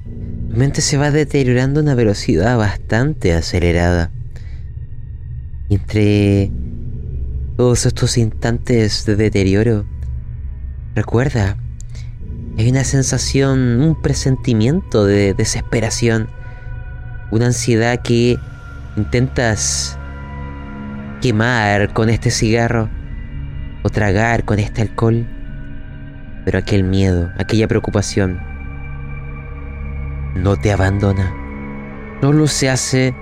Tu 0.49 0.55
mente 0.55 0.81
se 0.81 0.97
va 0.97 1.11
deteriorando 1.11 1.79
a 1.79 1.83
una 1.83 1.93
velocidad 1.93 2.57
bastante 2.57 3.33
acelerada. 3.33 4.11
Entre 5.69 6.51
todos 7.57 7.85
estos 7.85 8.17
instantes 8.17 9.05
de 9.05 9.17
deterioro, 9.17 9.85
recuerda, 10.95 11.57
hay 12.57 12.69
una 12.69 12.85
sensación, 12.85 13.81
un 13.81 14.01
presentimiento 14.01 15.05
de 15.05 15.33
desesperación, 15.33 16.29
una 17.29 17.47
ansiedad 17.47 18.01
que 18.01 18.37
intentas 18.95 19.97
quemar 21.21 21.93
con 21.93 22.09
este 22.09 22.31
cigarro 22.31 22.89
o 23.83 23.89
tragar 23.89 24.45
con 24.45 24.59
este 24.59 24.81
alcohol, 24.81 25.27
pero 26.45 26.59
aquel 26.59 26.83
miedo, 26.83 27.31
aquella 27.37 27.67
preocupación, 27.67 28.39
no 30.35 30.55
te 30.57 30.71
abandona, 30.71 31.33
solo 32.21 32.47
se 32.47 32.69
hace 32.69 33.15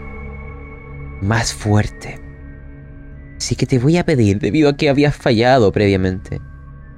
más 1.22 1.54
fuerte. 1.54 2.20
Así 3.38 3.56
que 3.56 3.66
te 3.66 3.80
voy 3.80 3.98
a 3.98 4.06
pedir, 4.06 4.40
debido 4.40 4.70
a 4.70 4.78
que 4.78 4.90
habías 4.90 5.16
fallado 5.16 5.72
previamente, 5.72 6.42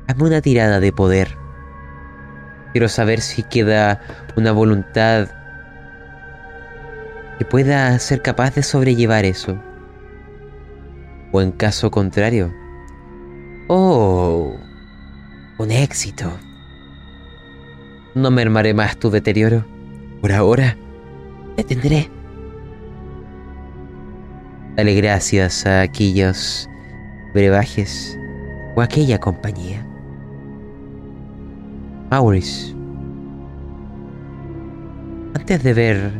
hazme 0.07 0.23
una 0.23 0.41
tirada 0.41 0.79
de 0.79 0.91
poder. 0.91 1.37
Quiero 2.71 2.87
saber 2.87 3.21
si 3.21 3.43
queda 3.43 3.99
una 4.35 4.51
voluntad 4.51 5.27
que 7.37 7.45
pueda 7.45 7.97
ser 7.99 8.21
capaz 8.21 8.55
de 8.55 8.63
sobrellevar 8.63 9.25
eso. 9.25 9.61
O 11.31 11.41
en 11.41 11.51
caso 11.51 11.89
contrario. 11.89 12.53
Oh, 13.67 14.57
un 15.59 15.71
éxito. 15.71 16.31
No 18.15 18.31
mermaré 18.31 18.73
más 18.73 18.97
tu 18.97 19.09
deterioro. 19.09 19.65
Por 20.21 20.31
ahora, 20.31 20.75
te 21.55 21.63
tendré. 21.63 22.09
Dale 24.75 24.95
gracias 24.95 25.65
a 25.65 25.81
aquellos 25.81 26.69
brebajes 27.33 28.17
o 28.75 28.81
a 28.81 28.85
aquella 28.85 29.19
compañía. 29.19 29.85
Maurice, 32.09 32.73
antes 35.35 35.61
de 35.61 35.73
ver... 35.73 36.11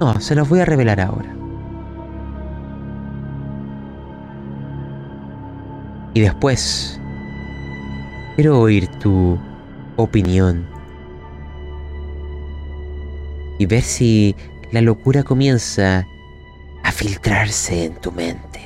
No, 0.00 0.18
se 0.20 0.34
los 0.34 0.48
voy 0.48 0.60
a 0.60 0.64
revelar 0.64 1.00
ahora. 1.00 1.34
Y 6.14 6.20
después, 6.20 6.98
quiero 8.38 8.60
oír 8.60 8.86
tu 8.86 9.36
opinión 9.96 10.64
y 13.58 13.66
ver 13.66 13.82
si 13.82 14.36
la 14.70 14.80
locura 14.80 15.24
comienza 15.24 16.06
a 16.84 16.92
filtrarse 16.92 17.86
en 17.86 17.96
tu 17.96 18.12
mente. 18.12 18.60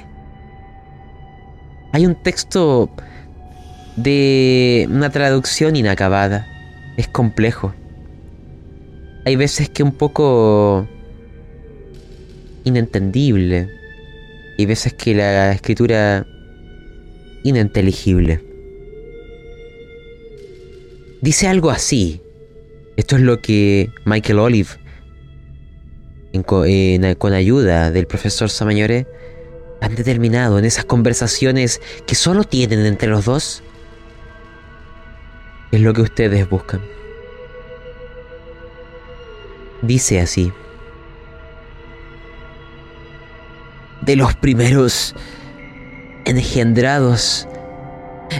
Hay 1.92 2.04
un 2.04 2.16
texto 2.16 2.90
de 3.96 4.86
una 4.90 5.08
traducción 5.08 5.74
inacabada. 5.74 6.46
Es 6.98 7.08
complejo. 7.08 7.72
Hay 9.24 9.36
veces 9.36 9.70
que 9.70 9.82
un 9.82 9.92
poco 9.92 10.86
inentendible. 12.64 13.70
Y 14.58 14.66
veces 14.66 14.92
que 14.92 15.14
la 15.14 15.52
escritura 15.52 16.26
ininteligible. 17.42 18.51
Dice 21.22 21.46
algo 21.46 21.70
así. 21.70 22.20
Esto 22.96 23.14
es 23.14 23.22
lo 23.22 23.40
que 23.40 23.90
Michael 24.04 24.40
Olive, 24.40 24.70
con 26.44 27.32
ayuda 27.32 27.92
del 27.92 28.08
profesor 28.08 28.50
Samañore, 28.50 29.06
han 29.80 29.94
determinado 29.94 30.58
en 30.58 30.64
esas 30.64 30.84
conversaciones 30.84 31.80
que 32.06 32.16
solo 32.16 32.42
tienen 32.42 32.84
entre 32.86 33.08
los 33.08 33.24
dos. 33.24 33.62
Es 35.70 35.80
lo 35.80 35.94
que 35.94 36.02
ustedes 36.02 36.50
buscan. 36.50 36.80
Dice 39.80 40.20
así. 40.20 40.52
De 44.00 44.16
los 44.16 44.34
primeros 44.34 45.14
engendrados. 46.24 47.46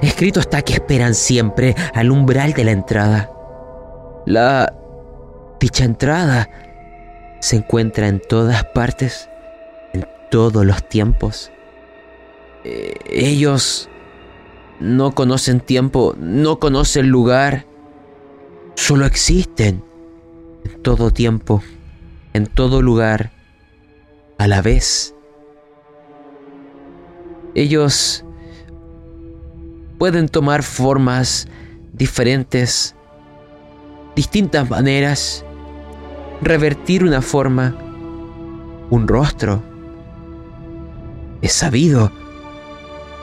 Escrito 0.01 0.41
está 0.41 0.63
que 0.63 0.75
esperan 0.75 1.15
siempre 1.15 1.75
al 1.95 2.11
umbral 2.11 2.53
de 2.53 2.65
la 2.65 2.71
entrada. 2.71 3.31
La 4.27 4.73
dicha 5.61 5.85
entrada 5.85 6.49
se 7.41 7.57
encuentra 7.57 8.09
en 8.09 8.21
todas 8.21 8.65
partes, 8.65 9.29
en 9.93 10.07
todos 10.31 10.65
los 10.65 10.89
tiempos. 10.89 11.51
Eh, 12.65 12.95
ellos 13.11 13.89
no 14.81 15.13
conocen 15.13 15.61
tiempo, 15.61 16.15
no 16.19 16.59
conocen 16.59 17.09
lugar, 17.09 17.67
solo 18.75 19.07
existen 19.07 19.85
en 20.65 20.83
todo 20.83 21.11
tiempo, 21.11 21.63
en 22.33 22.47
todo 22.47 22.83
lugar, 22.83 23.33
a 24.39 24.49
la 24.49 24.63
vez. 24.63 25.15
Ellos 27.55 28.25
pueden 30.03 30.29
tomar 30.29 30.65
formas 30.65 31.47
diferentes, 31.93 32.97
distintas 34.17 34.69
maneras, 34.69 35.45
revertir 36.41 37.05
una 37.05 37.23
forma, 37.23 37.77
un 38.91 39.07
rostro. 39.07 39.63
Es 41.41 41.53
sabido 41.53 42.11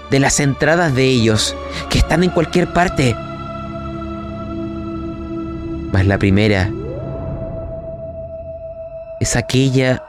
de 0.09 0.19
las 0.19 0.39
entradas 0.39 0.95
de 0.95 1.03
ellos 1.03 1.53
que 1.89 1.97
están 1.97 2.23
en 2.23 2.29
cualquier 2.29 2.71
parte. 2.71 3.13
Mas 5.91 6.05
la 6.05 6.17
primera 6.17 6.71
es 9.19 9.35
aquella 9.35 10.01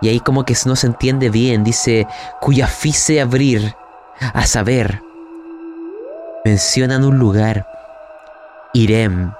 y 0.00 0.10
ahí 0.10 0.20
como 0.20 0.44
que 0.44 0.54
no 0.64 0.76
se 0.76 0.86
entiende 0.86 1.28
bien, 1.28 1.64
dice, 1.64 2.06
cuya 2.40 2.68
fise 2.68 3.20
abrir, 3.20 3.74
a 4.32 4.46
saber, 4.46 5.02
mencionan 6.44 7.04
un 7.04 7.18
lugar, 7.18 7.66
Irem, 8.74 9.32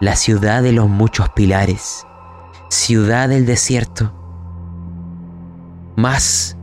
la 0.00 0.16
ciudad 0.16 0.62
de 0.62 0.72
los 0.72 0.88
muchos 0.88 1.28
pilares, 1.28 2.06
ciudad 2.70 3.28
del 3.28 3.44
desierto. 3.44 4.14
Mas, 5.94 6.56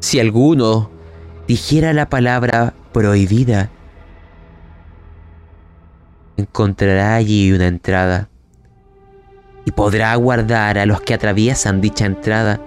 si 0.00 0.20
alguno 0.20 0.90
dijera 1.48 1.94
la 1.94 2.10
palabra 2.10 2.74
prohibida, 2.92 3.70
encontrará 6.36 7.14
allí 7.14 7.50
una 7.50 7.66
entrada 7.66 8.28
y 9.64 9.70
podrá 9.70 10.14
guardar 10.16 10.76
a 10.76 10.84
los 10.84 11.00
que 11.00 11.14
atraviesan 11.14 11.80
dicha 11.80 12.04
entrada, 12.04 12.60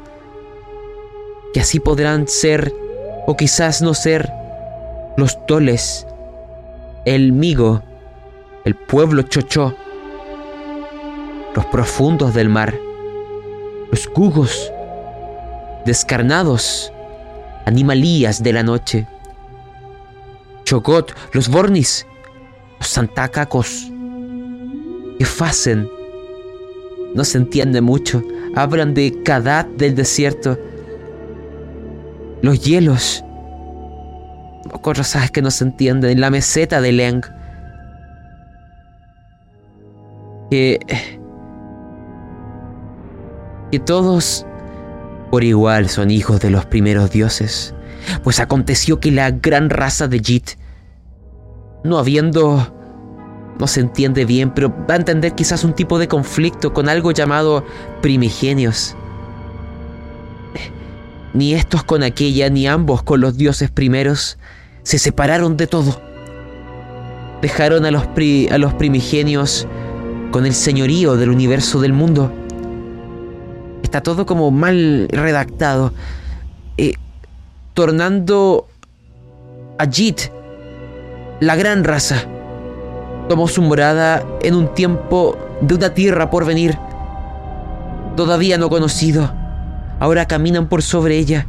que 1.53 1.59
así 1.59 1.79
podrán 1.79 2.27
ser, 2.27 2.73
o 3.27 3.37
quizás 3.37 3.83
no 3.83 3.93
ser, 3.93 4.38
los 5.19 5.45
toles, 5.45 6.07
el 7.05 7.31
migo, 7.31 7.83
el 8.65 8.75
pueblo 8.75 9.23
chochó, 9.23 9.75
los 11.53 11.65
profundos 11.65 12.33
del 12.33 12.49
mar, 12.49 12.73
los 13.91 14.07
cugos, 14.07 14.71
descarnados, 15.85 16.91
animalías 17.65 18.41
de 18.41 18.53
la 18.53 18.63
noche, 18.63 19.07
Chogot, 20.63 21.13
los 21.33 21.49
bornis, 21.49 22.05
los 22.79 22.87
santacacos, 22.87 23.91
que 25.17 25.25
facen 25.25 25.89
no 27.13 27.23
se 27.23 27.37
entiende 27.39 27.81
mucho. 27.81 28.23
Hablan 28.55 28.93
de 28.93 29.23
Kadat 29.23 29.67
del 29.77 29.95
desierto. 29.95 30.57
Los 32.41 32.63
hielos. 32.63 33.23
Cosas 34.81 35.31
que 35.31 35.41
no 35.41 35.51
se 35.51 35.65
entienden. 35.65 36.19
La 36.19 36.29
meseta 36.29 36.81
de 36.81 36.91
Leng. 36.91 37.21
Que. 40.49 40.79
Que 43.71 43.79
todos 43.79 44.45
por 45.29 45.43
igual 45.43 45.89
son 45.89 46.09
hijos 46.09 46.39
de 46.39 46.49
los 46.49 46.65
primeros 46.65 47.11
dioses. 47.11 47.75
Pues 48.23 48.39
aconteció 48.39 48.99
que 48.99 49.11
la 49.11 49.31
gran 49.31 49.69
raza 49.69 50.07
de 50.07 50.19
Jit, 50.19 50.51
no 51.83 51.99
habiendo 51.99 52.73
no 53.59 53.67
se 53.67 53.81
entiende 53.81 54.23
bien, 54.23 54.51
pero 54.51 54.73
va 54.89 54.93
a 54.93 54.97
entender 54.97 55.35
quizás 55.35 55.65
un 55.65 55.73
tipo 55.73 55.99
de 55.99 56.07
conflicto 56.07 56.73
con 56.73 56.87
algo 56.87 57.11
llamado 57.11 57.65
primigenios. 58.01 58.95
Ni 61.33 61.53
estos 61.53 61.83
con 61.83 62.01
aquella, 62.01 62.49
ni 62.49 62.67
ambos 62.67 63.03
con 63.03 63.19
los 63.19 63.37
dioses 63.37 63.69
primeros, 63.69 64.39
se 64.83 64.99
separaron 64.99 65.57
de 65.57 65.67
todo. 65.67 66.01
Dejaron 67.41 67.85
a 67.85 67.91
los, 67.91 68.03
a 68.03 68.57
los 68.57 68.73
primigenios 68.73 69.67
con 70.31 70.45
el 70.45 70.53
señorío 70.53 71.15
del 71.15 71.29
universo 71.29 71.79
del 71.79 71.93
mundo. 71.93 72.31
Está 73.83 74.01
todo 74.01 74.25
como 74.25 74.51
mal 74.51 75.07
redactado, 75.11 75.93
eh, 76.77 76.93
tornando 77.73 78.67
a 79.77 79.85
Jit 79.85 80.19
la 81.39 81.55
gran 81.55 81.83
raza 81.83 82.27
tomó 83.29 83.47
su 83.47 83.61
morada 83.61 84.25
en 84.41 84.55
un 84.55 84.73
tiempo 84.73 85.37
de 85.61 85.75
una 85.75 85.93
tierra 85.93 86.29
por 86.29 86.45
venir, 86.45 86.77
todavía 88.17 88.57
no 88.57 88.69
conocido, 88.69 89.31
Ahora 89.99 90.25
caminan 90.25 90.69
por 90.69 90.81
sobre 90.81 91.17
ella. 91.17 91.45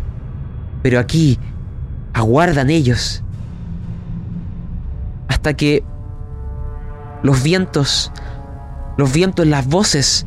Pero 0.83 0.99
aquí 0.99 1.39
aguardan 2.13 2.71
ellos. 2.71 3.23
Hasta 5.29 5.55
que 5.55 5.85
los 7.23 7.43
vientos, 7.43 8.13
los 8.97 9.13
vientos, 9.13 9.47
las 9.47 9.67
voces 9.67 10.27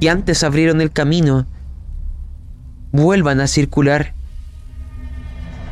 que 0.00 0.10
antes 0.10 0.42
abrieron 0.42 0.80
el 0.80 0.90
camino, 0.90 1.46
vuelvan 2.92 3.40
a 3.40 3.46
circular, 3.46 4.14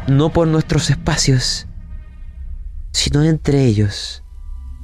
no 0.09 0.31
por 0.31 0.49
nuestros 0.49 0.91
espacios, 0.91 1.67
sino 2.93 3.23
entre 3.23 3.65
ellos, 3.65 4.23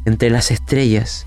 entre 0.05 0.31
las 0.31 0.51
estrellas, 0.51 1.27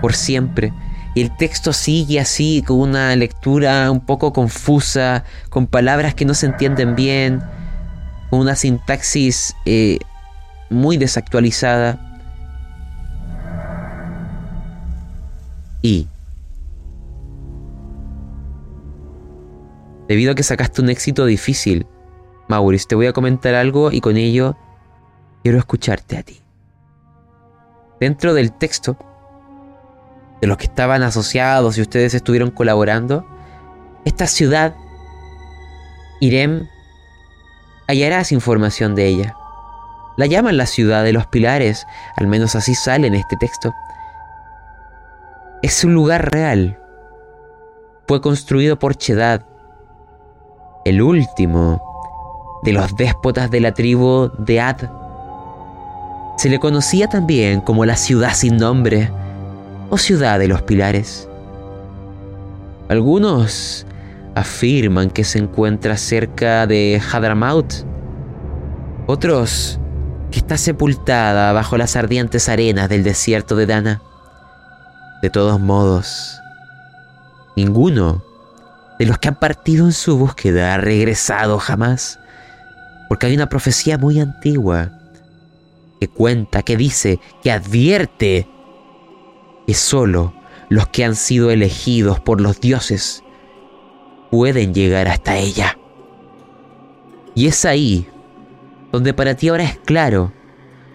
por 0.00 0.14
siempre. 0.14 0.72
Y 1.14 1.22
el 1.22 1.36
texto 1.36 1.72
sigue 1.72 2.20
así, 2.20 2.62
con 2.66 2.78
una 2.80 3.14
lectura 3.16 3.90
un 3.90 4.00
poco 4.00 4.32
confusa, 4.32 5.24
con 5.50 5.66
palabras 5.66 6.14
que 6.14 6.24
no 6.24 6.34
se 6.34 6.46
entienden 6.46 6.94
bien, 6.96 7.42
con 8.32 8.40
una 8.40 8.56
sintaxis 8.56 9.54
eh, 9.66 9.98
muy 10.70 10.96
desactualizada. 10.96 11.98
Y 15.82 16.08
debido 20.08 20.32
a 20.32 20.34
que 20.34 20.42
sacaste 20.42 20.80
un 20.80 20.88
éxito 20.88 21.26
difícil, 21.26 21.86
Maurice, 22.48 22.86
te 22.88 22.94
voy 22.94 23.04
a 23.04 23.12
comentar 23.12 23.54
algo 23.54 23.92
y 23.92 24.00
con 24.00 24.16
ello 24.16 24.56
quiero 25.42 25.58
escucharte 25.58 26.16
a 26.16 26.22
ti. 26.22 26.40
Dentro 28.00 28.32
del 28.32 28.50
texto, 28.52 28.96
de 30.40 30.46
los 30.46 30.56
que 30.56 30.64
estaban 30.64 31.02
asociados 31.02 31.76
y 31.76 31.82
ustedes 31.82 32.14
estuvieron 32.14 32.50
colaborando, 32.50 33.26
esta 34.06 34.26
ciudad, 34.26 34.74
Irem, 36.22 36.66
hallarás 37.86 38.32
información 38.32 38.94
de 38.94 39.06
ella. 39.06 39.36
La 40.16 40.26
llaman 40.26 40.56
la 40.56 40.66
ciudad 40.66 41.04
de 41.04 41.12
los 41.12 41.26
pilares, 41.26 41.86
al 42.16 42.26
menos 42.26 42.54
así 42.54 42.74
sale 42.74 43.06
en 43.06 43.14
este 43.14 43.36
texto. 43.36 43.74
Es 45.62 45.84
un 45.84 45.94
lugar 45.94 46.32
real. 46.32 46.78
Fue 48.06 48.20
construido 48.20 48.78
por 48.78 48.94
Chedad, 48.96 49.46
el 50.84 51.00
último 51.00 51.80
de 52.62 52.72
los 52.72 52.94
déspotas 52.96 53.50
de 53.50 53.60
la 53.60 53.72
tribu 53.72 54.30
de 54.38 54.60
Ad. 54.60 54.90
Se 56.36 56.48
le 56.48 56.58
conocía 56.58 57.08
también 57.08 57.60
como 57.60 57.84
la 57.84 57.96
ciudad 57.96 58.34
sin 58.34 58.56
nombre 58.56 59.10
o 59.90 59.98
ciudad 59.98 60.38
de 60.38 60.48
los 60.48 60.62
pilares. 60.62 61.28
Algunos 62.88 63.86
afirman 64.34 65.10
que 65.10 65.24
se 65.24 65.38
encuentra 65.38 65.96
cerca 65.96 66.66
de 66.66 67.00
Hadramaut, 67.12 67.72
otros 69.06 69.78
que 70.30 70.38
está 70.38 70.56
sepultada 70.56 71.52
bajo 71.52 71.76
las 71.76 71.96
ardientes 71.96 72.48
arenas 72.48 72.88
del 72.88 73.04
desierto 73.04 73.56
de 73.56 73.66
Dana. 73.66 74.02
De 75.20 75.30
todos 75.30 75.60
modos, 75.60 76.40
ninguno 77.56 78.24
de 78.98 79.06
los 79.06 79.18
que 79.18 79.28
han 79.28 79.38
partido 79.38 79.86
en 79.86 79.92
su 79.92 80.16
búsqueda 80.18 80.74
ha 80.74 80.78
regresado 80.78 81.58
jamás, 81.58 82.18
porque 83.08 83.26
hay 83.26 83.34
una 83.34 83.48
profecía 83.48 83.98
muy 83.98 84.20
antigua 84.20 84.90
que 86.00 86.08
cuenta, 86.08 86.62
que 86.62 86.76
dice, 86.76 87.20
que 87.42 87.52
advierte 87.52 88.48
que 89.66 89.74
solo 89.74 90.34
los 90.68 90.88
que 90.88 91.04
han 91.04 91.14
sido 91.14 91.50
elegidos 91.50 92.18
por 92.18 92.40
los 92.40 92.60
dioses 92.60 93.22
pueden 94.32 94.72
llegar 94.72 95.08
hasta 95.08 95.36
ella. 95.36 95.76
Y 97.34 97.48
es 97.48 97.66
ahí 97.66 98.08
donde 98.90 99.12
para 99.12 99.34
ti 99.34 99.50
ahora 99.50 99.64
es 99.64 99.76
claro 99.76 100.32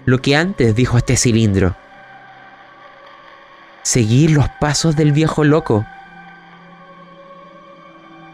lo 0.05 0.19
que 0.23 0.35
antes 0.35 0.73
dijo 0.73 0.97
este 0.97 1.15
cilindro. 1.15 1.75
Seguir 3.83 4.31
los 4.31 4.49
pasos 4.59 4.95
del 4.95 5.11
viejo 5.11 5.43
loco. 5.43 5.85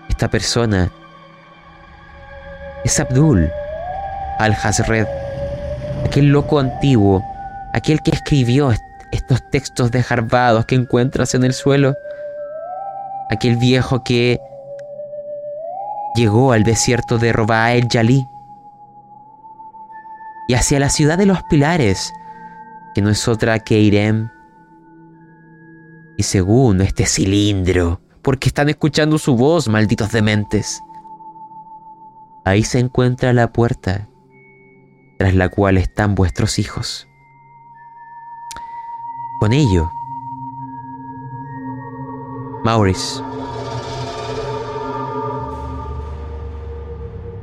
Esta 0.08 0.30
persona 0.30 0.90
es 2.86 2.98
Abdul 2.98 3.52
al-Hazred, 4.40 5.06
aquel 6.06 6.28
loco 6.28 6.60
antiguo, 6.60 7.22
aquel 7.74 8.02
que 8.02 8.12
escribió 8.12 8.72
estos 9.12 9.50
textos 9.52 9.92
desgarbados 9.92 10.66
que 10.66 10.76
encuentras 10.76 11.36
en 11.36 11.44
el 11.44 11.54
suelo. 11.54 11.94
Aquel 13.30 13.58
viejo 13.58 14.02
que 14.06 14.40
llegó 16.16 16.52
al 16.52 16.64
desierto 16.64 17.18
de 17.18 17.34
Roba 17.34 17.74
el 17.74 17.88
Yalí 17.88 18.28
y 20.48 20.54
hacia 20.54 20.80
la 20.80 20.90
ciudad 20.90 21.18
de 21.18 21.26
los 21.26 21.42
pilares, 21.44 22.14
que 22.94 23.02
no 23.02 23.10
es 23.10 23.28
otra 23.28 23.60
que 23.60 23.80
Irem. 23.80 24.30
Y 26.18 26.24
según 26.24 26.82
este 26.82 27.06
cilindro, 27.06 28.02
porque 28.22 28.50
están 28.50 28.70
escuchando 28.70 29.18
su 29.18 29.36
voz, 29.36 29.68
malditos 29.68 30.12
dementes. 30.12 30.82
Ahí 32.46 32.64
se 32.64 32.80
encuentra 32.80 33.34
la 33.34 33.52
puerta, 33.52 34.08
tras 35.18 35.34
la 35.34 35.50
cual 35.50 35.78
están 35.78 36.14
vuestros 36.14 36.60
hijos 36.60 37.08
con 39.44 39.52
ello. 39.52 39.92
Maurice. 42.64 43.22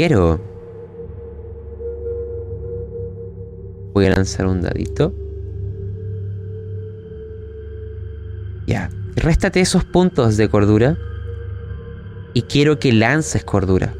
Quiero... 0.00 0.40
Voy 3.92 4.06
a 4.06 4.08
lanzar 4.08 4.46
un 4.46 4.62
dadito. 4.62 5.12
Ya. 8.66 8.88
Réstate 9.14 9.60
esos 9.60 9.84
puntos 9.84 10.38
de 10.38 10.48
cordura. 10.48 10.96
Y 12.32 12.40
quiero 12.44 12.78
que 12.78 12.94
lances 12.94 13.44
cordura. 13.44 13.92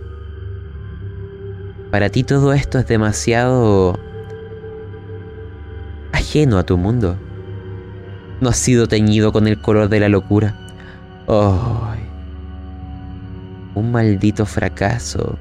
Para 1.91 2.09
ti 2.09 2.25
todo 2.25 2.55
esto 2.55 2.79
es 2.79 2.87
demasiado 2.87 3.99
ajeno 6.13 6.57
a 6.57 6.65
tu 6.65 6.79
mundo 6.79 7.19
no 8.41 8.49
ha 8.49 8.55
sido 8.55 8.89
teñido 8.89 9.33
con 9.33 9.47
el 9.47 9.61
color 9.61 9.91
de 9.91 10.01
la 10.01 10.09
locura. 10.09 10.57
un 13.75 13.93
maldito 13.93 14.47
fracaso. 14.47 15.39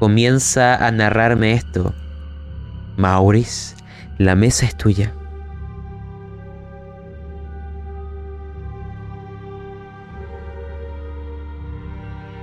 Comienza 0.00 0.86
a 0.86 0.90
narrarme 0.90 1.52
esto. 1.52 1.92
Maurice, 2.96 3.76
la 4.16 4.34
mesa 4.34 4.64
es 4.64 4.74
tuya. 4.74 5.12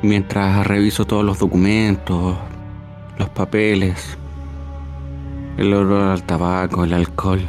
Mientras 0.03 0.67
reviso 0.67 1.05
todos 1.05 1.25
los 1.25 1.39
documentos, 1.39 2.38
los 3.17 3.29
papeles, 3.29 4.19
el 5.57 5.73
olor 5.73 6.11
al 6.11 6.21
tabaco, 6.21 6.84
el 6.84 6.93
alcohol, 6.93 7.41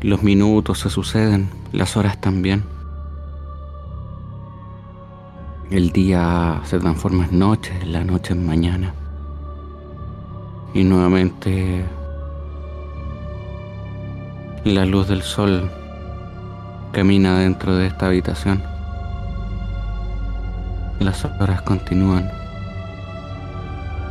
los 0.00 0.24
minutos 0.24 0.80
se 0.80 0.90
suceden, 0.90 1.48
las 1.70 1.96
horas 1.96 2.20
también. 2.20 2.75
El 5.68 5.90
día 5.90 6.60
se 6.62 6.78
transforma 6.78 7.26
en 7.26 7.40
noche, 7.40 7.72
la 7.84 8.04
noche 8.04 8.34
en 8.34 8.46
mañana. 8.46 8.94
Y 10.72 10.84
nuevamente 10.84 11.84
la 14.62 14.86
luz 14.86 15.08
del 15.08 15.22
sol 15.22 15.68
camina 16.92 17.40
dentro 17.40 17.74
de 17.74 17.88
esta 17.88 18.06
habitación. 18.06 18.62
Las 21.00 21.24
horas 21.24 21.62
continúan 21.62 22.30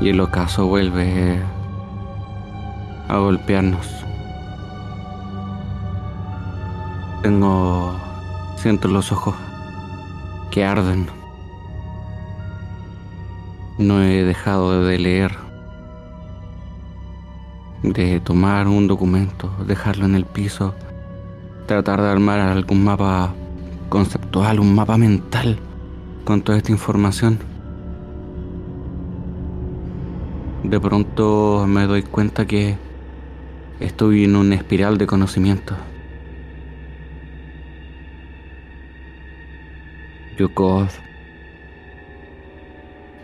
y 0.02 0.10
el 0.10 0.20
ocaso 0.20 0.68
vuelve 0.68 1.40
a 3.08 3.18
golpearnos. 3.18 3.88
Tengo... 7.24 7.96
Siento 8.58 8.90
los 8.90 9.12
ojos 9.14 9.36
que 10.52 10.66
arden. 10.66 11.25
No 13.78 14.02
he 14.02 14.24
dejado 14.24 14.86
de 14.86 14.98
leer, 14.98 15.34
de 17.84 18.22
tomar 18.22 18.70
un 18.70 18.88
documento, 18.88 19.52
dejarlo 19.68 20.06
en 20.06 20.16
el 20.16 20.24
piso, 20.24 20.74
tratar 21.66 22.02
de 22.02 22.08
armar 22.08 22.40
algún 22.40 22.86
mapa 22.86 23.34
conceptual, 23.90 24.62
un 24.62 24.74
mapa 24.74 24.98
mental 24.98 25.60
con 26.24 26.42
toda 26.42 26.58
esta 26.58 26.72
información. 26.72 27.38
De 30.64 30.80
pronto 30.80 31.66
me 31.68 31.86
doy 31.86 32.04
cuenta 32.04 32.48
que 32.48 32.78
estoy 33.82 34.24
en 34.24 34.38
una 34.38 34.56
espiral 34.56 34.98
de 34.98 35.06
conocimiento. 35.06 35.76
Yukov, 40.38 40.88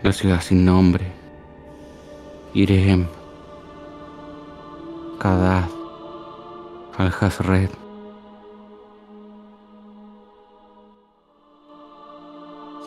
la 0.02 0.12
ciudad 0.12 0.40
sin 0.40 0.64
nombre, 0.64 1.12
Irem, 2.54 3.06
Kadad, 5.18 5.68
Al-Hazred. 6.98 7.70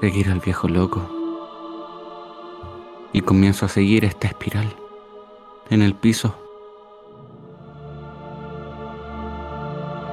Seguir 0.02 0.30
al 0.30 0.42
viejo 0.42 0.68
loco. 0.68 1.02
Y 3.14 3.22
comienzo 3.22 3.66
a 3.66 3.70
seguir 3.70 4.04
esta 4.04 4.28
espiral 4.28 4.76
en 5.70 5.82
el 5.82 5.96
piso. 5.96 6.36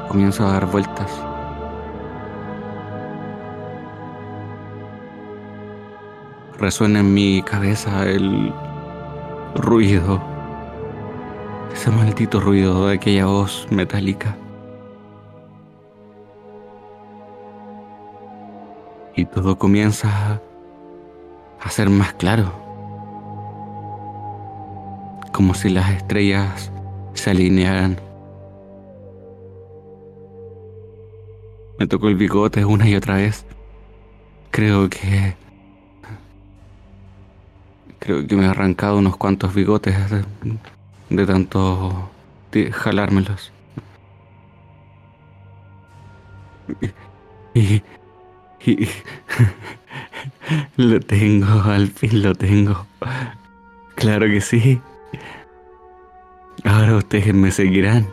Comienzo 0.09 0.47
a 0.47 0.53
dar 0.53 0.67
vueltas. 0.67 1.32
Resuena 6.63 7.01
en 7.01 7.13
mi 7.13 7.43
cabeza 7.43 8.09
el 8.09 8.53
ruido, 9.57 10.23
ese 11.75 11.91
maldito 11.91 12.39
ruido 12.39 12.87
de 12.87 12.95
aquella 12.95 13.27
voz 13.27 13.67
metálica. 13.73 14.37
Y 19.17 19.25
todo 19.25 19.59
comienza 19.59 20.41
a 21.61 21.69
ser 21.69 21.91
más 21.91 22.15
claro, 22.15 22.53
como 25.33 25.55
si 25.55 25.69
las 25.69 25.91
estrellas 25.91 26.71
se 27.15 27.31
alinearan. 27.33 27.97
Me 31.81 31.89
tocó 31.89 32.07
el 32.07 32.15
bigote 32.15 32.65
una 32.65 32.89
y 32.89 32.95
otra 32.95 33.17
vez. 33.17 33.45
Creo 34.53 34.89
que 34.89 35.35
Creo 38.03 38.27
que 38.27 38.35
me 38.35 38.47
he 38.47 38.49
arrancado 38.49 38.99
unos 38.99 39.17
cuantos 39.17 39.55
bigotes 39.55 39.95
de, 41.09 41.25
tanto 41.27 42.11
jalármelos. 42.73 43.53
Y, 47.55 47.81
y, 48.67 48.89
lo 50.77 50.99
tengo, 50.99 51.63
al 51.63 51.87
fin 51.87 52.25
lo 52.25 52.35
tengo. 52.35 52.87
Claro 53.95 54.27
que 54.27 54.41
sí. 54.41 54.81
Ahora 56.65 56.97
ustedes 56.97 57.33
me 57.33 57.53
seguirán. 57.53 58.09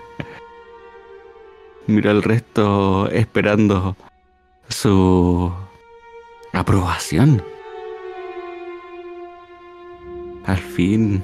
Mira 1.88 2.12
el 2.12 2.22
resto 2.22 3.10
esperando 3.10 3.96
su 4.68 5.52
aprobación 6.54 7.42
al 10.50 10.58
fin 10.58 11.22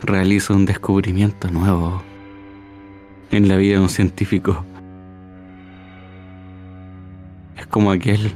realizo 0.00 0.54
un 0.54 0.64
descubrimiento 0.64 1.48
nuevo 1.50 2.02
en 3.30 3.48
la 3.48 3.56
vida 3.56 3.74
de 3.74 3.80
un 3.80 3.88
científico. 3.88 4.64
Es 7.58 7.66
como 7.66 7.90
aquel, 7.90 8.32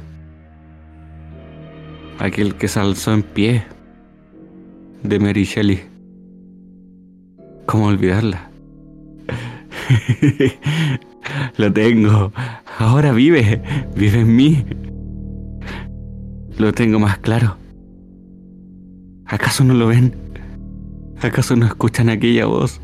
aquel 2.19 2.55
que 2.55 2.67
se 2.67 2.79
alzó 2.79 3.13
en 3.13 3.23
pie 3.23 3.63
de 5.03 5.19
Mary 5.19 5.43
Shelley. 5.43 5.81
¿Cómo 7.65 7.87
olvidarla? 7.87 8.51
Lo 11.57 11.71
tengo. 11.71 12.31
Ahora 12.79 13.11
vive. 13.13 13.61
Vive 13.95 14.19
en 14.19 14.35
mí. 14.35 14.65
Lo 16.57 16.73
tengo 16.73 16.99
más 16.99 17.17
claro. 17.19 17.60
¿Acaso 19.31 19.63
no 19.63 19.73
lo 19.73 19.87
ven? 19.87 20.13
¿Acaso 21.21 21.55
no 21.55 21.65
escuchan 21.65 22.09
aquella 22.09 22.47
voz? 22.47 22.81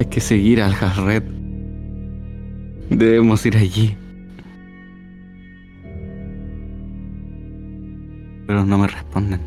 Hay 0.00 0.06
que 0.06 0.20
seguir 0.20 0.62
al 0.62 0.72
Hasred. 0.72 1.22
Debemos 2.88 3.44
ir 3.44 3.58
allí. 3.58 3.98
Pero 8.46 8.64
no 8.64 8.78
me 8.78 8.86
responden. 8.86 9.42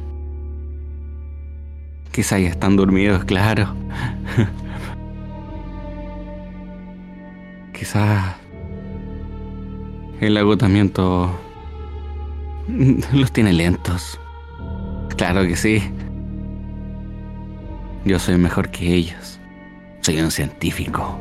Quizá 2.12 2.38
ya 2.38 2.50
están 2.50 2.76
dormidos, 2.76 3.26
claro. 3.26 3.76
Quizá 7.74 8.38
el 10.22 10.38
agotamiento 10.38 11.47
los 13.14 13.32
tiene 13.32 13.54
lentos. 13.54 14.20
Claro 15.16 15.44
que 15.44 15.56
sí. 15.56 15.82
Yo 18.06 18.20
soy 18.20 18.38
mejor 18.38 18.70
que 18.70 18.94
ellos. 18.94 19.40
Soy 20.02 20.20
un 20.20 20.32
científico. 20.32 21.18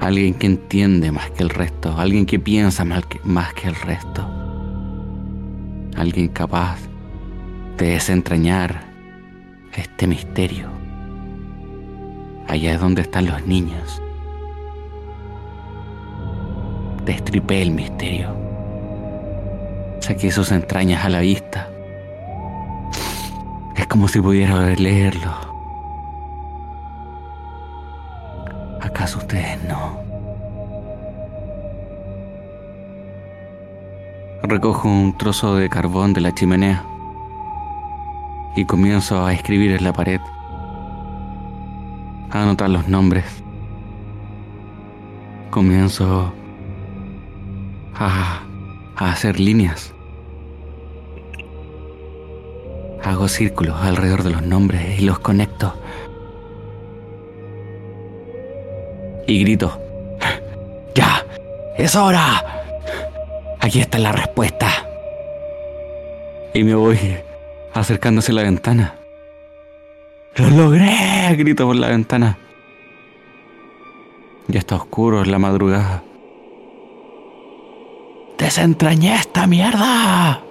Alguien 0.00 0.34
que 0.34 0.46
entiende 0.46 1.10
más 1.12 1.30
que 1.30 1.42
el 1.42 1.50
resto. 1.50 1.96
Alguien 1.98 2.26
que 2.26 2.38
piensa 2.38 2.84
más 2.84 3.04
que, 3.54 3.68
el 3.68 3.74
resto. 3.74 4.30
Alguien 5.96 6.28
capaz 6.28 6.78
de 7.78 7.90
desentrañar 7.90 8.84
este 9.74 10.06
misterio. 10.06 10.68
Allá 12.48 12.74
es 12.74 12.80
donde 12.80 13.02
están 13.02 13.26
los 13.26 13.46
niños. 13.46 14.00
Destripé 17.04 17.62
el 17.62 17.70
misterio 17.70 18.45
Saqué 20.06 20.30
sus 20.30 20.52
entrañas 20.52 21.04
a 21.04 21.08
la 21.08 21.18
vista. 21.18 21.68
Es 23.74 23.88
como 23.88 24.06
si 24.06 24.20
pudiera 24.20 24.72
leerlo. 24.76 25.34
¿Acaso 28.80 29.18
ustedes 29.18 29.60
no? 29.64 29.98
Recojo 34.44 34.88
un 34.88 35.18
trozo 35.18 35.56
de 35.56 35.68
carbón 35.68 36.12
de 36.12 36.20
la 36.20 36.32
chimenea 36.32 36.84
y 38.54 38.64
comienzo 38.64 39.26
a 39.26 39.32
escribir 39.32 39.72
en 39.72 39.82
la 39.82 39.92
pared, 39.92 40.20
a 42.30 42.44
anotar 42.44 42.70
los 42.70 42.86
nombres. 42.86 43.42
Comienzo 45.50 46.32
a, 47.96 48.42
a 48.94 49.10
hacer 49.10 49.40
líneas. 49.40 49.95
Hago 53.06 53.28
círculos 53.28 53.76
alrededor 53.80 54.24
de 54.24 54.30
los 54.30 54.42
nombres 54.42 54.98
y 54.98 55.04
los 55.04 55.20
conecto. 55.20 55.72
Y 59.28 59.42
grito. 59.42 59.80
¡Ya! 60.92 61.24
¡Es 61.78 61.94
hora! 61.94 62.64
Aquí 63.60 63.78
está 63.78 64.00
la 64.00 64.10
respuesta. 64.10 64.68
Y 66.52 66.64
me 66.64 66.74
voy 66.74 66.98
acercándose 67.74 68.32
a 68.32 68.34
la 68.34 68.42
ventana. 68.42 68.96
¡Lo 70.34 70.50
logré! 70.50 71.32
Grito 71.36 71.64
por 71.64 71.76
la 71.76 71.86
ventana. 71.86 72.36
Ya 74.48 74.58
está 74.58 74.74
oscuro 74.74 75.22
en 75.22 75.30
la 75.30 75.38
madrugada. 75.38 76.02
¡Desentrañé 78.36 79.14
esta 79.14 79.46
mierda! 79.46 80.45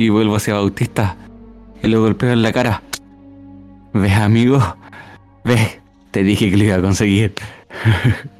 Y 0.00 0.08
vuelvo 0.08 0.36
hacia 0.36 0.54
Bautista 0.54 1.14
y 1.82 1.88
lo 1.88 2.00
golpeo 2.00 2.32
en 2.32 2.40
la 2.40 2.54
cara. 2.54 2.82
¿Ves, 3.92 4.14
amigo? 4.14 4.58
¿Ves? 5.44 5.78
Te 6.10 6.22
dije 6.22 6.50
que 6.50 6.56
lo 6.56 6.64
iba 6.64 6.76
a 6.76 6.80
conseguir. 6.80 7.34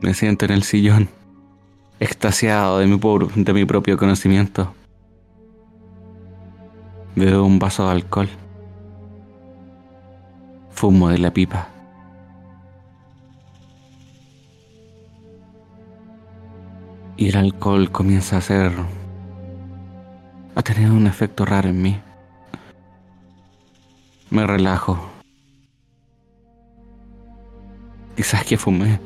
Me 0.00 0.14
siento 0.14 0.46
en 0.46 0.52
el 0.52 0.62
sillón, 0.62 1.10
extasiado 2.00 2.78
de 2.78 2.86
mi, 2.86 2.98
de 3.34 3.52
mi 3.52 3.66
propio 3.66 3.98
conocimiento. 3.98 4.72
Veo 7.14 7.44
un 7.44 7.58
vaso 7.58 7.84
de 7.84 7.90
alcohol. 7.92 8.30
Fumo 10.70 11.10
de 11.10 11.18
la 11.18 11.30
pipa. 11.30 11.68
Y 17.18 17.30
el 17.30 17.36
alcohol 17.36 17.90
comienza 17.90 18.36
a 18.36 18.40
ser... 18.40 18.72
a 20.54 20.62
tener 20.62 20.90
un 20.90 21.08
efecto 21.08 21.44
raro 21.44 21.68
en 21.68 21.82
mí. 21.82 22.00
Me 24.30 24.46
relajo. 24.46 24.98
Quizás 28.16 28.44
que 28.44 28.56
fumé. 28.56 29.00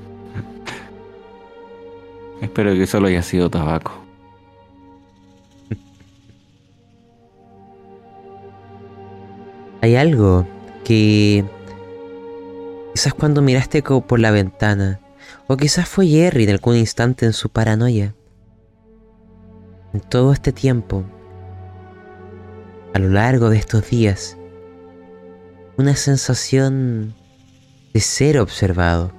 Espero 2.42 2.74
que 2.74 2.86
solo 2.86 3.06
haya 3.06 3.22
sido 3.22 3.48
tabaco. 3.48 3.92
Hay 9.80 9.96
algo 9.96 10.46
que 10.84 11.44
quizás 12.92 13.14
cuando 13.14 13.40
miraste 13.42 13.82
por 13.82 14.20
la 14.20 14.30
ventana, 14.30 15.00
o 15.46 15.56
quizás 15.56 15.88
fue 15.88 16.06
Jerry 16.06 16.44
en 16.44 16.50
algún 16.50 16.76
instante 16.76 17.26
en 17.26 17.32
su 17.32 17.48
paranoia. 17.50 18.14
En 19.92 20.00
todo 20.00 20.32
este 20.32 20.52
tiempo, 20.52 21.04
a 22.94 22.98
lo 22.98 23.08
largo 23.08 23.50
de 23.50 23.58
estos 23.58 23.88
días, 23.90 24.36
una 25.76 25.96
sensación 25.96 27.14
de 27.92 28.00
ser 28.00 28.38
observado, 28.38 29.12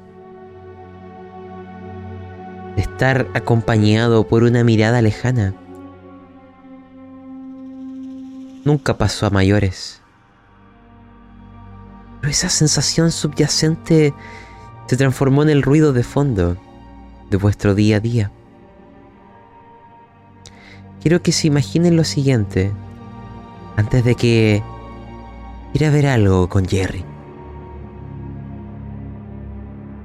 de 2.76 2.82
estar 2.82 3.28
acompañado 3.34 4.28
por 4.28 4.44
una 4.44 4.64
mirada 4.64 5.02
lejana. 5.02 5.54
Nunca 8.66 8.98
pasó 8.98 9.26
a 9.26 9.30
mayores. 9.30 10.02
Pero 12.22 12.32
esa 12.32 12.50
sensación 12.50 13.12
subyacente 13.12 14.14
se 14.88 14.98
transformó 14.98 15.44
en 15.44 15.50
el 15.50 15.64
ruido 15.64 15.94
de 15.94 16.04
fondo 16.04 16.58
de 17.30 17.38
vuestro 17.38 17.76
día 17.76 17.98
a 17.98 18.00
día. 18.00 18.32
Quiero 21.02 21.22
que 21.22 21.32
se 21.32 21.48
imaginen 21.48 21.96
lo 21.96 22.04
siguiente 22.04 22.72
antes 23.76 24.04
de 24.04 24.16
que 24.16 24.64
ir 25.74 25.86
a 25.86 25.90
ver 25.90 26.08
algo 26.08 26.48
con 26.48 26.66
Jerry. 26.66 27.04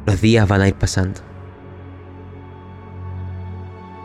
Los 0.07 0.21
días 0.21 0.49
van 0.49 0.63
a 0.63 0.69
ir 0.69 0.75
pasando. 0.75 1.21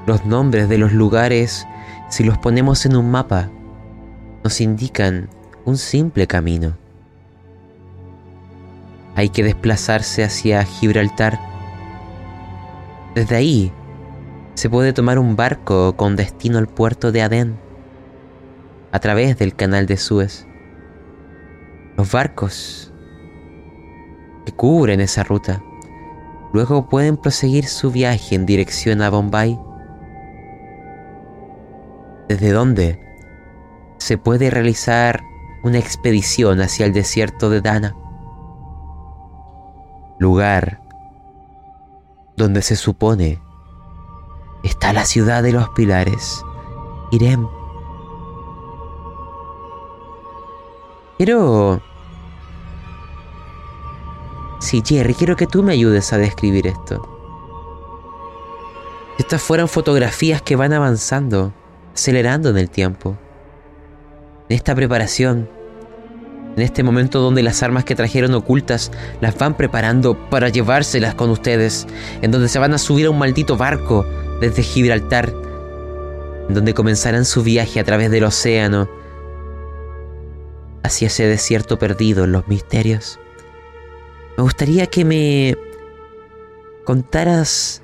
Los 0.05 0.25
nombres 0.25 0.67
de 0.67 0.77
los 0.77 0.91
lugares, 0.91 1.65
si 2.09 2.23
los 2.23 2.37
ponemos 2.37 2.85
en 2.85 2.97
un 2.97 3.09
mapa, 3.09 3.49
nos 4.43 4.59
indican 4.59 5.29
un 5.63 5.77
simple 5.77 6.27
camino. 6.27 6.82
Hay 9.15 9.29
que 9.29 9.43
desplazarse 9.43 10.23
hacia 10.23 10.63
Gibraltar. 10.63 11.39
Desde 13.13 13.35
ahí 13.35 13.71
se 14.55 14.69
puede 14.69 14.93
tomar 14.93 15.19
un 15.19 15.35
barco 15.35 15.95
con 15.95 16.15
destino 16.15 16.57
al 16.57 16.67
puerto 16.67 17.11
de 17.11 17.21
Adén, 17.21 17.59
a 18.91 18.99
través 18.99 19.37
del 19.37 19.55
canal 19.55 19.85
de 19.85 19.97
Suez. 19.97 20.47
Los 21.95 22.11
barcos 22.11 22.91
que 24.45 24.51
cubren 24.51 24.99
esa 24.99 25.23
ruta 25.23 25.63
luego 26.53 26.89
pueden 26.89 27.17
proseguir 27.17 27.65
su 27.65 27.91
viaje 27.91 28.35
en 28.35 28.45
dirección 28.45 29.01
a 29.01 29.09
Bombay, 29.09 29.59
desde 32.29 32.51
donde 32.51 32.99
se 33.97 34.17
puede 34.17 34.49
realizar 34.49 35.23
una 35.63 35.79
expedición 35.79 36.61
hacia 36.61 36.85
el 36.85 36.93
desierto 36.93 37.49
de 37.49 37.61
Dana 37.61 37.95
lugar 40.23 40.79
donde 42.35 42.63
se 42.63 42.75
supone 42.75 43.39
está 44.63 44.93
la 44.93 45.05
ciudad 45.05 45.43
de 45.43 45.51
los 45.51 45.69
pilares, 45.69 46.43
Irem. 47.11 47.47
Quiero... 51.17 51.81
Sí, 54.59 54.81
Jerry, 54.83 55.13
quiero 55.13 55.35
que 55.35 55.45
tú 55.45 55.61
me 55.61 55.73
ayudes 55.73 56.13
a 56.13 56.17
describir 56.17 56.67
esto. 56.67 57.07
Estas 59.19 59.41
fueron 59.41 59.67
fotografías 59.67 60.41
que 60.41 60.55
van 60.55 60.73
avanzando, 60.73 61.53
acelerando 61.93 62.49
en 62.49 62.57
el 62.57 62.69
tiempo. 62.69 63.17
En 64.47 64.55
esta 64.55 64.73
preparación 64.73 65.49
en 66.55 66.61
este 66.61 66.83
momento 66.83 67.19
donde 67.19 67.43
las 67.43 67.63
armas 67.63 67.83
que 67.83 67.95
trajeron 67.95 68.33
ocultas 68.33 68.91
las 69.21 69.37
van 69.37 69.55
preparando 69.55 70.29
para 70.29 70.49
llevárselas 70.49 71.15
con 71.15 71.29
ustedes, 71.29 71.87
en 72.21 72.31
donde 72.31 72.49
se 72.49 72.59
van 72.59 72.73
a 72.73 72.77
subir 72.77 73.07
a 73.07 73.09
un 73.09 73.17
maldito 73.17 73.57
barco 73.57 74.05
desde 74.39 74.63
Gibraltar, 74.63 75.33
en 76.47 76.53
donde 76.53 76.73
comenzarán 76.73 77.25
su 77.25 77.43
viaje 77.43 77.79
a 77.79 77.83
través 77.83 78.11
del 78.11 78.25
océano 78.25 78.89
hacia 80.83 81.07
ese 81.07 81.25
desierto 81.25 81.79
perdido 81.79 82.25
en 82.25 82.33
los 82.33 82.47
misterios. 82.47 83.19
Me 84.37 84.43
gustaría 84.43 84.87
que 84.87 85.05
me 85.05 85.57
contaras 86.85 87.81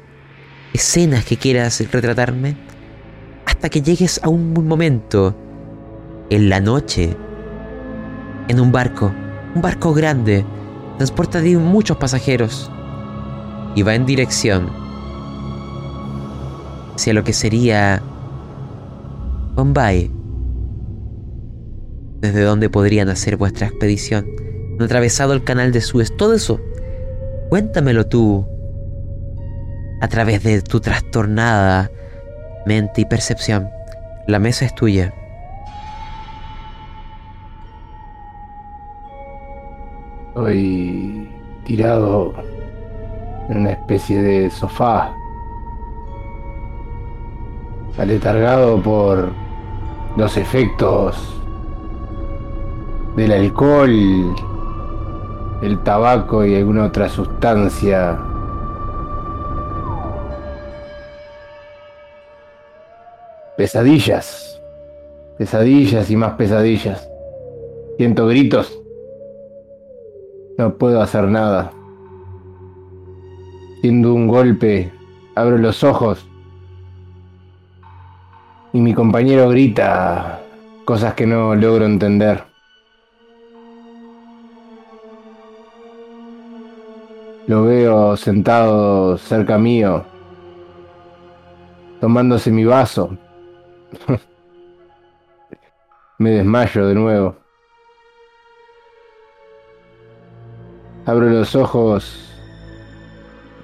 escenas 0.73 1.25
que 1.25 1.37
quieras 1.37 1.79
retratarme 1.91 2.57
hasta 3.45 3.69
que 3.69 3.81
llegues 3.81 4.19
a 4.23 4.29
un 4.29 4.53
momento 4.53 5.35
en 6.29 6.49
la 6.49 6.59
noche 6.59 7.15
en 8.49 8.59
un 8.59 8.71
barco, 8.73 9.13
un 9.55 9.61
barco 9.61 9.93
grande, 9.93 10.43
transporta 10.97 11.39
muchos 11.41 11.95
pasajeros 11.97 12.69
y 13.76 13.84
va 13.84 13.95
en 13.95 14.05
dirección 14.05 14.69
hacia 16.95 17.13
lo 17.13 17.23
que 17.23 17.31
sería 17.31 18.01
Bombay, 19.55 20.11
desde 22.19 22.41
donde 22.41 22.69
podrían 22.69 23.07
hacer 23.09 23.38
vuestra 23.38 23.67
expedición. 23.67 24.26
Han 24.77 24.84
atravesado 24.84 25.34
el 25.34 25.43
canal 25.43 25.71
de 25.71 25.81
Suez, 25.81 26.11
todo 26.17 26.34
eso. 26.34 26.59
Cuéntamelo 27.49 28.07
tú 28.07 28.45
a 30.01 30.07
través 30.07 30.43
de 30.43 30.61
tu 30.61 30.80
trastornada 30.80 31.91
mente 32.65 33.01
y 33.01 33.05
percepción. 33.05 33.69
La 34.27 34.39
mesa 34.39 34.65
es 34.65 34.73
tuya. 34.76 35.13
Estoy 40.39 41.29
tirado 41.65 42.33
en 43.49 43.57
una 43.57 43.71
especie 43.71 44.21
de 44.21 44.49
sofá, 44.49 45.13
aletargado 47.97 48.81
por 48.81 49.31
los 50.15 50.37
efectos 50.37 51.41
del 53.17 53.33
alcohol, 53.33 54.33
el 55.61 55.77
tabaco 55.83 56.45
y 56.45 56.55
alguna 56.55 56.85
otra 56.85 57.09
sustancia. 57.09 58.17
Pesadillas, 63.57 64.61
pesadillas 65.37 66.09
y 66.09 66.15
más 66.15 66.31
pesadillas. 66.35 67.09
Siento 67.97 68.25
gritos 68.25 68.79
no 70.60 70.76
puedo 70.76 71.02
hacer 71.02 71.23
nada. 71.23 71.72
Siendo 73.80 74.14
un 74.14 74.27
golpe, 74.27 74.91
abro 75.34 75.57
los 75.57 75.86
ojos 75.86 76.27
y 78.73 78.81
mi 78.81 78.94
compañero 78.94 79.48
grita 79.48 80.41
cosas 80.84 81.14
que 81.14 81.26
no 81.26 81.56
logro 81.56 81.86
entender. 81.86 82.44
Lo 87.48 87.64
veo 87.64 88.18
sentado 88.18 89.18
cerca 89.18 89.57
mío, 89.57 90.03
tomándose 92.02 92.52
mi 92.52 92.65
vaso. 92.65 93.18
Me 96.18 96.31
desmayo 96.31 96.86
de 96.86 96.95
nuevo. 96.95 97.38
Abro 101.10 101.27
los 101.27 101.56
ojos. 101.56 102.19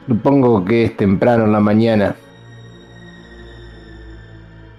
Supongo 0.08 0.66
que 0.66 0.86
es 0.86 0.98
temprano 0.98 1.44
en 1.46 1.52
la 1.52 1.60
mañana. 1.60 2.16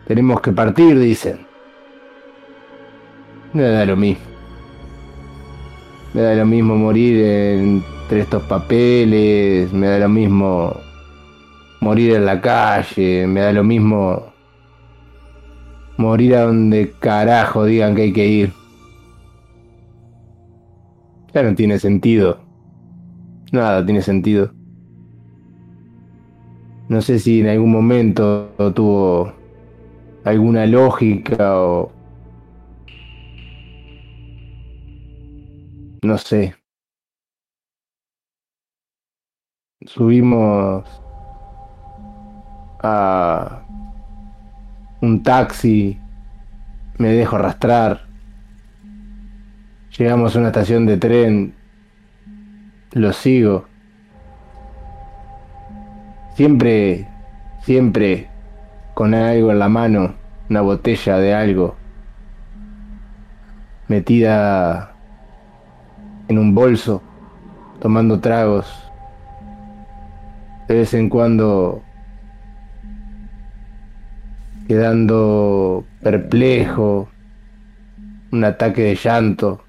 Tenemos 0.09 0.41
que 0.41 0.51
partir, 0.51 0.99
dicen. 0.99 1.47
Me 3.53 3.63
da 3.63 3.87
lo 3.87 3.95
mismo. 3.95 4.25
Me 6.13 6.23
da 6.23 6.35
lo 6.35 6.45
mismo 6.45 6.75
morir 6.75 7.25
entre 7.25 8.23
estos 8.23 8.43
papeles. 8.43 9.73
Me 9.73 9.87
da 9.87 10.01
lo 10.01 10.09
mismo 10.09 10.77
morir 11.81 12.15
en 12.15 12.27
la 12.27 12.41
calle. 12.41 13.29
Me 13.29 13.43
da 13.43 13.53
lo 13.53 13.63
mismo 13.63 14.33
morir 15.99 16.35
a 16.35 16.43
donde 16.47 16.93
carajo 16.99 17.65
digan 17.65 17.95
que 17.95 18.03
hay 18.03 18.13
que 18.13 18.27
ir. 18.27 18.53
Ya 21.33 21.45
no 21.45 21.55
tiene 21.55 21.79
sentido 21.79 22.46
Nada 23.53 23.85
tiene 23.85 24.03
sentido. 24.03 24.53
No 26.89 27.01
sé 27.01 27.19
si 27.19 27.41
en 27.41 27.49
algún 27.49 27.73
momento 27.73 28.53
tuvo 28.75 29.33
alguna 30.25 30.67
lógica 30.67 31.61
o... 31.61 31.93
No 36.03 36.19
sé. 36.19 36.55
Subimos 39.85 40.85
a 42.83 43.63
un 45.01 45.23
taxi, 45.23 45.99
me 46.99 47.09
dejo 47.09 47.37
arrastrar. 47.37 48.07
Llegamos 49.97 50.35
a 50.35 50.39
una 50.39 50.49
estación 50.49 50.87
de 50.87 50.97
tren. 50.97 51.55
Lo 52.97 53.13
sigo. 53.13 53.67
Siempre, 56.35 57.07
siempre 57.61 58.31
con 58.95 59.13
algo 59.13 59.51
en 59.51 59.59
la 59.59 59.69
mano, 59.69 60.15
una 60.49 60.63
botella 60.63 61.19
de 61.19 61.35
algo, 61.35 61.77
metida 63.89 64.95
en 66.29 66.39
un 66.39 66.55
bolso, 66.55 67.03
tomando 67.81 68.19
tragos. 68.21 68.67
De 70.67 70.77
vez 70.77 70.95
en 70.95 71.11
cuando 71.11 71.83
quedando 74.69 75.85
perplejo, 76.01 77.11
un 78.33 78.45
ataque 78.45 78.85
de 78.85 78.95
llanto, 78.95 79.63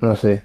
no 0.00 0.16
sé, 0.16 0.42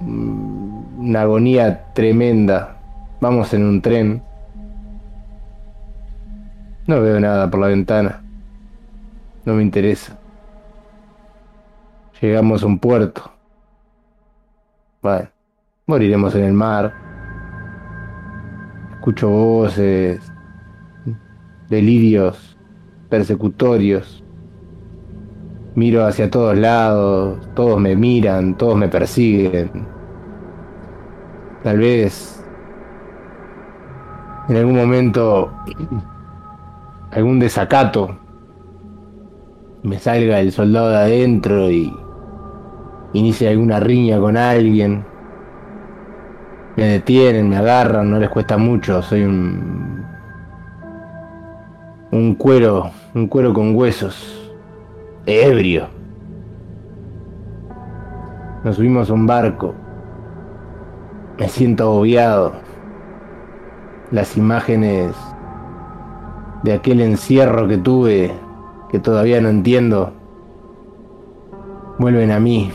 una 0.00 1.22
agonía 1.22 1.92
tremenda. 1.92 2.76
Vamos 3.20 3.52
en 3.54 3.64
un 3.64 3.80
tren. 3.80 4.22
No 6.86 7.00
veo 7.00 7.18
nada 7.18 7.50
por 7.50 7.60
la 7.60 7.68
ventana. 7.68 8.22
No 9.44 9.54
me 9.54 9.62
interesa. 9.62 10.18
Llegamos 12.20 12.62
a 12.62 12.66
un 12.66 12.78
puerto. 12.78 13.30
Bueno, 15.02 15.28
moriremos 15.86 16.34
en 16.34 16.44
el 16.44 16.52
mar. 16.52 16.92
Escucho 18.94 19.28
voces, 19.28 20.20
delirios 21.68 22.56
persecutorios. 23.08 24.22
Miro 25.76 26.04
hacia 26.04 26.30
todos 26.30 26.56
lados, 26.56 27.38
todos 27.54 27.78
me 27.78 27.94
miran, 27.94 28.56
todos 28.56 28.76
me 28.76 28.88
persiguen. 28.88 29.70
Tal 31.62 31.78
vez 31.78 32.42
en 34.48 34.56
algún 34.56 34.76
momento 34.76 35.52
algún 37.10 37.38
desacato 37.38 38.16
me 39.82 39.98
salga 39.98 40.40
el 40.40 40.50
soldado 40.50 40.88
de 40.90 40.96
adentro 40.96 41.70
y 41.70 41.94
inicie 43.12 43.48
alguna 43.48 43.78
riña 43.78 44.18
con 44.18 44.36
alguien. 44.36 45.04
Me 46.76 46.84
detienen, 46.84 47.48
me 47.48 47.56
agarran, 47.56 48.10
no 48.10 48.18
les 48.18 48.30
cuesta 48.30 48.56
mucho, 48.56 49.02
soy 49.02 49.22
un 49.22 50.06
un 52.12 52.34
cuero, 52.34 52.92
un 53.14 53.26
cuero 53.28 53.52
con 53.52 53.74
huesos, 53.74 54.45
ebrio. 55.26 55.88
Nos 58.64 58.76
subimos 58.76 59.10
a 59.10 59.12
un 59.12 59.26
barco. 59.26 59.74
Me 61.38 61.48
siento 61.48 61.84
agobiado. 61.84 62.52
Las 64.10 64.36
imágenes 64.36 65.14
de 66.62 66.72
aquel 66.72 67.00
encierro 67.00 67.68
que 67.68 67.76
tuve, 67.76 68.32
que 68.88 68.98
todavía 68.98 69.40
no 69.40 69.48
entiendo, 69.48 70.12
vuelven 71.98 72.30
a 72.30 72.40
mí. 72.40 72.70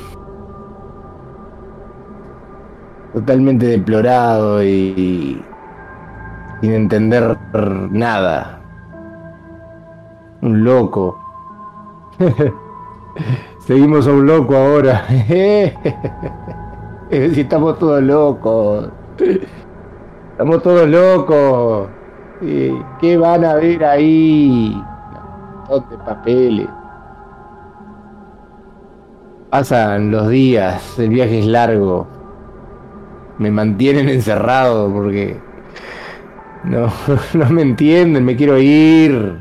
Totalmente 3.14 3.66
deplorado 3.66 4.64
y 4.64 5.42
sin 6.62 6.74
entender 6.74 7.38
nada 7.92 8.62
un 10.42 10.64
loco. 10.64 11.21
Seguimos 13.60 14.08
a 14.08 14.12
un 14.12 14.26
loco 14.26 14.56
ahora. 14.56 15.06
estamos 17.10 17.80
todos 17.80 18.04
locos. 18.04 18.90
Estamos 20.32 20.64
todos 20.64 20.88
locos. 20.88 21.90
¿Qué 22.42 23.18
van 23.18 23.46
a 23.46 23.56
ver 23.56 23.84
ahí? 23.84 24.82
De 25.90 25.98
papeles. 26.00 26.68
Pasan 29.50 30.12
los 30.12 30.30
días, 30.30 31.00
el 31.00 31.10
viaje 31.10 31.40
es 31.40 31.46
largo. 31.46 32.08
Me 33.38 33.52
mantienen 33.52 34.10
encerrado 34.10 34.92
porque 34.92 35.40
no, 36.64 36.92
no 37.34 37.50
me 37.50 37.62
entienden, 37.62 38.26
me 38.26 38.36
quiero 38.36 38.58
ir. 38.58 39.41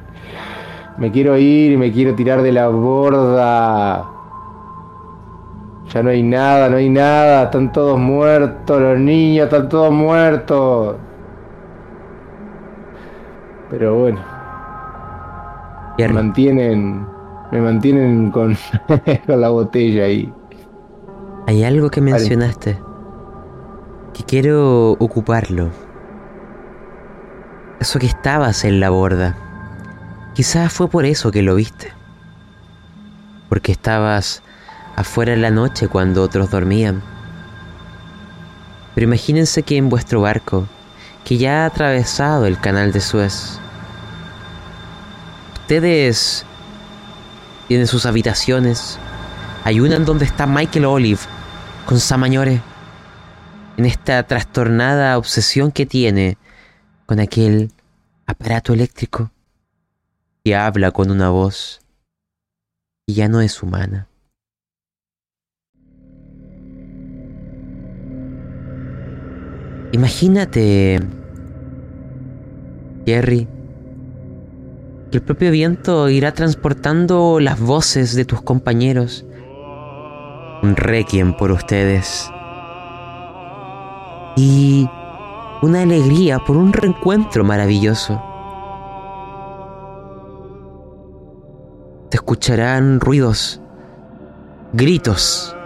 Me 1.00 1.10
quiero 1.10 1.34
ir 1.38 1.72
y 1.72 1.76
me 1.78 1.90
quiero 1.90 2.14
tirar 2.14 2.42
de 2.42 2.52
la 2.52 2.68
borda. 2.68 4.06
Ya 5.88 6.02
no 6.02 6.10
hay 6.10 6.22
nada, 6.22 6.68
no 6.68 6.76
hay 6.76 6.90
nada. 6.90 7.44
Están 7.44 7.72
todos 7.72 7.98
muertos, 7.98 8.80
los 8.80 8.98
niños 8.98 9.46
están 9.46 9.70
todos 9.70 9.90
muertos. 9.90 10.96
Pero 13.70 13.98
bueno. 13.98 14.20
Me 15.96 16.08
mantienen. 16.08 17.06
Me 17.50 17.62
mantienen 17.62 18.30
con, 18.30 18.54
con 19.26 19.40
la 19.40 19.48
botella 19.48 20.04
ahí. 20.04 20.30
Hay 21.46 21.64
algo 21.64 21.90
que 21.90 22.02
mencionaste. 22.02 22.78
Que 24.12 24.22
quiero 24.24 24.90
ocuparlo. 24.92 25.70
Eso 27.80 27.98
que 27.98 28.06
estabas 28.06 28.64
en 28.66 28.80
la 28.80 28.90
borda. 28.90 29.49
Quizás 30.40 30.72
fue 30.72 30.88
por 30.88 31.04
eso 31.04 31.30
que 31.30 31.42
lo 31.42 31.54
viste. 31.54 31.92
Porque 33.50 33.72
estabas 33.72 34.42
afuera 34.96 35.34
en 35.34 35.42
la 35.42 35.50
noche 35.50 35.86
cuando 35.86 36.22
otros 36.22 36.50
dormían. 36.50 37.02
Pero 38.94 39.06
imagínense 39.06 39.62
que 39.64 39.76
en 39.76 39.90
vuestro 39.90 40.22
barco, 40.22 40.66
que 41.26 41.36
ya 41.36 41.64
ha 41.64 41.66
atravesado 41.66 42.46
el 42.46 42.58
canal 42.58 42.90
de 42.90 43.02
Suez, 43.02 43.58
ustedes 45.60 46.46
tienen 47.68 47.86
sus 47.86 48.06
habitaciones. 48.06 48.98
Hay 49.64 49.78
una 49.80 49.96
en 49.96 50.06
donde 50.06 50.24
está 50.24 50.46
Michael 50.46 50.86
Olive 50.86 51.20
con 51.84 52.00
Samañore 52.00 52.62
en 53.76 53.84
esta 53.84 54.22
trastornada 54.22 55.18
obsesión 55.18 55.70
que 55.70 55.84
tiene 55.84 56.38
con 57.04 57.20
aquel 57.20 57.70
aparato 58.26 58.72
eléctrico 58.72 59.30
y 60.42 60.52
habla 60.52 60.90
con 60.90 61.10
una 61.10 61.30
voz 61.30 61.80
que 63.06 63.14
ya 63.14 63.28
no 63.28 63.40
es 63.40 63.62
humana. 63.62 64.08
Imagínate, 69.92 71.00
Jerry, 73.04 73.48
que 75.10 75.18
el 75.18 75.22
propio 75.22 75.50
viento 75.50 76.08
irá 76.08 76.32
transportando 76.32 77.40
las 77.40 77.58
voces 77.58 78.14
de 78.14 78.24
tus 78.24 78.40
compañeros. 78.40 79.26
Un 80.62 80.76
requiem 80.76 81.36
por 81.36 81.50
ustedes. 81.50 82.30
Y 84.36 84.88
una 85.62 85.82
alegría 85.82 86.38
por 86.38 86.56
un 86.56 86.72
reencuentro 86.72 87.42
maravilloso. 87.42 88.29
Te 92.10 92.16
escucharán 92.16 93.00
ruidos, 93.00 93.60
gritos, 94.72 95.56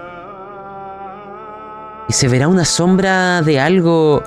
y 2.09 2.13
se 2.13 2.29
verá 2.29 2.49
una 2.49 2.67
sombra 2.67 3.41
de 3.43 3.59
algo 3.59 4.23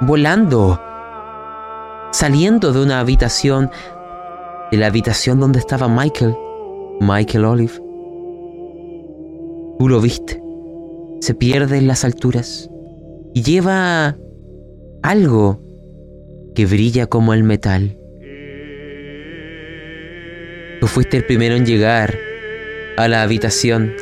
volando, 0.00 0.80
saliendo 2.12 2.72
de 2.72 2.82
una 2.82 3.00
habitación, 3.00 3.70
de 4.70 4.76
la 4.76 4.86
habitación 4.86 5.40
donde 5.40 5.58
estaba 5.58 5.88
Michael, 5.88 6.36
Michael 7.00 7.44
Olive. 7.44 7.74
Tú 9.78 9.88
lo 9.88 10.00
viste, 10.00 10.40
se 11.20 11.34
pierde 11.34 11.78
en 11.78 11.88
las 11.88 12.04
alturas 12.04 12.70
y 13.34 13.42
lleva 13.42 14.16
algo 15.02 15.60
que 16.54 16.66
brilla 16.66 17.06
como 17.06 17.34
el 17.34 17.42
metal. 17.42 17.98
Tú 20.82 20.88
fuiste 20.88 21.16
el 21.16 21.24
primero 21.24 21.54
en 21.54 21.64
llegar 21.64 22.18
a 22.96 23.06
la 23.06 23.22
habitación. 23.22 23.94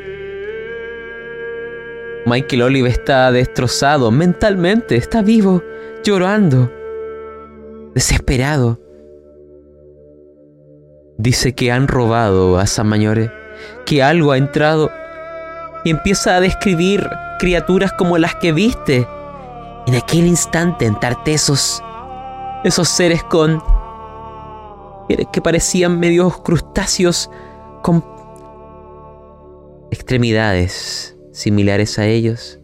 Michael 2.24 2.62
Olive 2.62 2.88
está 2.88 3.30
destrozado 3.32 4.10
mentalmente, 4.10 4.96
está 4.96 5.20
vivo, 5.20 5.62
llorando, 6.02 6.72
desesperado. 7.94 8.80
Dice 11.18 11.54
que 11.54 11.70
han 11.70 11.86
robado 11.86 12.58
a 12.58 12.66
Samañore, 12.66 13.30
que 13.84 14.02
algo 14.02 14.32
ha 14.32 14.38
entrado 14.38 14.90
y 15.84 15.90
empieza 15.90 16.36
a 16.36 16.40
describir 16.40 17.06
criaturas 17.38 17.92
como 17.92 18.16
las 18.16 18.36
que 18.36 18.52
viste 18.52 19.06
en 19.86 19.96
aquel 19.96 20.26
instante 20.26 20.86
en 20.86 20.98
Tartesos, 20.98 21.82
esos 22.64 22.88
seres 22.88 23.22
con 23.24 23.62
que 25.32 25.40
parecían 25.40 25.98
medios 25.98 26.40
crustáceos 26.40 27.30
con 27.82 28.04
extremidades 29.90 31.16
similares 31.32 31.98
a 31.98 32.06
ellos, 32.06 32.60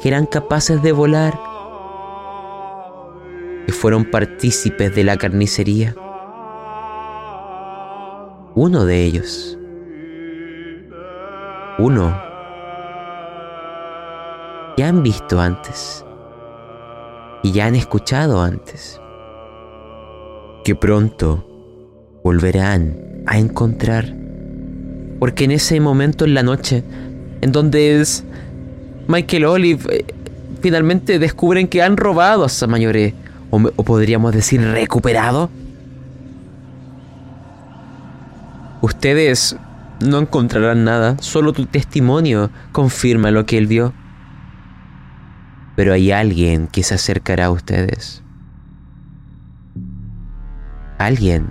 que 0.00 0.08
eran 0.08 0.26
capaces 0.26 0.82
de 0.82 0.92
volar, 0.92 1.38
que 3.66 3.72
fueron 3.72 4.04
partícipes 4.10 4.94
de 4.94 5.04
la 5.04 5.16
carnicería. 5.16 5.94
Uno 8.54 8.84
de 8.84 9.04
ellos, 9.04 9.58
uno 11.78 12.14
que 14.76 14.84
han 14.84 15.02
visto 15.02 15.40
antes 15.40 16.04
y 17.42 17.52
ya 17.52 17.66
han 17.66 17.74
escuchado 17.74 18.40
antes, 18.40 19.01
que 20.64 20.74
pronto 20.74 21.48
volverán 22.22 23.24
a 23.26 23.38
encontrar, 23.38 24.14
porque 25.18 25.44
en 25.44 25.52
ese 25.52 25.80
momento 25.80 26.24
en 26.24 26.34
la 26.34 26.42
noche, 26.42 26.84
en 27.40 27.52
donde 27.52 28.00
es 28.00 28.24
Michael 29.08 29.44
Olive, 29.44 29.96
eh, 29.96 30.04
finalmente 30.60 31.18
descubren 31.18 31.68
que 31.68 31.82
han 31.82 31.96
robado 31.96 32.44
a 32.44 32.48
Samayoré, 32.48 33.14
o, 33.50 33.60
o 33.76 33.84
podríamos 33.84 34.32
decir 34.32 34.60
recuperado. 34.62 35.50
Ustedes 38.80 39.56
no 40.00 40.18
encontrarán 40.18 40.84
nada, 40.84 41.16
solo 41.20 41.52
tu 41.52 41.66
testimonio 41.66 42.50
confirma 42.72 43.30
lo 43.30 43.46
que 43.46 43.58
él 43.58 43.66
vio. 43.66 43.92
Pero 45.76 45.92
hay 45.92 46.10
alguien 46.10 46.66
que 46.66 46.82
se 46.82 46.94
acercará 46.94 47.46
a 47.46 47.50
ustedes. 47.50 48.21
Alguien 51.02 51.50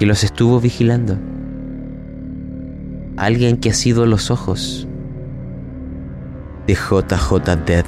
que 0.00 0.06
los 0.06 0.24
estuvo 0.24 0.60
vigilando. 0.60 1.16
Alguien 3.16 3.58
que 3.58 3.70
ha 3.70 3.74
sido 3.74 4.06
los 4.06 4.32
ojos 4.32 4.88
de 6.66 6.74
JJ 6.74 7.64
Dead. 7.64 7.84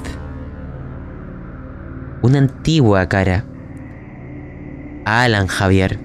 Una 2.21 2.37
antigua 2.37 3.09
cara. 3.09 3.43
Alan 5.03 5.47
Javier. 5.47 5.99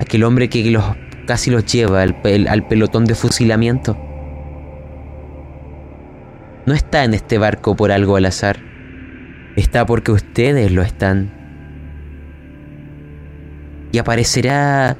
Aquel 0.00 0.24
hombre 0.24 0.48
que 0.48 0.70
los, 0.70 0.84
casi 1.26 1.50
los 1.50 1.66
lleva 1.66 2.00
al, 2.00 2.16
al 2.48 2.66
pelotón 2.66 3.04
de 3.04 3.14
fusilamiento. 3.14 3.94
No 6.64 6.72
está 6.72 7.04
en 7.04 7.12
este 7.12 7.36
barco 7.36 7.76
por 7.76 7.92
algo 7.92 8.16
al 8.16 8.24
azar. 8.24 8.56
Está 9.54 9.84
porque 9.84 10.12
ustedes 10.12 10.72
lo 10.72 10.80
están. 10.80 11.43
Y 13.94 13.98
aparecerá 13.98 14.96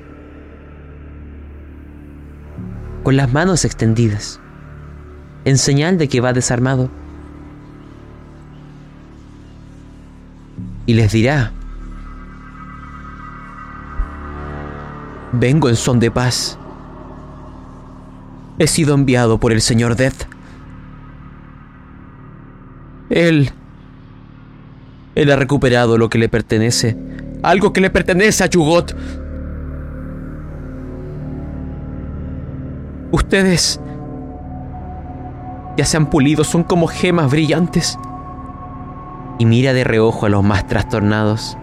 con 3.03 3.17
las 3.17 3.33
manos 3.33 3.65
extendidas, 3.65 4.39
en 5.45 5.59
señal 5.59 5.99
de 5.99 6.07
que 6.07 6.21
va 6.21 6.33
desarmado. 6.33 6.89
Y 10.87 10.95
les 10.95 11.11
dirá, 11.11 11.51
vengo 15.33 15.69
en 15.69 15.75
son 15.75 15.99
de 15.99 16.13
paz. 16.13 16.57
He 18.61 18.69
sido 18.69 18.95
enviado 18.95 19.41
por 19.41 19.51
el 19.51 19.61
señor 19.61 19.97
Death. 19.97 20.29
Él... 23.11 23.51
Él 25.17 25.33
ha 25.33 25.37
recuperado 25.37 25.99
lo 25.99 26.09
que 26.09 26.19
le 26.19 26.29
pertenece. 26.29 27.14
Algo 27.45 27.75
que 27.75 27.83
le 27.83 27.91
pertenece 27.91 28.43
a 28.43 28.47
Yugot. 28.47 28.97
Ustedes... 33.13 33.81
Ya 35.77 35.85
se 35.85 35.97
han 35.97 36.07
pulido, 36.07 36.43
son 36.43 36.63
como 36.63 36.87
gemas 36.87 37.31
brillantes. 37.31 37.99
Y 39.39 39.45
mira 39.45 39.75
de 39.75 39.85
reojo 39.85 40.25
a 40.25 40.29
los 40.31 40.43
más 40.43 40.67
trastornados. 40.67 41.59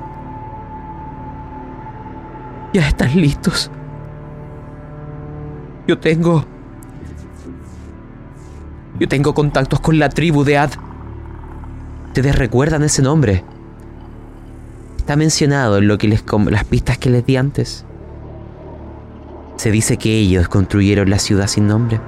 Ya 2.74 2.88
están 2.88 3.16
listos. 3.20 3.72
Yo 5.88 5.98
tengo... 5.98 6.46
Yo 9.00 9.08
tengo 9.08 9.34
contactos 9.34 9.80
con 9.80 9.98
la 9.98 10.10
tribu 10.10 10.44
de 10.44 10.60
Ad. 10.60 10.72
Ustedes 12.08 12.36
recuerdan 12.36 12.84
ese 12.84 13.02
nombre. 13.02 13.44
Está 15.12 15.18
mencionado 15.18 15.78
en 15.78 15.90
lo 15.90 15.98
que 15.98 16.08
les 16.08 16.24
las 16.50 16.64
pistas 16.64 16.98
que 16.98 17.10
les 17.10 17.26
di 17.26 17.36
antes. 17.36 17.86
Se 19.58 19.70
dice 19.70 19.98
que 19.98 20.18
ellos 20.18 20.48
construyeron 20.48 21.10
la 21.10 21.20
ciudad 21.20 21.48
sin 21.48 21.68
nombre. 21.68 22.00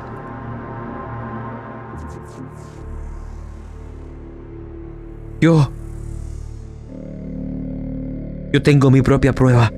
Yo... 5.42 5.70
Yo 8.54 8.64
tengo 8.64 8.90
mi 8.90 9.02
propia 9.02 9.34
prueba. 9.34 9.70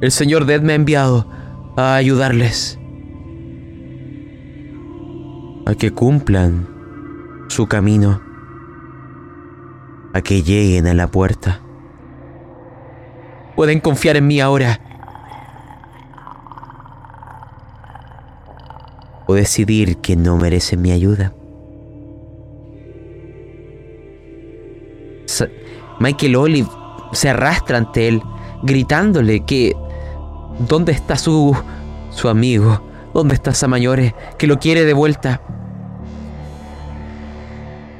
El 0.00 0.10
señor 0.10 0.44
Dead 0.44 0.60
me 0.60 0.72
ha 0.72 0.74
enviado 0.74 1.30
a 1.76 1.94
ayudarles. 1.94 2.80
A 5.66 5.74
que 5.76 5.92
cumplan 5.92 6.66
su 7.46 7.68
camino. 7.68 8.29
A 10.12 10.22
que 10.22 10.42
lleguen 10.42 10.86
a 10.86 10.94
la 10.94 11.06
puerta. 11.06 11.60
Pueden 13.56 13.80
confiar 13.80 14.16
en 14.16 14.26
mí 14.26 14.40
ahora. 14.40 14.80
O 19.26 19.34
decidir 19.34 19.98
que 19.98 20.16
no 20.16 20.36
merecen 20.36 20.82
mi 20.82 20.90
ayuda. 20.90 21.32
Michael 26.00 26.36
Olive 26.36 26.68
se 27.12 27.28
arrastra 27.28 27.78
ante 27.78 28.08
él, 28.08 28.22
gritándole 28.62 29.44
que... 29.44 29.76
¿Dónde 30.58 30.92
está 30.92 31.16
su... 31.16 31.56
su 32.10 32.28
amigo? 32.28 32.82
¿Dónde 33.14 33.34
está 33.34 33.54
Samañores? 33.54 34.14
Que 34.38 34.46
lo 34.46 34.58
quiere 34.58 34.84
de 34.84 34.92
vuelta. 34.94 35.40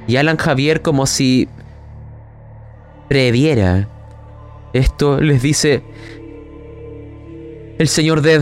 Y 0.07 0.17
Alan 0.17 0.37
Javier 0.37 0.83
como 0.83 1.07
si 1.07 1.49
previera 3.11 3.89
esto, 4.73 5.21
les 5.21 5.43
dice, 5.43 5.83
el 7.77 7.89
señor 7.89 8.23
Dead 8.23 8.41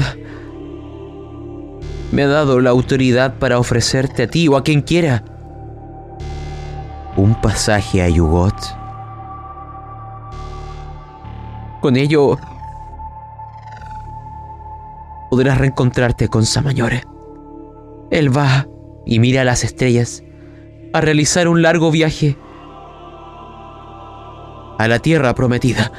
me 2.12 2.24
ha 2.24 2.28
dado 2.28 2.60
la 2.60 2.68
autoridad 2.68 3.38
para 3.38 3.58
ofrecerte 3.58 4.24
a 4.24 4.26
ti 4.26 4.46
o 4.46 4.58
a 4.58 4.62
quien 4.62 4.82
quiera 4.82 5.24
un 7.16 7.40
pasaje 7.40 8.02
a 8.02 8.10
Yugot. 8.10 8.56
Con 11.80 11.96
ello 11.96 12.36
podrás 15.30 15.56
reencontrarte 15.56 16.28
con 16.28 16.44
Samañore. 16.44 17.04
Él 18.10 18.36
va 18.36 18.66
y 19.06 19.18
mira 19.18 19.44
las 19.44 19.64
estrellas 19.64 20.22
a 20.92 21.00
realizar 21.00 21.48
un 21.48 21.62
largo 21.62 21.90
viaje 21.90 22.36
a 24.78 24.88
la 24.88 25.00
tierra 25.00 25.34
prometida. 25.34 25.92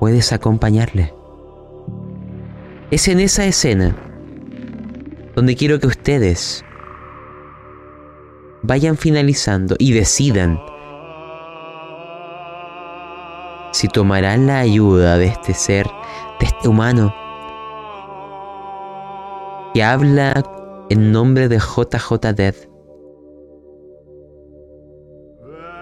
Puedes 0.00 0.32
acompañarle. 0.32 1.14
Es 2.90 3.08
en 3.08 3.20
esa 3.20 3.44
escena 3.44 3.94
donde 5.34 5.56
quiero 5.56 5.78
que 5.78 5.86
ustedes 5.86 6.64
vayan 8.62 8.96
finalizando 8.96 9.76
y 9.78 9.92
decidan 9.92 10.60
si 13.72 13.88
tomarán 13.88 14.46
la 14.46 14.60
ayuda 14.60 15.18
de 15.18 15.26
este 15.26 15.52
ser, 15.52 15.86
de 16.38 16.46
este 16.46 16.68
humano, 16.68 17.12
que 19.74 19.82
habla 19.82 20.44
en 20.90 21.10
nombre 21.10 21.48
de 21.48 21.58
JJ 21.58 22.32
Dead. 22.34 22.54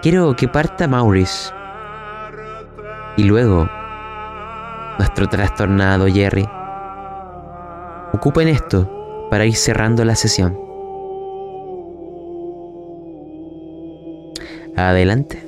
Quiero 0.03 0.35
que 0.35 0.49
parta 0.49 0.85
Maurice 0.85 1.53
y 3.15 3.23
luego 3.23 3.69
nuestro 4.99 5.29
trastornado 5.29 6.07
Jerry. 6.07 6.45
Ocupen 8.11 8.49
esto 8.49 9.27
para 9.29 9.45
ir 9.45 9.55
cerrando 9.55 10.03
la 10.03 10.15
sesión. 10.15 10.59
Adelante. 14.75 15.41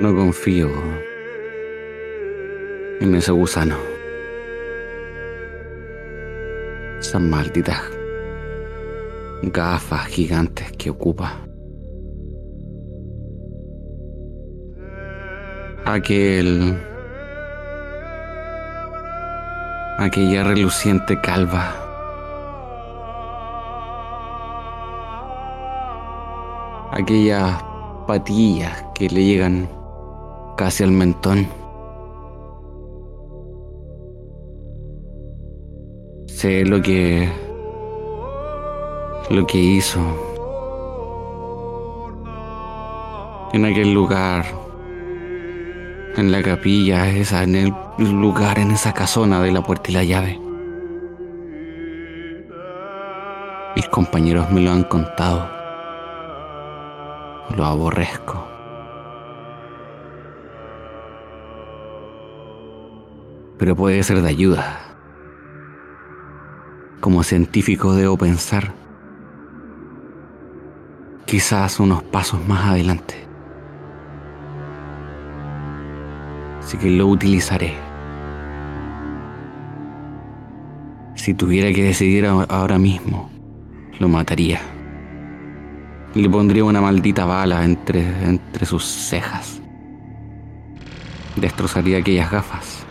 No 0.00 0.12
confío 0.16 0.72
en 3.00 3.14
ese 3.14 3.30
gusano. 3.30 3.91
Esa 7.12 7.20
maldita 7.20 7.76
gafas 9.42 10.06
gigantes 10.06 10.72
que 10.78 10.88
ocupa. 10.88 11.34
Aquel... 15.84 16.74
Aquella 19.98 20.44
reluciente 20.44 21.20
calva. 21.20 21.74
Aquellas 26.92 27.62
patillas 28.06 28.84
que 28.94 29.10
le 29.10 29.22
llegan 29.22 29.68
casi 30.56 30.82
al 30.82 30.92
mentón. 30.92 31.46
Sé 36.42 36.64
lo 36.64 36.82
que 36.82 37.30
lo 39.30 39.46
que 39.46 39.58
hizo 39.58 40.00
en 43.52 43.64
aquel 43.64 43.94
lugar, 43.94 44.44
en 46.16 46.32
la 46.32 46.42
capilla 46.42 47.08
esa, 47.10 47.44
en 47.44 47.54
el 47.54 47.72
lugar, 48.00 48.58
en 48.58 48.72
esa 48.72 48.92
casona 48.92 49.40
de 49.40 49.52
la 49.52 49.62
puerta 49.62 49.92
y 49.92 49.94
la 49.94 50.02
llave. 50.02 50.40
Mis 53.76 53.86
compañeros 53.86 54.50
me 54.50 54.62
lo 54.62 54.72
han 54.72 54.82
contado. 54.82 55.48
Lo 57.56 57.64
aborrezco. 57.64 58.44
Pero 63.58 63.76
puede 63.76 64.02
ser 64.02 64.20
de 64.22 64.28
ayuda. 64.28 64.91
Como 67.02 67.24
científico 67.24 67.94
debo 67.94 68.16
pensar 68.16 68.72
quizás 71.26 71.80
unos 71.80 72.04
pasos 72.04 72.46
más 72.46 72.64
adelante. 72.64 73.26
Así 76.60 76.76
que 76.76 76.88
lo 76.90 77.08
utilizaré. 77.08 77.74
Si 81.16 81.34
tuviera 81.34 81.72
que 81.72 81.82
decidir 81.82 82.24
ahora 82.24 82.78
mismo, 82.78 83.30
lo 83.98 84.08
mataría. 84.08 84.60
Le 86.14 86.30
pondría 86.30 86.62
una 86.62 86.80
maldita 86.80 87.24
bala 87.24 87.64
entre, 87.64 88.00
entre 88.28 88.64
sus 88.64 88.84
cejas. 88.84 89.60
Destrozaría 91.34 91.98
aquellas 91.98 92.30
gafas. 92.30 92.86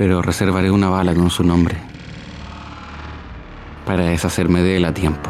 Pero 0.00 0.22
reservaré 0.22 0.70
una 0.70 0.88
bala 0.88 1.14
con 1.14 1.28
su 1.28 1.44
nombre 1.44 1.76
para 3.84 4.04
deshacerme 4.04 4.62
de 4.62 4.78
él 4.78 4.86
a 4.86 4.94
tiempo, 4.94 5.28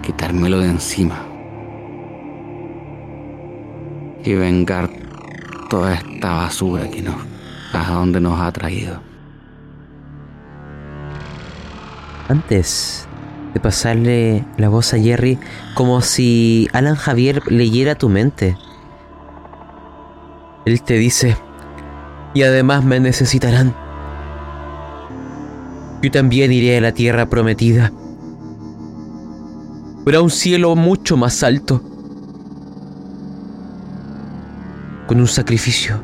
quitármelo 0.00 0.60
de 0.60 0.68
encima 0.68 1.26
y 4.22 4.32
vengar 4.34 4.88
toda 5.68 5.94
esta 5.94 6.34
basura 6.34 6.88
que 6.88 7.02
nos, 7.02 7.16
a 7.72 7.90
donde 7.94 8.20
nos 8.20 8.40
ha 8.40 8.52
traído. 8.52 9.00
Antes 12.28 13.08
de 13.54 13.58
pasarle 13.58 14.44
la 14.56 14.68
voz 14.68 14.94
a 14.94 15.00
Jerry, 15.00 15.36
como 15.74 16.00
si 16.00 16.68
Alan 16.72 16.94
Javier 16.94 17.42
leyera 17.50 17.96
tu 17.96 18.08
mente, 18.08 18.56
él 20.64 20.80
te 20.82 20.94
dice, 20.94 21.36
y 22.36 22.42
además 22.42 22.84
me 22.84 23.00
necesitarán 23.00 23.74
yo 26.02 26.10
también 26.10 26.52
iré 26.52 26.76
a 26.76 26.80
la 26.80 26.92
tierra 26.92 27.28
prometida. 27.28 27.92
Pero 30.04 30.18
a 30.18 30.22
un 30.22 30.30
cielo 30.30 30.76
mucho 30.76 31.16
más 31.16 31.42
alto. 31.42 31.82
Con 35.06 35.20
un 35.20 35.26
sacrificio 35.26 36.02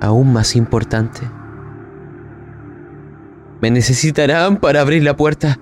aún 0.00 0.32
más 0.32 0.56
importante. 0.56 1.20
Me 3.60 3.70
necesitarán 3.70 4.56
para 4.56 4.80
abrir 4.80 5.04
la 5.04 5.16
puerta. 5.16 5.58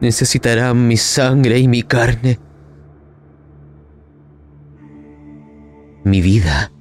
Necesitarán 0.00 0.86
mi 0.86 0.96
sangre 0.96 1.58
y 1.58 1.68
mi 1.68 1.82
carne. 1.82 2.38
Mi 6.04 6.20
vida. 6.20 6.71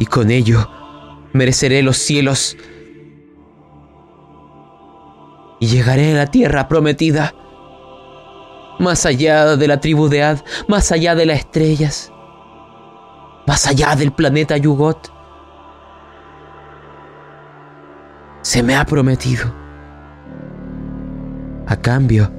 Y 0.00 0.06
con 0.06 0.30
ello 0.30 0.66
mereceré 1.34 1.82
los 1.82 1.98
cielos 1.98 2.56
y 5.60 5.66
llegaré 5.66 6.12
a 6.12 6.16
la 6.16 6.26
tierra 6.26 6.68
prometida, 6.68 7.34
más 8.78 9.04
allá 9.04 9.56
de 9.56 9.68
la 9.68 9.78
tribu 9.78 10.08
de 10.08 10.22
Ad, 10.22 10.38
más 10.68 10.90
allá 10.90 11.14
de 11.14 11.26
las 11.26 11.40
estrellas, 11.40 12.10
más 13.46 13.66
allá 13.66 13.94
del 13.94 14.10
planeta 14.10 14.56
Yugot. 14.56 15.12
Se 18.40 18.62
me 18.62 18.74
ha 18.76 18.86
prometido, 18.86 19.54
a 21.66 21.76
cambio 21.76 22.32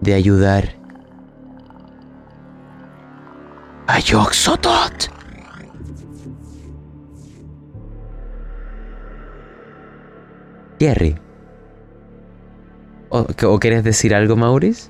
de 0.00 0.14
ayudar 0.14 0.79
a 3.90 3.98
Yoxotot. 3.98 5.10
Jerry. 10.78 11.16
¿O, 13.08 13.26
¿O 13.46 13.58
quieres 13.58 13.82
decir 13.82 14.14
algo, 14.14 14.36
Maurice? 14.36 14.88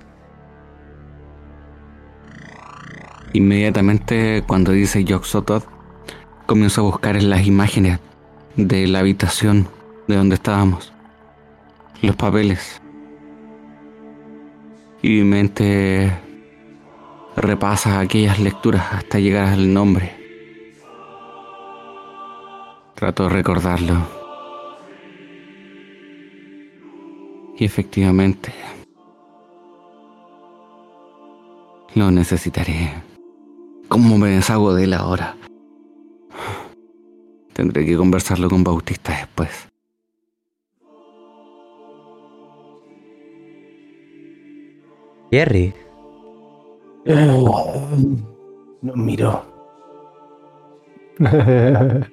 Inmediatamente 3.32 4.44
cuando 4.46 4.72
dice 4.72 5.02
Yoxotot, 5.04 5.64
comienzo 6.44 6.82
a 6.82 6.84
buscar 6.84 7.16
en 7.16 7.30
las 7.30 7.46
imágenes 7.46 8.00
de 8.56 8.86
la 8.86 8.98
habitación 8.98 9.66
de 10.08 10.16
donde 10.16 10.34
estábamos, 10.34 10.92
los 12.02 12.16
papeles. 12.16 12.82
Y 15.00 15.08
mi 15.08 15.24
mente 15.24 16.12
repasa 17.40 18.00
aquellas 18.00 18.38
lecturas 18.38 18.92
hasta 18.92 19.18
llegar 19.18 19.48
al 19.48 19.72
nombre. 19.72 20.16
Trato 22.94 23.24
de 23.24 23.28
recordarlo. 23.30 24.06
Y 27.56 27.64
efectivamente, 27.64 28.52
lo 31.94 32.10
necesitaré. 32.10 32.94
¿Cómo 33.88 34.18
me 34.18 34.30
deshago 34.30 34.74
de 34.74 34.84
él 34.84 34.94
ahora? 34.94 35.36
Tendré 37.52 37.84
que 37.84 37.96
conversarlo 37.96 38.48
con 38.48 38.64
Bautista 38.64 39.12
después. 39.12 39.68
Jerry, 45.30 45.74
no 47.04 48.94
miró. 48.94 49.42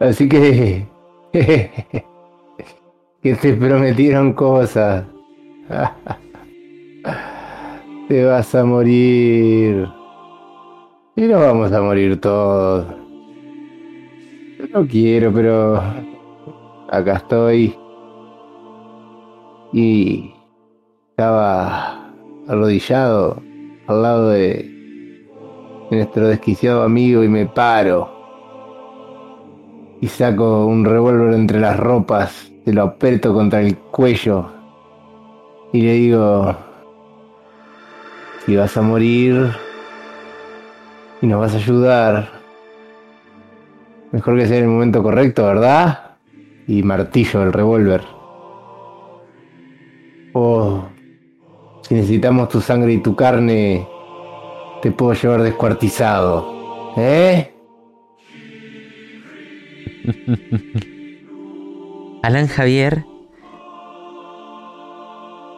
Así 0.00 0.28
que... 0.28 0.86
que 1.32 3.34
te 3.34 3.52
prometieron 3.54 4.32
cosas. 4.32 5.04
te 8.08 8.24
vas 8.24 8.54
a 8.54 8.64
morir. 8.64 9.88
Y 11.16 11.22
nos 11.22 11.40
vamos 11.40 11.72
a 11.72 11.82
morir 11.82 12.20
todos. 12.20 12.86
No 14.72 14.86
quiero, 14.86 15.32
pero... 15.32 15.82
Acá 16.90 17.16
estoy. 17.16 17.76
Y... 19.72 20.32
Estaba 21.10 22.05
arrodillado 22.48 23.42
al 23.86 24.02
lado 24.02 24.30
de, 24.30 24.72
nuestro 25.90 26.28
desquiciado 26.28 26.82
amigo 26.82 27.22
y 27.22 27.28
me 27.28 27.46
paro. 27.46 28.10
Y 30.00 30.08
saco 30.08 30.66
un 30.66 30.84
revólver 30.84 31.34
entre 31.34 31.60
las 31.60 31.78
ropas, 31.78 32.52
se 32.64 32.72
lo 32.72 32.82
aprieto 32.82 33.32
contra 33.32 33.60
el 33.60 33.76
cuello 33.76 34.52
y 35.72 35.82
le 35.82 35.92
digo, 35.92 36.56
si 38.44 38.56
vas 38.56 38.76
a 38.76 38.82
morir 38.82 39.50
y 41.22 41.26
nos 41.26 41.40
vas 41.40 41.54
a 41.54 41.58
ayudar, 41.58 42.30
mejor 44.12 44.38
que 44.38 44.46
sea 44.46 44.58
en 44.58 44.64
el 44.64 44.70
momento 44.70 45.02
correcto, 45.02 45.44
¿verdad? 45.44 46.16
Y 46.66 46.82
martillo 46.82 47.42
el 47.42 47.52
revólver. 47.52 48.02
Oh, 50.32 50.84
si 51.86 51.94
necesitamos 51.94 52.48
tu 52.48 52.60
sangre 52.60 52.94
y 52.94 52.98
tu 52.98 53.14
carne, 53.14 53.86
te 54.82 54.90
puedo 54.90 55.12
llevar 55.12 55.42
descuartizado. 55.42 56.92
¿Eh? 56.96 57.54
Alan 62.24 62.48
Javier, 62.48 63.04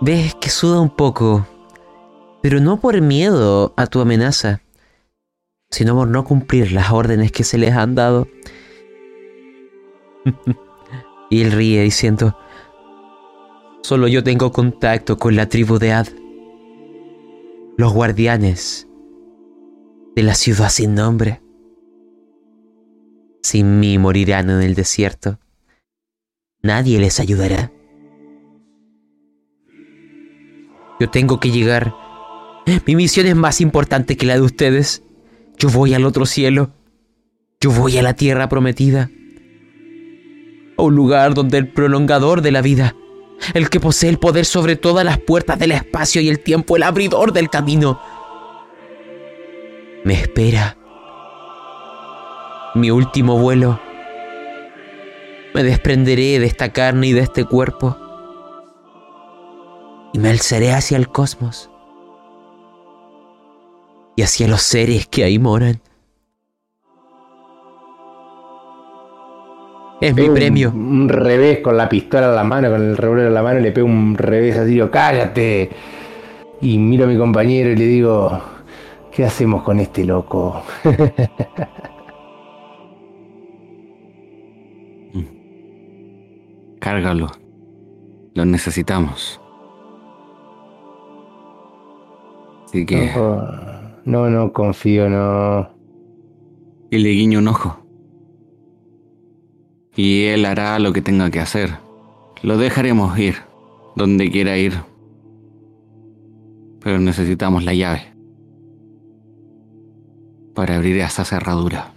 ves 0.02 0.34
que 0.34 0.50
suda 0.50 0.80
un 0.80 0.90
poco, 0.90 1.46
pero 2.42 2.60
no 2.60 2.78
por 2.78 3.00
miedo 3.00 3.72
a 3.78 3.86
tu 3.86 4.02
amenaza, 4.02 4.60
sino 5.70 5.94
por 5.94 6.08
no 6.08 6.24
cumplir 6.24 6.72
las 6.72 6.90
órdenes 6.90 7.32
que 7.32 7.44
se 7.44 7.56
les 7.56 7.72
han 7.72 7.94
dado. 7.94 8.28
y 11.30 11.40
él 11.40 11.52
ríe 11.52 11.82
diciendo, 11.82 12.36
solo 13.82 14.08
yo 14.08 14.22
tengo 14.22 14.52
contacto 14.52 15.16
con 15.16 15.36
la 15.36 15.48
tribu 15.48 15.78
de 15.78 15.92
Ad, 15.92 16.08
los 17.76 17.92
guardianes 17.92 18.88
de 20.16 20.22
la 20.22 20.34
ciudad 20.34 20.68
sin 20.68 20.94
nombre. 20.94 21.40
Sin 23.42 23.78
mí 23.80 23.98
morirán 23.98 24.50
en 24.50 24.62
el 24.62 24.74
desierto. 24.74 25.38
Nadie 26.60 26.98
les 26.98 27.20
ayudará. 27.20 27.72
Yo 31.00 31.08
tengo 31.08 31.38
que 31.38 31.50
llegar. 31.50 31.94
Mi 32.84 32.96
misión 32.96 33.26
es 33.26 33.36
más 33.36 33.60
importante 33.60 34.16
que 34.16 34.26
la 34.26 34.34
de 34.34 34.40
ustedes. 34.40 35.02
Yo 35.56 35.68
voy 35.68 35.94
al 35.94 36.04
otro 36.04 36.26
cielo. 36.26 36.72
Yo 37.60 37.70
voy 37.70 37.96
a 37.96 38.02
la 38.02 38.14
tierra 38.14 38.48
prometida. 38.48 39.10
A 40.76 40.82
un 40.82 40.94
lugar 40.94 41.34
donde 41.34 41.58
el 41.58 41.68
prolongador 41.68 42.42
de 42.42 42.52
la 42.52 42.62
vida, 42.62 42.94
el 43.54 43.70
que 43.70 43.80
posee 43.80 44.10
el 44.10 44.18
poder 44.18 44.44
sobre 44.44 44.76
todas 44.76 45.04
las 45.04 45.18
puertas 45.18 45.58
del 45.58 45.72
espacio 45.72 46.20
y 46.20 46.28
el 46.28 46.40
tiempo, 46.40 46.76
el 46.76 46.82
abridor 46.82 47.32
del 47.32 47.50
camino, 47.50 48.00
me 50.04 50.14
espera. 50.14 50.76
Mi 52.74 52.90
último 52.90 53.38
vuelo. 53.38 53.80
Me 55.54 55.62
desprenderé 55.62 56.38
de 56.38 56.46
esta 56.46 56.72
carne 56.72 57.08
y 57.08 57.12
de 57.12 57.20
este 57.20 57.44
cuerpo 57.44 57.96
y 60.12 60.18
me 60.18 60.30
alzaré 60.30 60.72
hacia 60.72 60.96
el 60.96 61.08
cosmos 61.08 61.70
y 64.16 64.22
hacia 64.22 64.48
los 64.48 64.62
seres 64.62 65.06
que 65.06 65.24
ahí 65.24 65.38
moran. 65.38 65.80
Es 70.00 70.14
mi 70.14 70.28
un- 70.28 70.34
premio. 70.34 70.70
Un, 70.70 71.08
revés 71.08 71.58
con 71.58 71.76
la 71.76 71.88
pistola 71.88 72.28
en 72.28 72.34
la 72.36 72.44
mano, 72.44 72.70
con 72.70 72.82
el 72.82 72.96
revólver 72.96 73.26
en 73.26 73.34
la 73.34 73.42
mano, 73.42 73.58
y 73.58 73.62
le 73.62 73.72
pego 73.72 73.86
un 73.88 74.16
revés 74.16 74.56
así, 74.56 74.70
digo, 74.72 74.90
cállate. 74.90 75.70
Y 76.60 76.78
miro 76.78 77.04
a 77.04 77.08
mi 77.08 77.16
compañero 77.16 77.70
y 77.70 77.76
le 77.76 77.86
digo, 77.86 78.40
¿qué 79.12 79.24
hacemos 79.24 79.62
con 79.62 79.80
este 79.80 80.04
loco? 80.04 80.62
Cárgalo. 86.80 87.26
Lo 88.34 88.44
necesitamos. 88.44 89.40
Así 92.64 92.86
que... 92.86 93.10
Ojo, 93.10 93.42
No, 94.04 94.30
no 94.30 94.52
confío, 94.52 95.08
no. 95.08 95.68
Y 96.90 96.98
le 96.98 97.10
guiño 97.10 97.40
un 97.40 97.48
ojo. 97.48 97.78
Y 99.98 100.26
él 100.26 100.44
hará 100.44 100.78
lo 100.78 100.92
que 100.92 101.02
tenga 101.02 101.28
que 101.28 101.40
hacer. 101.40 101.70
Lo 102.44 102.56
dejaremos 102.56 103.18
ir, 103.18 103.34
donde 103.96 104.30
quiera 104.30 104.56
ir. 104.56 104.74
Pero 106.80 107.00
necesitamos 107.00 107.64
la 107.64 107.74
llave. 107.74 108.02
Para 110.54 110.76
abrir 110.76 110.98
esa 110.98 111.24
cerradura. 111.24 111.90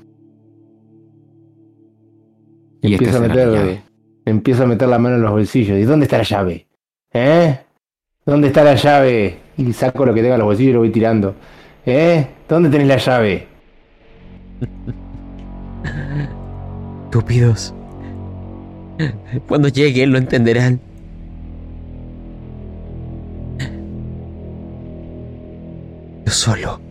Y 2.82 2.95
esta 2.95 3.06
Empiezo 3.06 3.18
a 3.18 3.28
meter, 3.28 3.52
llave. 3.52 3.84
empiezo 4.26 4.64
a 4.64 4.65
meter 4.65 4.88
la 4.88 4.98
mano 4.98 5.18
en 5.18 5.22
los 5.22 5.30
bolsillos. 5.30 5.78
¿Y 5.78 5.84
dónde 5.84 6.06
está 6.06 6.18
la 6.18 6.23
llave? 6.23 6.65
¿Eh? 7.14 7.60
¿Dónde 8.26 8.48
está 8.48 8.64
la 8.64 8.73
llave? 8.73 9.38
Y 9.57 9.73
saco 9.73 10.07
lo 10.07 10.14
que 10.15 10.23
tenga 10.23 10.34
en 10.34 10.40
los 10.40 10.48
bolsillos 10.48 10.72
y 10.72 10.73
lo 10.73 10.80
voy 10.80 10.90
tirando. 10.90 11.36
¿Eh? 11.86 12.26
¿Dónde 12.49 12.72
tenés 12.72 12.88
la 12.88 12.98
llave? 12.98 13.48
Estúpidos. 17.06 17.76
Cuando 19.48 19.68
lleguen 19.68 20.11
lo 20.11 20.18
entenderán. 20.18 20.80
Yo 26.26 26.32
solo. 26.32 26.82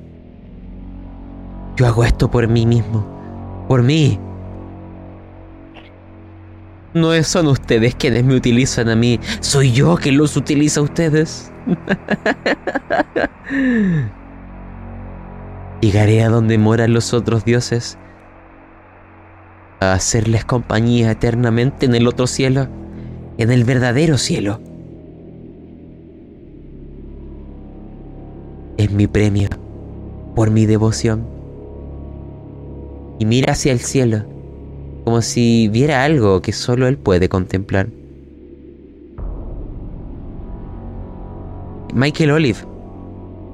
Yo 1.77 1.87
hago 1.87 2.05
esto 2.05 2.31
por 2.31 2.47
mí 2.49 2.67
mismo. 2.67 3.07
Por 3.69 3.83
mí. 3.83 4.19
No 6.93 7.23
son 7.23 7.47
ustedes 7.47 7.95
quienes 7.95 8.25
me 8.25 8.35
utilizan 8.35 8.89
a 8.89 8.97
mí. 8.97 9.21
Soy 9.41 9.73
yo 9.73 9.97
quien 9.97 10.19
los 10.19 10.37
utiliza 10.37 10.81
a 10.81 10.83
ustedes. 10.83 11.53
Llegaré 15.81 16.23
a 16.23 16.29
donde 16.29 16.59
moran 16.59 16.93
los 16.93 17.15
otros 17.15 17.45
dioses 17.45 17.97
a 19.81 19.95
hacerles 19.95 20.45
compañía 20.45 21.11
eternamente 21.11 21.87
en 21.87 21.95
el 21.95 22.07
otro 22.07 22.27
cielo, 22.27 22.69
en 23.39 23.51
el 23.51 23.65
verdadero 23.65 24.19
cielo. 24.19 24.61
Es 28.77 28.93
mi 28.93 29.07
premio 29.07 29.49
por 30.35 30.51
mi 30.51 30.67
devoción. 30.67 31.25
Y 33.19 33.25
mira 33.25 33.53
hacia 33.53 33.73
el 33.73 33.81
cielo, 33.81 34.25
como 35.05 35.23
si 35.23 35.69
viera 35.69 36.05
algo 36.05 36.41
que 36.43 36.53
solo 36.53 36.87
él 36.87 36.97
puede 36.99 37.29
contemplar. 37.29 37.89
Michael 41.95 42.31
Olive 42.31 42.59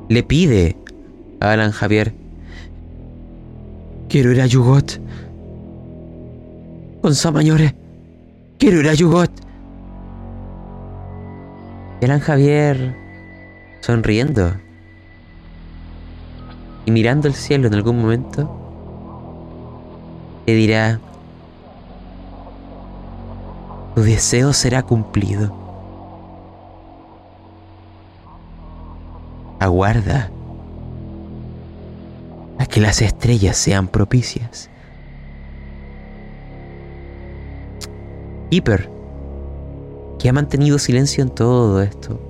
le 0.08 0.22
pide 0.22 0.76
a 1.40 1.52
Alan 1.52 1.70
Javier, 1.70 2.12
quiero 4.08 4.30
ir 4.32 4.40
a 4.40 4.46
Yugot 4.46 5.00
con 7.06 7.14
Samañore. 7.14 7.72
Quiero 8.58 8.80
ir 8.80 8.88
a 8.88 8.94
Yugot. 8.94 9.30
Alan 12.02 12.18
Javier, 12.18 12.96
sonriendo 13.80 14.52
y 16.84 16.90
mirando 16.90 17.28
el 17.28 17.34
cielo 17.34 17.68
en 17.68 17.74
algún 17.74 18.02
momento, 18.02 18.50
le 20.46 20.54
dirá, 20.54 20.98
tu 23.94 24.02
deseo 24.02 24.52
será 24.52 24.82
cumplido. 24.82 25.54
Aguarda 29.60 30.28
a 32.58 32.66
que 32.66 32.80
las 32.80 33.00
estrellas 33.00 33.56
sean 33.56 33.86
propicias. 33.86 34.70
Hiper, 38.50 38.90
que 40.18 40.28
ha 40.28 40.32
mantenido 40.32 40.78
silencio 40.78 41.22
en 41.22 41.30
todo 41.30 41.82
esto, 41.82 42.20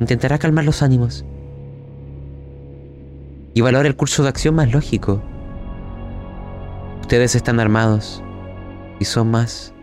intentará 0.00 0.38
calmar 0.38 0.64
los 0.64 0.82
ánimos 0.82 1.24
y 3.54 3.60
valora 3.60 3.88
el 3.88 3.96
curso 3.96 4.22
de 4.22 4.28
acción 4.28 4.54
más 4.54 4.72
lógico. 4.72 5.20
Ustedes 7.00 7.34
están 7.34 7.60
armados 7.60 8.22
y 9.00 9.04
son 9.04 9.30
más. 9.30 9.74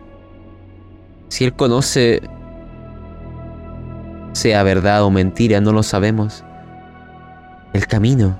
Si 1.28 1.44
él 1.44 1.52
conoce, 1.54 2.22
sea 4.32 4.62
verdad 4.62 5.04
o 5.04 5.10
mentira, 5.10 5.60
no 5.60 5.72
lo 5.72 5.82
sabemos. 5.82 6.44
El 7.72 7.86
camino. 7.86 8.38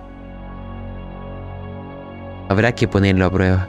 Habrá 2.48 2.72
que 2.72 2.88
ponerlo 2.88 3.26
a 3.26 3.30
prueba. 3.30 3.68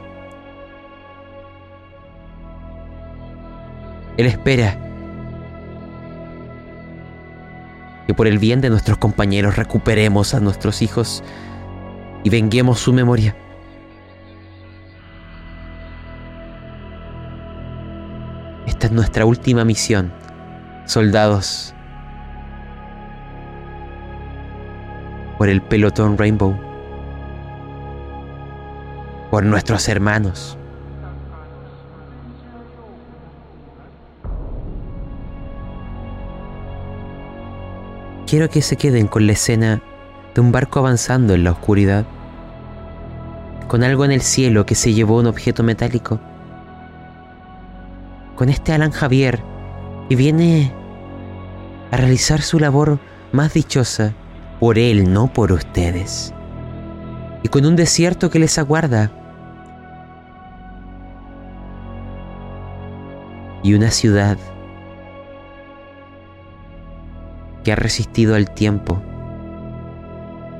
Él 4.18 4.26
espera 4.26 4.76
que 8.06 8.14
por 8.14 8.26
el 8.26 8.40
bien 8.40 8.60
de 8.60 8.68
nuestros 8.68 8.98
compañeros 8.98 9.54
recuperemos 9.56 10.34
a 10.34 10.40
nuestros 10.40 10.82
hijos 10.82 11.22
y 12.24 12.30
venguemos 12.30 12.80
su 12.80 12.92
memoria. 12.92 13.36
Esta 18.66 18.88
es 18.88 18.92
nuestra 18.92 19.24
última 19.24 19.64
misión, 19.64 20.12
soldados. 20.84 21.72
Por 25.38 25.48
el 25.48 25.62
pelotón 25.62 26.18
Rainbow. 26.18 26.58
Por 29.30 29.44
nuestros 29.44 29.88
hermanos. 29.88 30.58
Quiero 38.28 38.50
que 38.50 38.60
se 38.60 38.76
queden 38.76 39.06
con 39.06 39.26
la 39.26 39.32
escena 39.32 39.80
de 40.34 40.42
un 40.42 40.52
barco 40.52 40.80
avanzando 40.80 41.32
en 41.32 41.44
la 41.44 41.52
oscuridad, 41.52 42.04
con 43.68 43.82
algo 43.82 44.04
en 44.04 44.12
el 44.12 44.20
cielo 44.20 44.66
que 44.66 44.74
se 44.74 44.92
llevó 44.92 45.18
un 45.18 45.26
objeto 45.26 45.62
metálico, 45.62 46.20
con 48.36 48.50
este 48.50 48.74
Alan 48.74 48.90
Javier 48.90 49.42
y 50.10 50.14
viene 50.14 50.74
a 51.90 51.96
realizar 51.96 52.42
su 52.42 52.58
labor 52.58 52.98
más 53.32 53.54
dichosa 53.54 54.12
por 54.60 54.78
él, 54.78 55.10
no 55.10 55.32
por 55.32 55.50
ustedes, 55.50 56.34
y 57.42 57.48
con 57.48 57.64
un 57.64 57.76
desierto 57.76 58.28
que 58.28 58.40
les 58.40 58.58
aguarda 58.58 59.10
y 63.62 63.72
una 63.72 63.90
ciudad 63.90 64.36
que 67.64 67.72
ha 67.72 67.76
resistido 67.76 68.34
al 68.34 68.50
tiempo, 68.50 69.00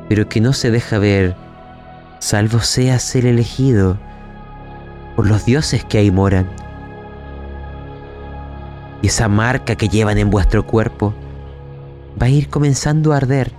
pero 0.08 0.28
que 0.28 0.40
no 0.40 0.52
se 0.52 0.70
deja 0.70 0.98
ver, 0.98 1.36
salvo 2.18 2.60
sea 2.60 2.98
ser 2.98 3.26
elegido 3.26 3.98
por 5.16 5.26
los 5.26 5.44
dioses 5.44 5.84
que 5.84 5.98
ahí 5.98 6.10
moran. 6.10 6.48
Y 9.02 9.08
esa 9.08 9.28
marca 9.28 9.76
que 9.76 9.88
llevan 9.88 10.18
en 10.18 10.30
vuestro 10.30 10.66
cuerpo 10.66 11.14
va 12.20 12.26
a 12.26 12.30
ir 12.30 12.48
comenzando 12.48 13.12
a 13.12 13.18
arder 13.18 13.52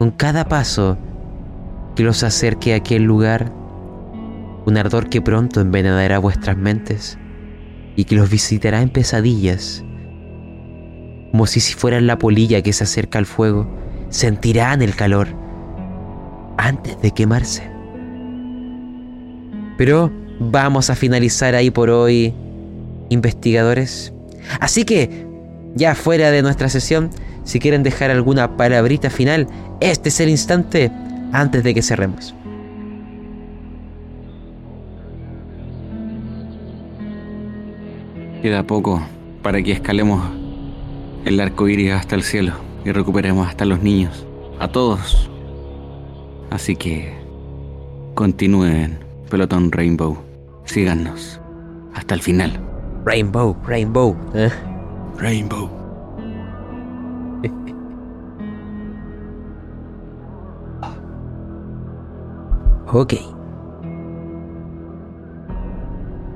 con 0.00 0.10
cada 0.10 0.48
paso 0.48 0.96
que 1.94 2.02
los 2.02 2.22
acerque 2.22 2.72
a 2.72 2.76
aquel 2.76 3.02
lugar, 3.02 3.52
un 4.64 4.78
ardor 4.78 5.10
que 5.10 5.20
pronto 5.20 5.60
envenenará 5.60 6.18
vuestras 6.18 6.56
mentes 6.56 7.18
y 7.96 8.04
que 8.04 8.14
los 8.14 8.30
visitará 8.30 8.80
en 8.80 8.88
pesadillas, 8.88 9.84
como 11.30 11.46
si 11.46 11.60
fueran 11.60 12.06
la 12.06 12.18
polilla 12.18 12.62
que 12.62 12.72
se 12.72 12.84
acerca 12.84 13.18
al 13.18 13.26
fuego, 13.26 13.66
sentirán 14.08 14.82
el 14.82 14.94
calor 14.94 15.28
antes 16.56 17.00
de 17.00 17.10
quemarse. 17.12 17.70
Pero 19.78 20.12
vamos 20.40 20.90
a 20.90 20.96
finalizar 20.96 21.54
ahí 21.54 21.70
por 21.70 21.90
hoy, 21.90 22.34
investigadores. 23.08 24.12
Así 24.58 24.84
que, 24.84 25.26
ya 25.74 25.94
fuera 25.94 26.30
de 26.30 26.42
nuestra 26.42 26.68
sesión, 26.68 27.10
si 27.44 27.60
quieren 27.60 27.82
dejar 27.82 28.10
alguna 28.10 28.56
palabrita 28.56 29.08
final, 29.08 29.46
este 29.80 30.08
es 30.08 30.20
el 30.20 30.28
instante 30.28 30.90
antes 31.32 31.62
de 31.62 31.74
que 31.74 31.82
cerremos. 31.82 32.34
Queda 38.42 38.62
poco 38.64 39.02
para 39.42 39.62
que 39.62 39.72
escalemos 39.72 40.39
el 41.24 41.40
arco 41.40 41.68
iris 41.68 41.92
hasta 41.92 42.14
el 42.14 42.22
cielo 42.22 42.54
y 42.84 42.92
recuperemos 42.92 43.46
hasta 43.48 43.64
los 43.64 43.80
niños, 43.80 44.26
a 44.58 44.68
todos. 44.68 45.30
Así 46.50 46.76
que 46.76 47.14
continúen, 48.14 48.98
pelotón 49.28 49.70
Rainbow. 49.70 50.18
Síganos 50.64 51.40
hasta 51.94 52.14
el 52.14 52.22
final. 52.22 52.60
Rainbow, 53.04 53.56
Rainbow. 53.66 54.16
¿eh? 54.34 54.50
Rainbow. 55.18 55.70
Ok. 62.92 63.14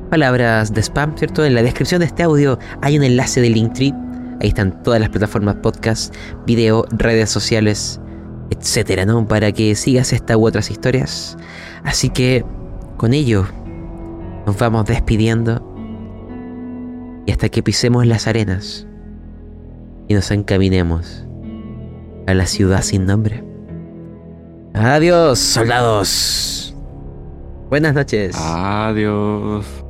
Palabras 0.09 0.73
de 0.73 0.81
spam, 0.81 1.17
¿cierto? 1.17 1.45
En 1.45 1.55
la 1.55 1.63
descripción 1.63 1.99
de 1.99 2.07
este 2.07 2.23
audio 2.23 2.61
hay 2.81 2.97
un 2.97 3.03
enlace 3.03 3.41
de 3.41 3.51
Linktree. 3.51 3.93
Ahí 4.41 4.49
están 4.49 4.83
todas 4.83 5.01
las 5.01 5.11
plataformas 5.11 5.57
podcast, 5.57 6.15
video, 6.47 6.87
redes 6.91 7.31
sociales, 7.31 8.01
etcétera, 8.51 9.07
¿no? 9.07 9.27
Para 9.27 9.53
que 9.53 9.75
sigas 9.75 10.13
esta 10.13 10.37
u 10.37 10.47
otras 10.47 10.71
historias. 10.71 11.37
Así 11.85 12.11
que 12.11 12.45
con 12.97 13.15
ello 13.15 13.47
nos 14.47 14.59
vamos 14.59 14.87
despidiendo. 14.87 15.71
Y 17.27 17.33
hasta 17.33 17.49
que 17.49 17.63
pisemos 17.63 18.07
las 18.07 18.27
arenas 18.27 18.87
y 20.09 20.15
nos 20.15 20.31
encaminemos 20.31 21.27
a 22.27 22.35
la 22.35 22.47
ciudad 22.47 22.83
sin 22.83 23.07
nombre. 23.07 23.43
Adiós, 24.75 25.39
soldados. 25.39 26.77
Buenas 27.71 27.95
noches. 27.95 28.37
Adiós. 28.39 29.84